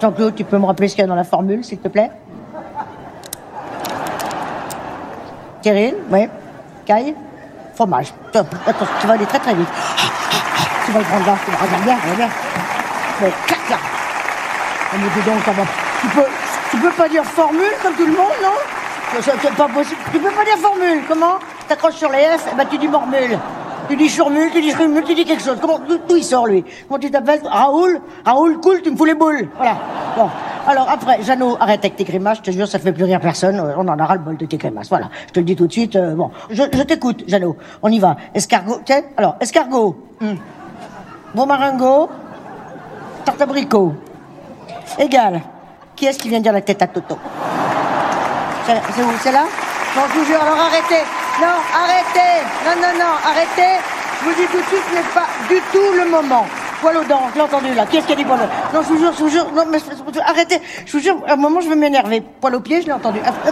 [0.00, 2.10] Jean-Claude, tu peux me rappeler ce qu'il y a dans la formule, s'il te plaît
[5.62, 6.26] Terrine, oui.
[6.86, 7.14] Caille,
[7.74, 8.14] fromage.
[8.34, 9.68] Attends, tu vas aller très très vite.
[10.86, 12.28] Tu vas le prendre là, tu vas bien, regarde bien.
[13.20, 13.76] Mais là.
[14.92, 16.24] Tu peux,
[16.70, 20.00] tu peux pas dire formule comme tout le monde, non C'est pas possible.
[20.12, 21.34] Tu peux pas dire formule, comment
[21.68, 23.38] T'accroches sur les F, et ben tu dis mormule.
[23.88, 25.58] Tu dis chourmule, tu dis chrumule, tu dis quelque chose.
[25.60, 29.14] Comment, d'où il sort lui Comment tu t'appelles Raoul Raoul, cool, tu me fous les
[29.14, 29.48] boules.
[29.56, 29.76] Voilà.
[30.16, 30.28] Bon.
[30.66, 33.60] Alors après, Jeannot, arrête avec tes grimaces, je te jure, ça fait plus rire personne.
[33.76, 34.88] On en a ras le bol de tes grimaces.
[34.88, 35.08] Voilà.
[35.28, 35.96] Je te le dis tout de suite.
[35.96, 37.56] euh, bon, je, t'écoute, Jeannot.
[37.82, 38.16] On y va.
[38.34, 38.80] Escargot.
[38.84, 39.96] Tiens, alors, escargot.
[40.20, 40.36] Hum.
[41.34, 42.10] Bon maringot.
[43.24, 43.94] Tarte abricot.
[44.98, 45.40] Égal.
[45.96, 47.18] Qui est-ce qui vient dire la tête à Toto
[48.66, 48.80] C'est
[49.22, 49.44] c'est là
[49.96, 51.04] Non, je vous jure, alors arrêtez.
[51.40, 52.44] Non, arrêtez.
[52.64, 53.78] Non, non, non, arrêtez.
[54.20, 56.46] Je vous dis tout de suite, ce n'est pas du tout le moment.
[56.80, 57.86] Poil aux dents, je l'ai entendu là.
[57.86, 59.46] Qui est-ce qui a dit poil aux Non, je vous jure, je vous jure.
[59.52, 59.78] Non, mais
[60.26, 60.60] arrêtez.
[60.86, 62.20] Je vous jure, à un moment, je vais m'énerver.
[62.20, 63.20] Poil aux pieds, je l'ai entendu.
[63.24, 63.50] Ah, ah.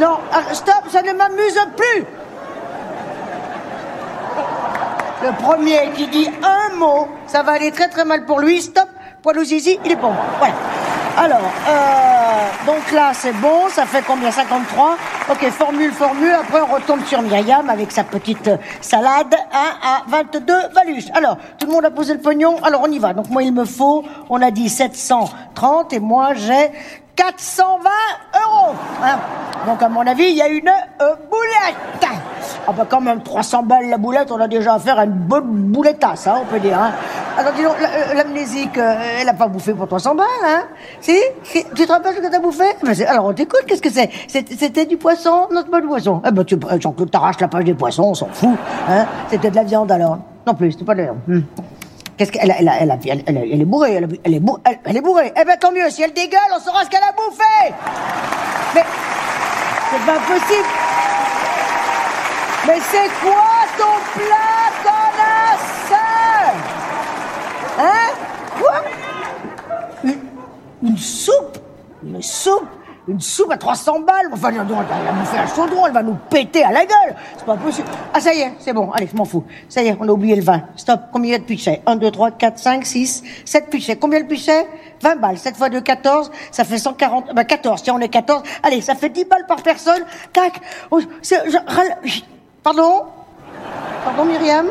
[0.00, 2.04] Non, ah, stop, ça ne m'amuse plus.
[5.22, 8.62] Le premier qui dit un mot, ça va aller très très mal pour lui.
[8.62, 8.88] Stop,
[9.22, 10.24] poil aux zizi, il est pour moi.
[10.38, 10.54] Voilà.
[11.16, 14.96] Alors, euh, donc là, c'est bon, ça fait combien 53
[15.30, 20.02] Ok, formule, formule, après on retombe sur Myriam avec sa petite euh, salade hein, à
[20.08, 21.10] 22 valuches.
[21.14, 23.12] Alors, tout le monde a posé le pognon, alors on y va.
[23.12, 26.70] Donc moi, il me faut, on a dit 730 et moi, j'ai
[27.20, 27.90] 420
[28.34, 28.74] euros.
[29.66, 32.08] Donc à mon avis, il y a une euh, boulette.
[32.66, 35.44] Ah bah quand même, 300 balles la boulette, on a déjà affaire à une bonne
[35.44, 36.78] boulettasse, hein, on peut dire.
[36.80, 36.92] Hein.
[37.36, 40.62] Alors dis donc, euh, l'amnésique, euh, elle a pas bouffé pour 300 balles, hein
[41.02, 42.64] Si Tu te rappelles ce que t'as bouffé?
[42.82, 44.08] Ben, c'est- Alors on t'écoute, qu'est-ce que c'est?
[44.26, 46.22] C'était du poisson pas du poisson.
[46.26, 48.56] Eh ben tu, euh, Jean-Claude, t'arraches la page des poissons, on s'en fout.
[48.88, 51.18] Hein C'était de la viande alors Non plus, c'était pas de la viande.
[51.28, 51.40] Hmm.
[52.20, 55.32] Qu'est-ce qu'elle elle, elle, elle, elle, est bourrée, elle, est, bourrée, elle, est bourrée.
[55.40, 57.72] Eh ben tant mieux, si elle dégueule, on saura ce qu'elle a bouffé.
[58.74, 58.84] Mais
[59.90, 60.68] c'est pas possible.
[62.66, 66.00] Mais c'est quoi ton plat, connasse
[67.78, 68.10] Hein?
[68.58, 70.12] Quoi?
[70.82, 71.58] Une soupe?
[72.04, 72.68] Une soupe?
[73.08, 76.70] Une soupe à 300 balles elle a bouffé un chaudron, elle va nous péter à
[76.70, 77.88] la gueule C'est pas possible.
[78.12, 79.44] Ah, ça y est, c'est bon, allez, je m'en fous.
[79.68, 80.62] Ça y est, on a oublié le vin.
[80.76, 83.96] Stop, combien il y a de pichets 1, 2, 3, 4, 5, 6, 7 pichets.
[83.96, 84.66] Combien de pichets
[85.02, 85.38] 20 balles.
[85.38, 87.34] 7 fois 2, 14, ça fait 140...
[87.34, 88.42] Bah, 14, tiens, on est 14.
[88.62, 90.02] Allez, ça fait 10 balles par personne.
[90.32, 90.60] Tac
[90.90, 91.00] Oh,
[92.62, 93.04] Pardon?
[94.04, 94.66] Pardon, Myriam?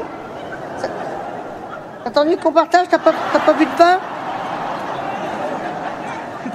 [2.03, 3.99] T'as entendu qu'on partage T'as pas, pas bu de pain?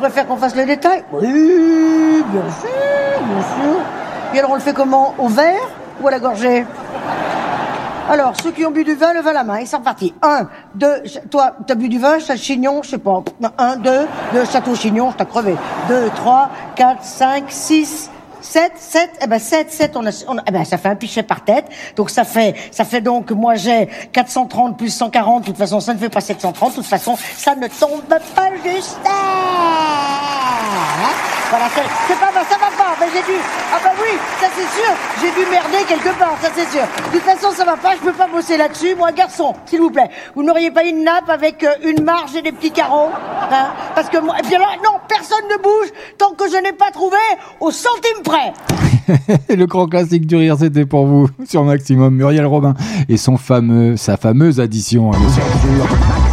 [0.05, 3.81] Préfères qu'on fasse le détail Oui, bien sûr, bien sûr.
[4.35, 5.15] Et alors on le fait comment?
[5.19, 5.63] Au verre
[6.03, 6.67] ou à la gorgée?
[8.11, 9.57] Alors, ceux qui ont bu du vin, levez la main.
[9.57, 10.13] Et c'est reparti.
[10.21, 13.23] Un, deux, ch- toi, t'as bu du vin, Chignon, je sais pas.
[13.57, 15.57] Un, deux, deux, Château Chignon, je t'ai crevé.
[15.89, 18.11] Deux, trois, quatre, cinq, six,
[18.45, 21.23] 7, 7, eh ben 7, 7, on a, on eh ben ça fait un pichet
[21.23, 21.65] par tête.
[21.97, 25.95] Donc ça fait, ça fait donc, moi j'ai 430 plus 140, de toute façon ça
[25.95, 28.99] ne fait pas 730, de toute façon ça ne tombe pas juste.
[29.07, 30.25] Hein
[31.51, 31.69] voilà,
[32.09, 33.39] c'est pas, ça va pas, ben j'ai dû,
[33.73, 36.83] ah bah oui, ça c'est sûr, j'ai dû merder quelque part, ça c'est sûr.
[36.83, 39.91] De toute façon ça va pas, je peux pas bosser là-dessus, moi garçon, s'il vous
[39.91, 43.11] plaît, vous n'auriez pas une nappe avec euh, une marge et des petits carreaux,
[43.53, 43.69] hein?
[43.95, 46.91] Parce que moi, et puis alors, non, personne ne bouge tant que je n'ai pas
[46.91, 47.19] trouvé
[47.61, 48.34] au centime près.
[49.48, 52.15] le grand classique du rire, c'était pour vous sur Maximum.
[52.15, 52.74] Muriel Robin
[53.09, 56.24] et son fameux, sa fameuse addition, bien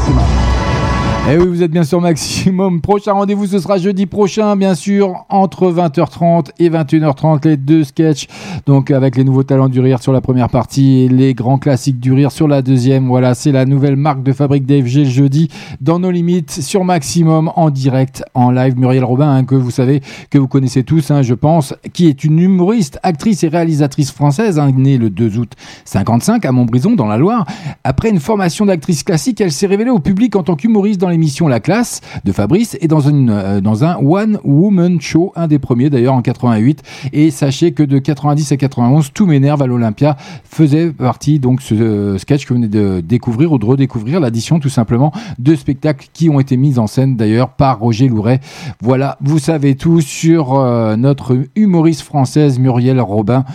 [1.23, 1.31] sûr.
[1.33, 2.81] Eh oui, vous êtes bien sur Maximum.
[2.81, 8.27] Prochain rendez-vous, ce sera jeudi prochain, bien sûr, entre 20h30 et 21h30, les deux sketchs.
[8.65, 11.99] Donc, avec les nouveaux talents du rire sur la première partie et les grands classiques
[11.99, 13.07] du rire sur la deuxième.
[13.07, 15.47] Voilà, c'est la nouvelle marque de fabrique d'AFG le jeudi
[15.79, 18.77] dans nos limites sur Maximum en direct, en live.
[18.77, 22.23] Muriel Robin, hein, que vous savez, que vous connaissez tous, hein, je pense, qui est
[22.23, 25.53] une humoriste, actrice et réalisatrice française, hein, née le 2 août
[25.85, 27.45] 55 à Montbrison, dans la Loire.
[27.83, 31.47] Après une formation d'actrice classique, elle s'est révélée au public en tant qu'humoriste dans l'émission
[31.47, 36.15] La Classe de Fabrice et euh, dans un One Woman Show, un des premiers d'ailleurs
[36.15, 36.81] en 88.
[37.13, 41.75] Et sachez que de 90 à 91, Tout m'énerve à l'Olympia faisait partie donc ce
[41.75, 46.07] euh, sketch que vous venez de découvrir ou de redécouvrir, l'addition tout simplement de spectacles
[46.13, 48.39] qui ont été mis en scène d'ailleurs par Roger Louret.
[48.81, 53.45] Voilà, vous savez tout sur euh, notre humoriste française Muriel Robin.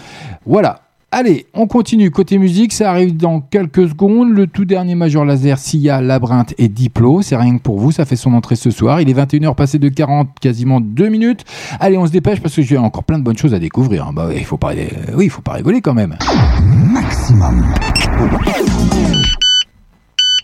[0.46, 0.85] Voilà.
[1.12, 2.10] Allez, on continue.
[2.10, 4.30] Côté musique, ça arrive dans quelques secondes.
[4.30, 7.22] Le tout dernier Major Laser, Sia, Labyrinthe et Diplo.
[7.22, 7.92] C'est rien que pour vous.
[7.92, 9.00] Ça fait son entrée ce soir.
[9.00, 11.44] Il est 21h passé de 40, quasiment 2 minutes.
[11.78, 14.12] Allez, on se dépêche parce que j'ai encore plein de bonnes choses à découvrir.
[14.12, 16.16] Bah, il faut pas, euh, oui, il faut pas rigoler quand même.
[16.64, 17.64] Maximum.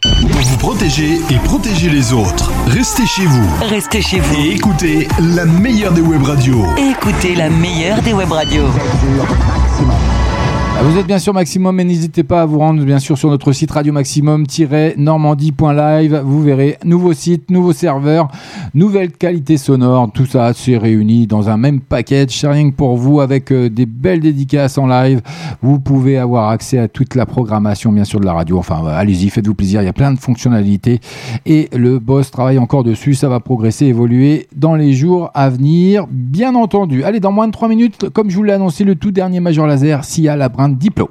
[0.03, 3.49] Pour vous protéger et protéger les autres, restez chez vous.
[3.69, 4.41] Restez chez vous.
[4.41, 6.65] Et écoutez la meilleure des web radios.
[6.79, 8.67] Écoutez la meilleure des web radios.
[8.71, 10.32] Ah,
[10.85, 13.53] Vous êtes bien sûr Maximum, mais n'hésitez pas à vous rendre bien sûr sur notre
[13.53, 16.23] site radio maximum-normandie.live.
[16.25, 18.27] Vous verrez nouveau site, nouveau serveur,
[18.75, 20.11] nouvelle qualité sonore.
[20.13, 22.43] Tout ça c'est réuni dans un même package.
[22.43, 25.21] Que pour vous avec euh, des belles dédicaces en live.
[25.63, 28.59] Vous pouvez avoir accès à toute la programmation bien sûr de la radio.
[28.59, 29.83] Enfin, euh, allez-y, faites-vous plaisir.
[29.83, 30.99] Il y a plein de fonctionnalités
[31.47, 33.15] et le boss travaille encore dessus.
[33.15, 37.05] Ça va progresser, évoluer dans les jours à venir, bien entendu.
[37.05, 39.69] Allez, dans moins de 3 minutes, comme je vous l'ai annoncé, le tout dernier Major
[39.69, 40.35] Laser, Sia
[40.77, 41.11] Diplo.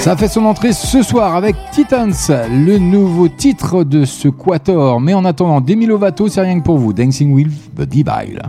[0.00, 2.10] Ça fait son entrée ce soir avec Titans,
[2.50, 4.98] le nouveau titre de ce quator.
[4.98, 6.94] Mais en attendant, Demi Lovato, c'est rien que pour vous.
[6.94, 8.40] Dancing with the Devil.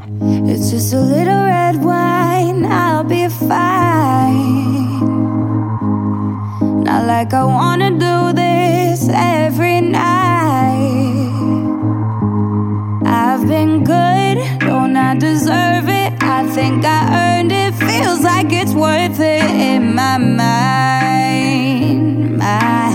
[0.47, 4.61] It's just a little red wine, I'll be fine.
[6.85, 8.50] Not like I wanna do this
[9.09, 10.01] every night.
[13.05, 16.13] I've been good, don't I deserve it?
[16.21, 21.57] I think I earned it, feels like it's worth it in my mind.
[22.37, 22.90] Mind.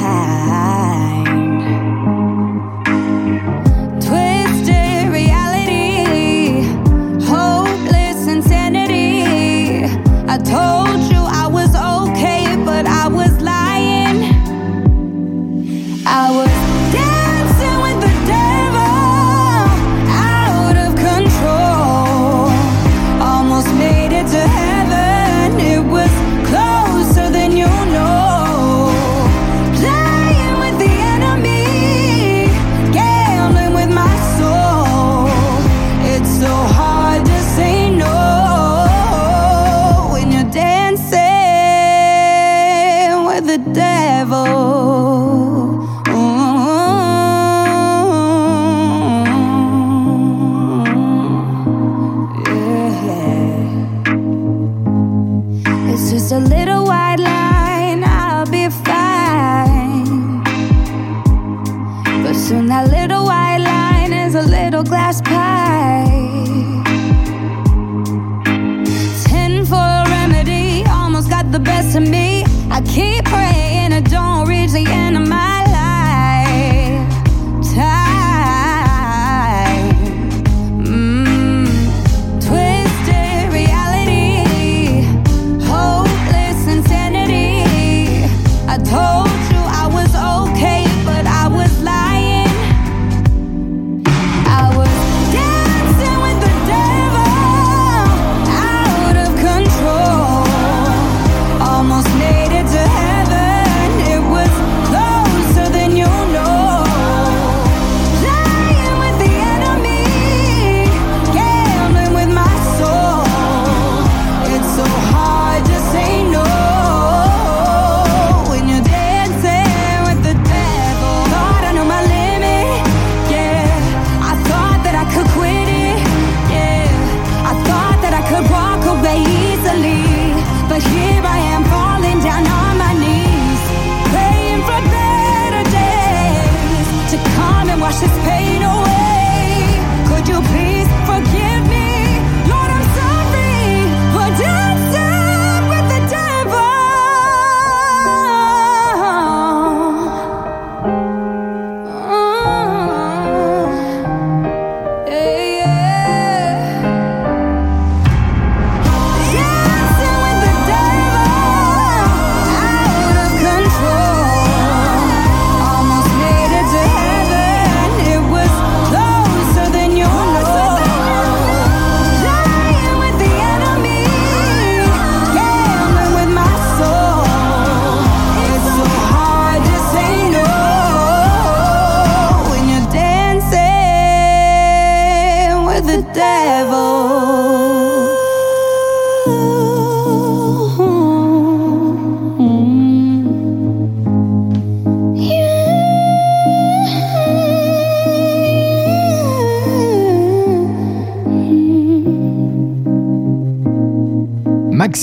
[72.76, 73.15] I keep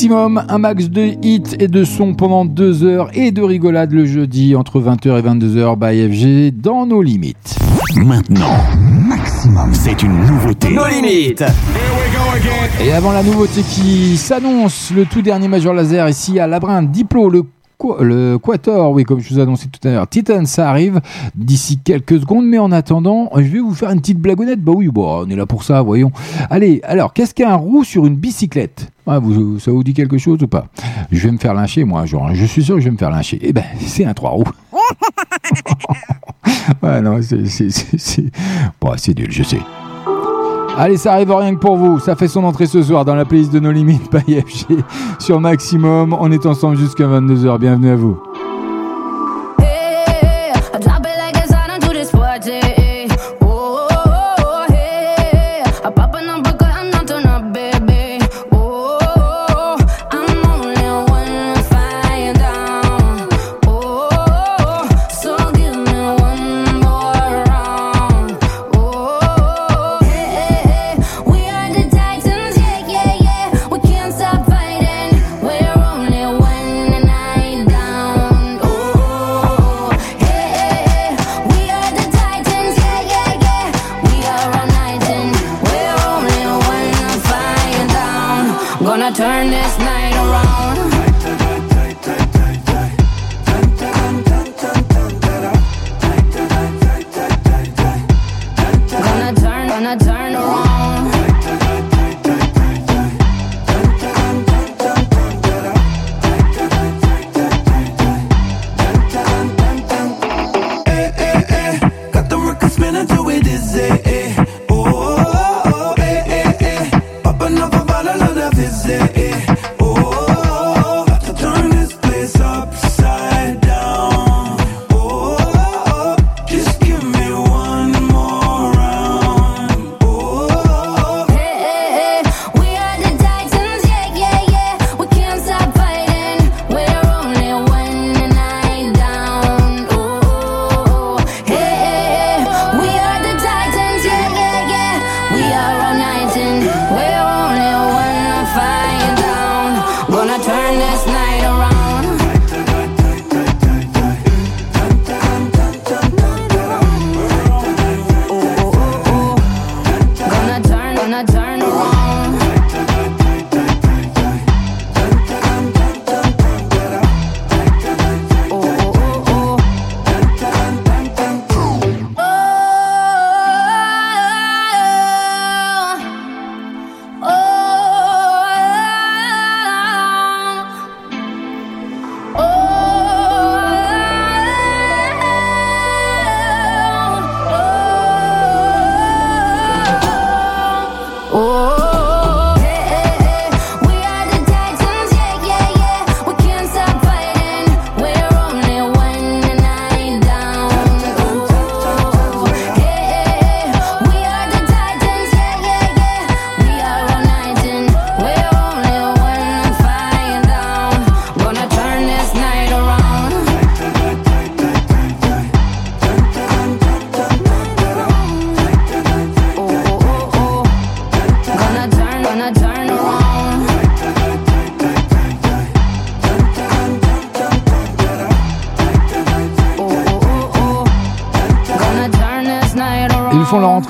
[0.03, 4.05] Maximum, un max de hits et de sons pendant deux heures et de rigolade le
[4.05, 7.55] jeudi entre 20h et 22h by FG dans nos limites.
[7.95, 10.71] Maintenant, Maximum, c'est une nouveauté.
[10.71, 11.45] Nos limites.
[12.83, 17.29] Et avant la nouveauté qui s'annonce, le tout dernier Major Laser ici à Labrin, Diplo,
[17.29, 17.43] le
[17.99, 20.07] le Quator, oui, comme je vous annonçais tout à l'heure.
[20.07, 21.01] Titan, ça arrive
[21.35, 24.61] d'ici quelques secondes, mais en attendant, je vais vous faire une petite blagounette.
[24.61, 26.11] Bah oui, bon, on est là pour ça, voyons.
[26.49, 28.89] Allez, alors, qu'est-ce qu'un roue sur une bicyclette?
[29.05, 30.67] Ah, vous, Ça vous dit quelque chose ou pas?
[31.11, 32.25] Je vais me faire lyncher, moi, jour.
[32.25, 32.33] hein.
[32.33, 33.39] Je suis sûr que je vais me faire lyncher.
[33.41, 34.43] Eh ben, c'est un trois roues.
[36.81, 38.23] ouais, non, c'est.
[38.79, 39.59] Bon, c'est nul, je sais.
[40.75, 41.99] Allez, ça arrive rien que pour vous.
[41.99, 44.83] Ça fait son entrée ce soir dans la playlist de nos limites by FG
[45.19, 46.15] sur Maximum.
[46.19, 47.59] On est ensemble jusqu'à 22h.
[47.59, 48.32] Bienvenue à vous.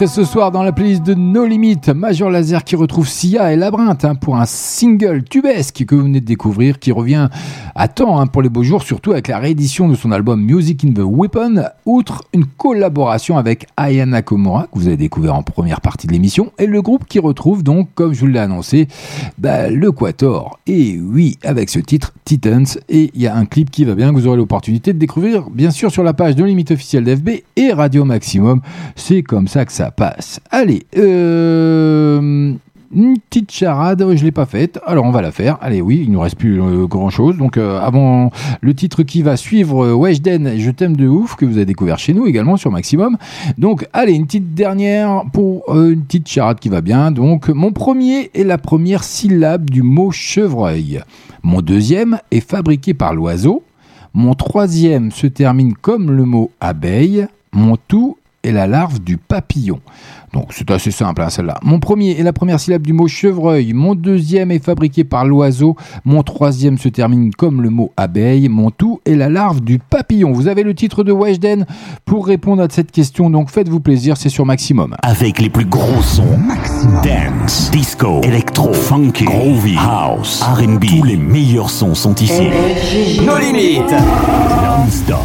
[0.07, 1.80] Ce soir dans la playlist de No Limit.
[1.95, 6.19] Major Laser qui retrouve Sia et Labyrinthe hein, pour un single tubesque que vous venez
[6.19, 7.30] de découvrir qui revient
[7.88, 10.93] temps hein, pour les beaux jours, surtout avec la réédition de son album Music in
[10.93, 16.07] the Weapon, outre une collaboration avec Aya Nakamura que vous avez découvert en première partie
[16.07, 18.88] de l'émission et le groupe qui retrouve donc, comme je vous l'ai annoncé,
[19.38, 20.60] bah, le Quator.
[20.68, 24.14] Et oui, avec ce titre Titans et il y a un clip qui va bien
[24.14, 27.30] que vous aurez l'opportunité de découvrir bien sûr sur la page de Limite officielle d'FB
[27.55, 28.61] et Radio Maximum.
[28.95, 30.39] C'est comme ça que ça passe.
[30.51, 32.53] Allez, euh,
[32.95, 35.57] une petite charade, je l'ai pas faite, alors on va la faire.
[35.61, 37.38] Allez, oui, il nous reste plus grand chose.
[37.38, 41.45] Donc euh, avant le titre qui va suivre, euh, Weshden, je t'aime de ouf, que
[41.45, 43.18] vous avez découvert chez nous également sur Maximum.
[43.57, 47.11] Donc allez, une petite dernière pour euh, une petite charade qui va bien.
[47.11, 51.02] Donc mon premier est la première syllabe du mot chevreuil.
[51.44, 53.64] Mon deuxième est fabriqué par l'oiseau.
[54.14, 57.28] Mon troisième se termine comme le mot abeille.
[57.52, 59.80] Mon tout est la larve du papillon.
[60.34, 61.60] Donc c'est assez simple hein, celle-là.
[61.61, 63.74] Mon premier est la première syllabe du mot chevreuil.
[63.74, 65.76] Mon deuxième est fabriqué par l'oiseau.
[66.06, 68.49] Mon troisième se termine comme le mot abeille.
[68.49, 70.32] Mon tout est la larve du papillon.
[70.32, 71.65] Vous avez le titre de Weshden
[72.06, 73.30] pour répondre à cette question.
[73.30, 74.95] Donc faites-vous plaisir, c'est sur Maximum.
[75.03, 76.40] Avec les plus gros sons.
[77.03, 80.86] Dance, disco, électro, funky, groovy, house, R&B.
[80.86, 82.49] Tous les meilleurs sons sont ici.
[83.24, 83.91] Nos limites.
[83.91, 85.20] Non-stop.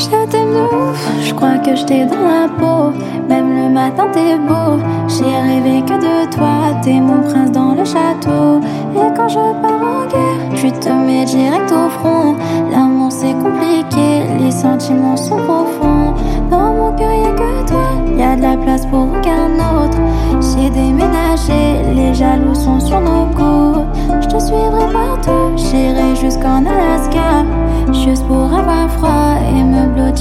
[0.00, 2.90] Je t'aime de ouf, je crois que je t'ai dans la peau.
[3.28, 6.80] Même le matin t'es beau, j'ai rêvé que de toi.
[6.82, 8.60] T'es mon prince dans le château.
[8.96, 12.34] Et quand je pars en guerre, tu te mets direct au front.
[12.72, 16.14] L'amour c'est compliqué, les sentiments sont profonds.
[16.50, 19.52] Dans mon cœur y'a que toi, y a de la place pour aucun
[19.82, 19.98] autre.
[20.40, 23.84] J'ai déménagé, les jaloux sont sur nos coups.
[24.22, 27.44] Je te suivrai partout, j'irai jusqu'en Alaska.
[27.92, 29.29] Juste pour avoir froid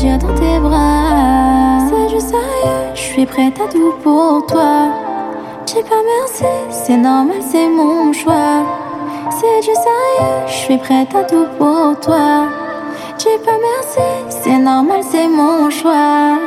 [0.07, 1.79] dans tes bras.
[1.89, 4.87] C'est juste sérieux, je suis prête à tout pour toi.
[5.65, 8.63] J'ai pas merci, c'est normal, c'est mon choix.
[9.29, 12.47] C'est juste sérieux, je suis prête à tout pour toi.
[13.17, 16.37] J'ai pas merci, c'est normal, c'est mon choix.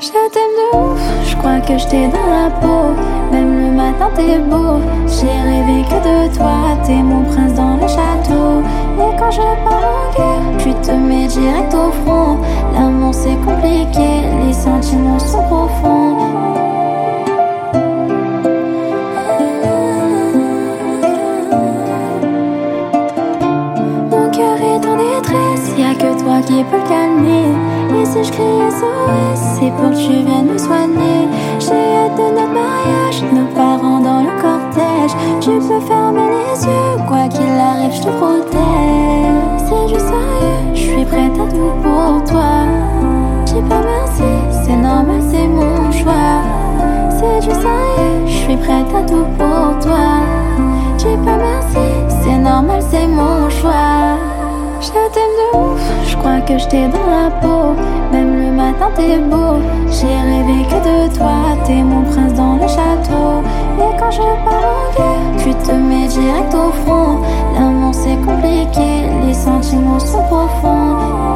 [0.00, 2.94] Je t'aime de ouf, je crois que je t'ai dans la peau.
[3.30, 6.76] Même le matin t'es beau, j'ai rêvé que de toi.
[6.84, 8.62] T'es mon prince dans le château.
[8.98, 10.07] Et quand je pars
[10.58, 12.38] tu te mets direct au front.
[12.74, 14.08] L'amour c'est compliqué,
[14.44, 16.16] les sentiments sont profonds.
[24.10, 27.54] Mon cœur est en détresse, y a que toi qui peux calmer.
[28.00, 31.28] Et si je crie SOS, c'est pour que tu viennes me soigner.
[31.60, 35.14] J'ai hâte de notre mariage, nos parents dans le cortège.
[35.40, 39.57] Tu peux fermer les yeux, quoi qu'il arrive, je te protège.
[39.68, 42.64] C'est du sérieux, je suis prête à tout pour toi.
[43.44, 44.22] J'ai pas merci,
[44.64, 46.40] c'est normal, c'est mon choix.
[47.10, 50.22] C'est du sérieux, je suis prête à tout pour toi.
[50.96, 51.86] J'ai pas merci,
[52.22, 54.16] c'est normal, c'est mon choix.
[54.80, 57.74] Je t'aime de ouf, je crois que je t'ai dans la peau.
[58.10, 59.58] Même le matin, t'es beau.
[59.90, 63.42] J'ai rêvé que de toi, t'es mon prince dans le château.
[64.10, 67.20] Tu te mets direct au front.
[67.54, 71.27] L'amour c'est compliqué, les sentiments sont profonds.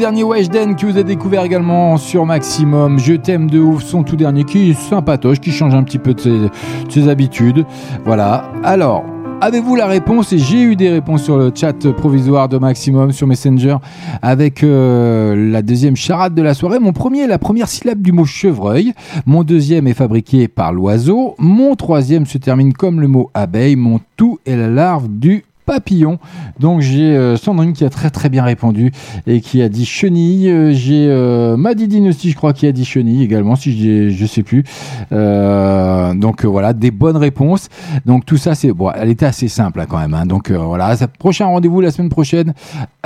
[0.00, 4.16] Dernier Weshden que vous avez découvert également sur Maximum, Je t'aime de ouf, son tout
[4.16, 6.50] dernier qui est sympatoche, qui change un petit peu de ses, de
[6.88, 7.66] ses habitudes.
[8.06, 8.50] Voilà.
[8.64, 9.04] Alors,
[9.42, 10.32] avez-vous la réponse?
[10.32, 13.76] Et j'ai eu des réponses sur le chat provisoire de Maximum sur Messenger
[14.22, 16.78] avec euh, la deuxième charade de la soirée.
[16.78, 18.94] Mon premier est la première syllabe du mot chevreuil.
[19.26, 21.34] Mon deuxième est fabriqué par l'oiseau.
[21.38, 23.76] Mon troisième se termine comme le mot abeille.
[23.76, 25.44] Mon tout est la larve du
[25.74, 26.18] papillon.
[26.58, 28.90] Donc j'ai euh, Sandrine qui a très très bien répondu
[29.28, 30.50] et qui a dit chenille.
[30.50, 34.26] Euh, j'ai euh, Madidine aussi, je crois, qui a dit chenille également, si je, je
[34.26, 34.64] sais plus.
[35.12, 37.68] Euh, donc voilà, des bonnes réponses.
[38.04, 40.14] Donc tout ça, c'est bon, elle était assez simple hein, quand même.
[40.14, 40.26] hein.
[40.26, 42.52] Donc voilà, prochain rendez-vous la semaine prochaine,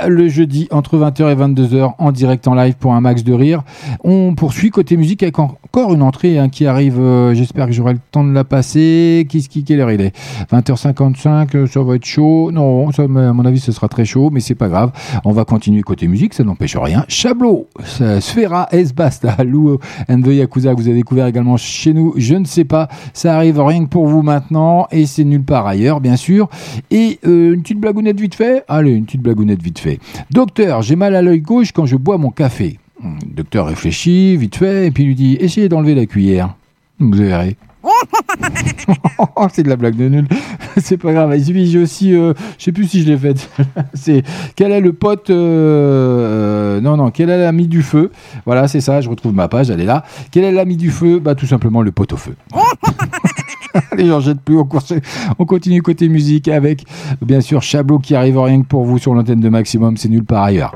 [0.05, 3.61] le jeudi entre 20h et 22h en direct en live pour un max de rire.
[4.03, 6.99] On poursuit côté musique avec en- encore une entrée hein, qui arrive.
[7.33, 9.27] J'espère que j'aurai le temps de la passer.
[9.29, 10.15] Qu'est-ce qui quelle heure il est?
[10.51, 12.51] 20h55, euh, ça va être chaud.
[12.55, 14.93] Non, à mon avis, ce sera très chaud, mais c'est pas grave.
[15.25, 17.03] On va continuer côté musique, ça n'empêche rien.
[17.09, 19.77] Chablot, Sfera, S Basta, Lou
[20.07, 22.13] and the Yakuza que vous avez découvert également chez nous.
[22.15, 25.67] Je ne sais pas, ça arrive rien que pour vous maintenant et c'est nulle part
[25.67, 26.47] ailleurs, bien sûr.
[26.91, 28.63] Et euh, une petite blagounette vite fait.
[28.69, 29.99] Allez, une petite blagounette vite fait.
[30.31, 32.79] Docteur, j'ai mal à l'œil gauche quand je bois mon café.
[33.03, 36.55] Hum, Docteur réfléchit vite fait et puis lui dit essayez d'enlever la cuillère.
[36.99, 37.57] Vous verrez.
[39.51, 40.27] c'est de la blague de nul.
[40.77, 41.35] c'est pas grave.
[41.37, 43.49] J'ai aussi, euh, je sais plus si je l'ai faite.
[43.93, 44.23] c'est
[44.55, 47.11] quel est le pote euh, Non, non.
[47.11, 48.11] Quel est l'ami du feu?
[48.45, 49.01] Voilà, c'est ça.
[49.01, 49.69] Je retrouve ma page.
[49.69, 50.03] Elle est là.
[50.31, 51.19] Quel est l'ami du feu?
[51.19, 52.35] Bah tout simplement le pot au feu.
[53.91, 54.57] Allez, j'en jette plus.
[54.57, 54.67] On,
[55.39, 56.85] on continue côté musique avec,
[57.21, 59.97] bien sûr, Chablot qui arrive rien que pour vous sur l'antenne de Maximum.
[59.97, 60.73] C'est nul par ailleurs.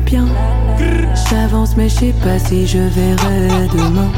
[0.00, 0.26] Bien.
[1.28, 4.10] J'avance mais je sais pas si je verrai demain.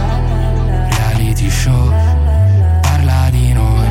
[0.90, 1.90] Reality show,
[2.82, 3.88] parla di noi.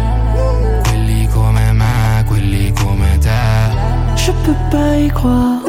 [0.84, 3.30] Quelli come me, quelli come te.
[4.16, 5.61] Je peux pas y croire,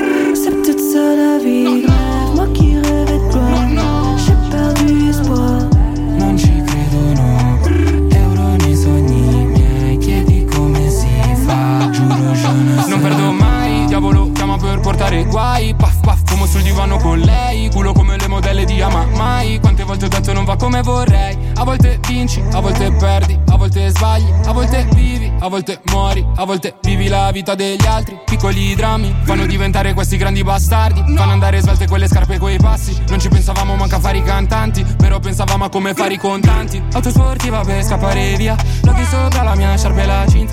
[25.43, 28.17] a volte muori, a volte vivi la vita degli altri.
[28.25, 32.97] Piccoli drammi fanno diventare questi grandi bastardi, fanno andare svelte quelle scarpe e quei passi.
[33.09, 36.81] Non ci pensavamo manco a fare i cantanti, però pensavamo a come fare i contanti.
[36.93, 40.53] Auto sportiva per scappare via, l'occhio sopra la mia sciarpa e la cinta.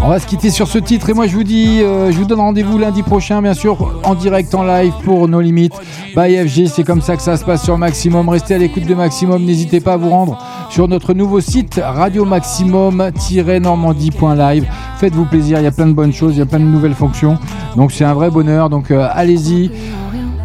[0.00, 2.24] On va se quitter sur ce titre et moi je vous dis, euh, je vous
[2.24, 5.74] donne rendez-vous lundi prochain, bien sûr, en direct, en live pour No Limites.
[6.16, 8.28] By FG, c'est comme ça que ça se passe sur Maximum.
[8.28, 10.38] Restez à l'écoute de Maximum, n'hésitez pas à vous rendre
[10.70, 14.66] sur notre nouveau site radio maximum-normandie.live.
[14.98, 16.94] Faites-vous plaisir, il y a plein de bonnes choses, il y a plein de nouvelles
[16.94, 17.38] fonctions.
[17.76, 19.70] Donc c'est un vrai bonheur, donc euh, allez-y.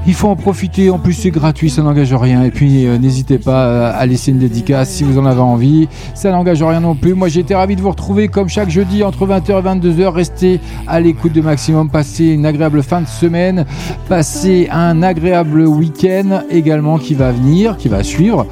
[0.06, 2.44] Il faut en profiter, en plus c'est gratuit, ça n'engage rien.
[2.44, 5.88] Et puis euh, n'hésitez pas euh, à laisser une dédicace si vous en avez envie.
[6.14, 7.14] Ça n'engage rien non plus.
[7.14, 10.08] Moi j'ai été ravi de vous retrouver comme chaque jeudi entre 20h et 22h.
[10.10, 11.90] Restez à l'écoute de Maximum.
[11.90, 13.66] Passez une agréable fin de semaine.
[14.10, 18.46] Passez un agréable week-end également qui va venir, qui va suivre.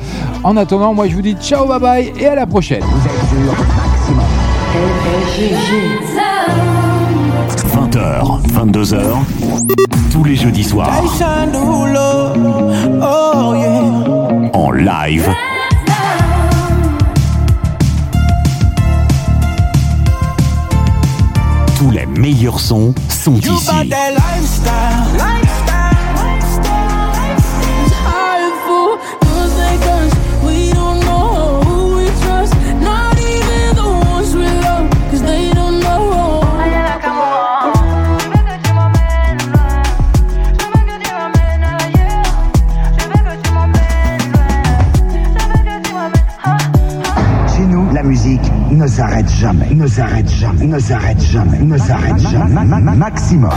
[0.43, 2.83] En attendant, moi je vous dis ciao, bye bye et à la prochaine.
[7.73, 10.91] 20h, 22h, tous les jeudis soirs,
[13.01, 13.55] Oh
[14.53, 15.29] en live.
[21.77, 23.49] Tous les meilleurs sons sont ici.
[49.41, 52.53] Jamais, ne s'arrête jamais, ne s'arrête jamais, ne s'arrête jamais.
[52.53, 53.49] Ma- ma- ma- Maximum.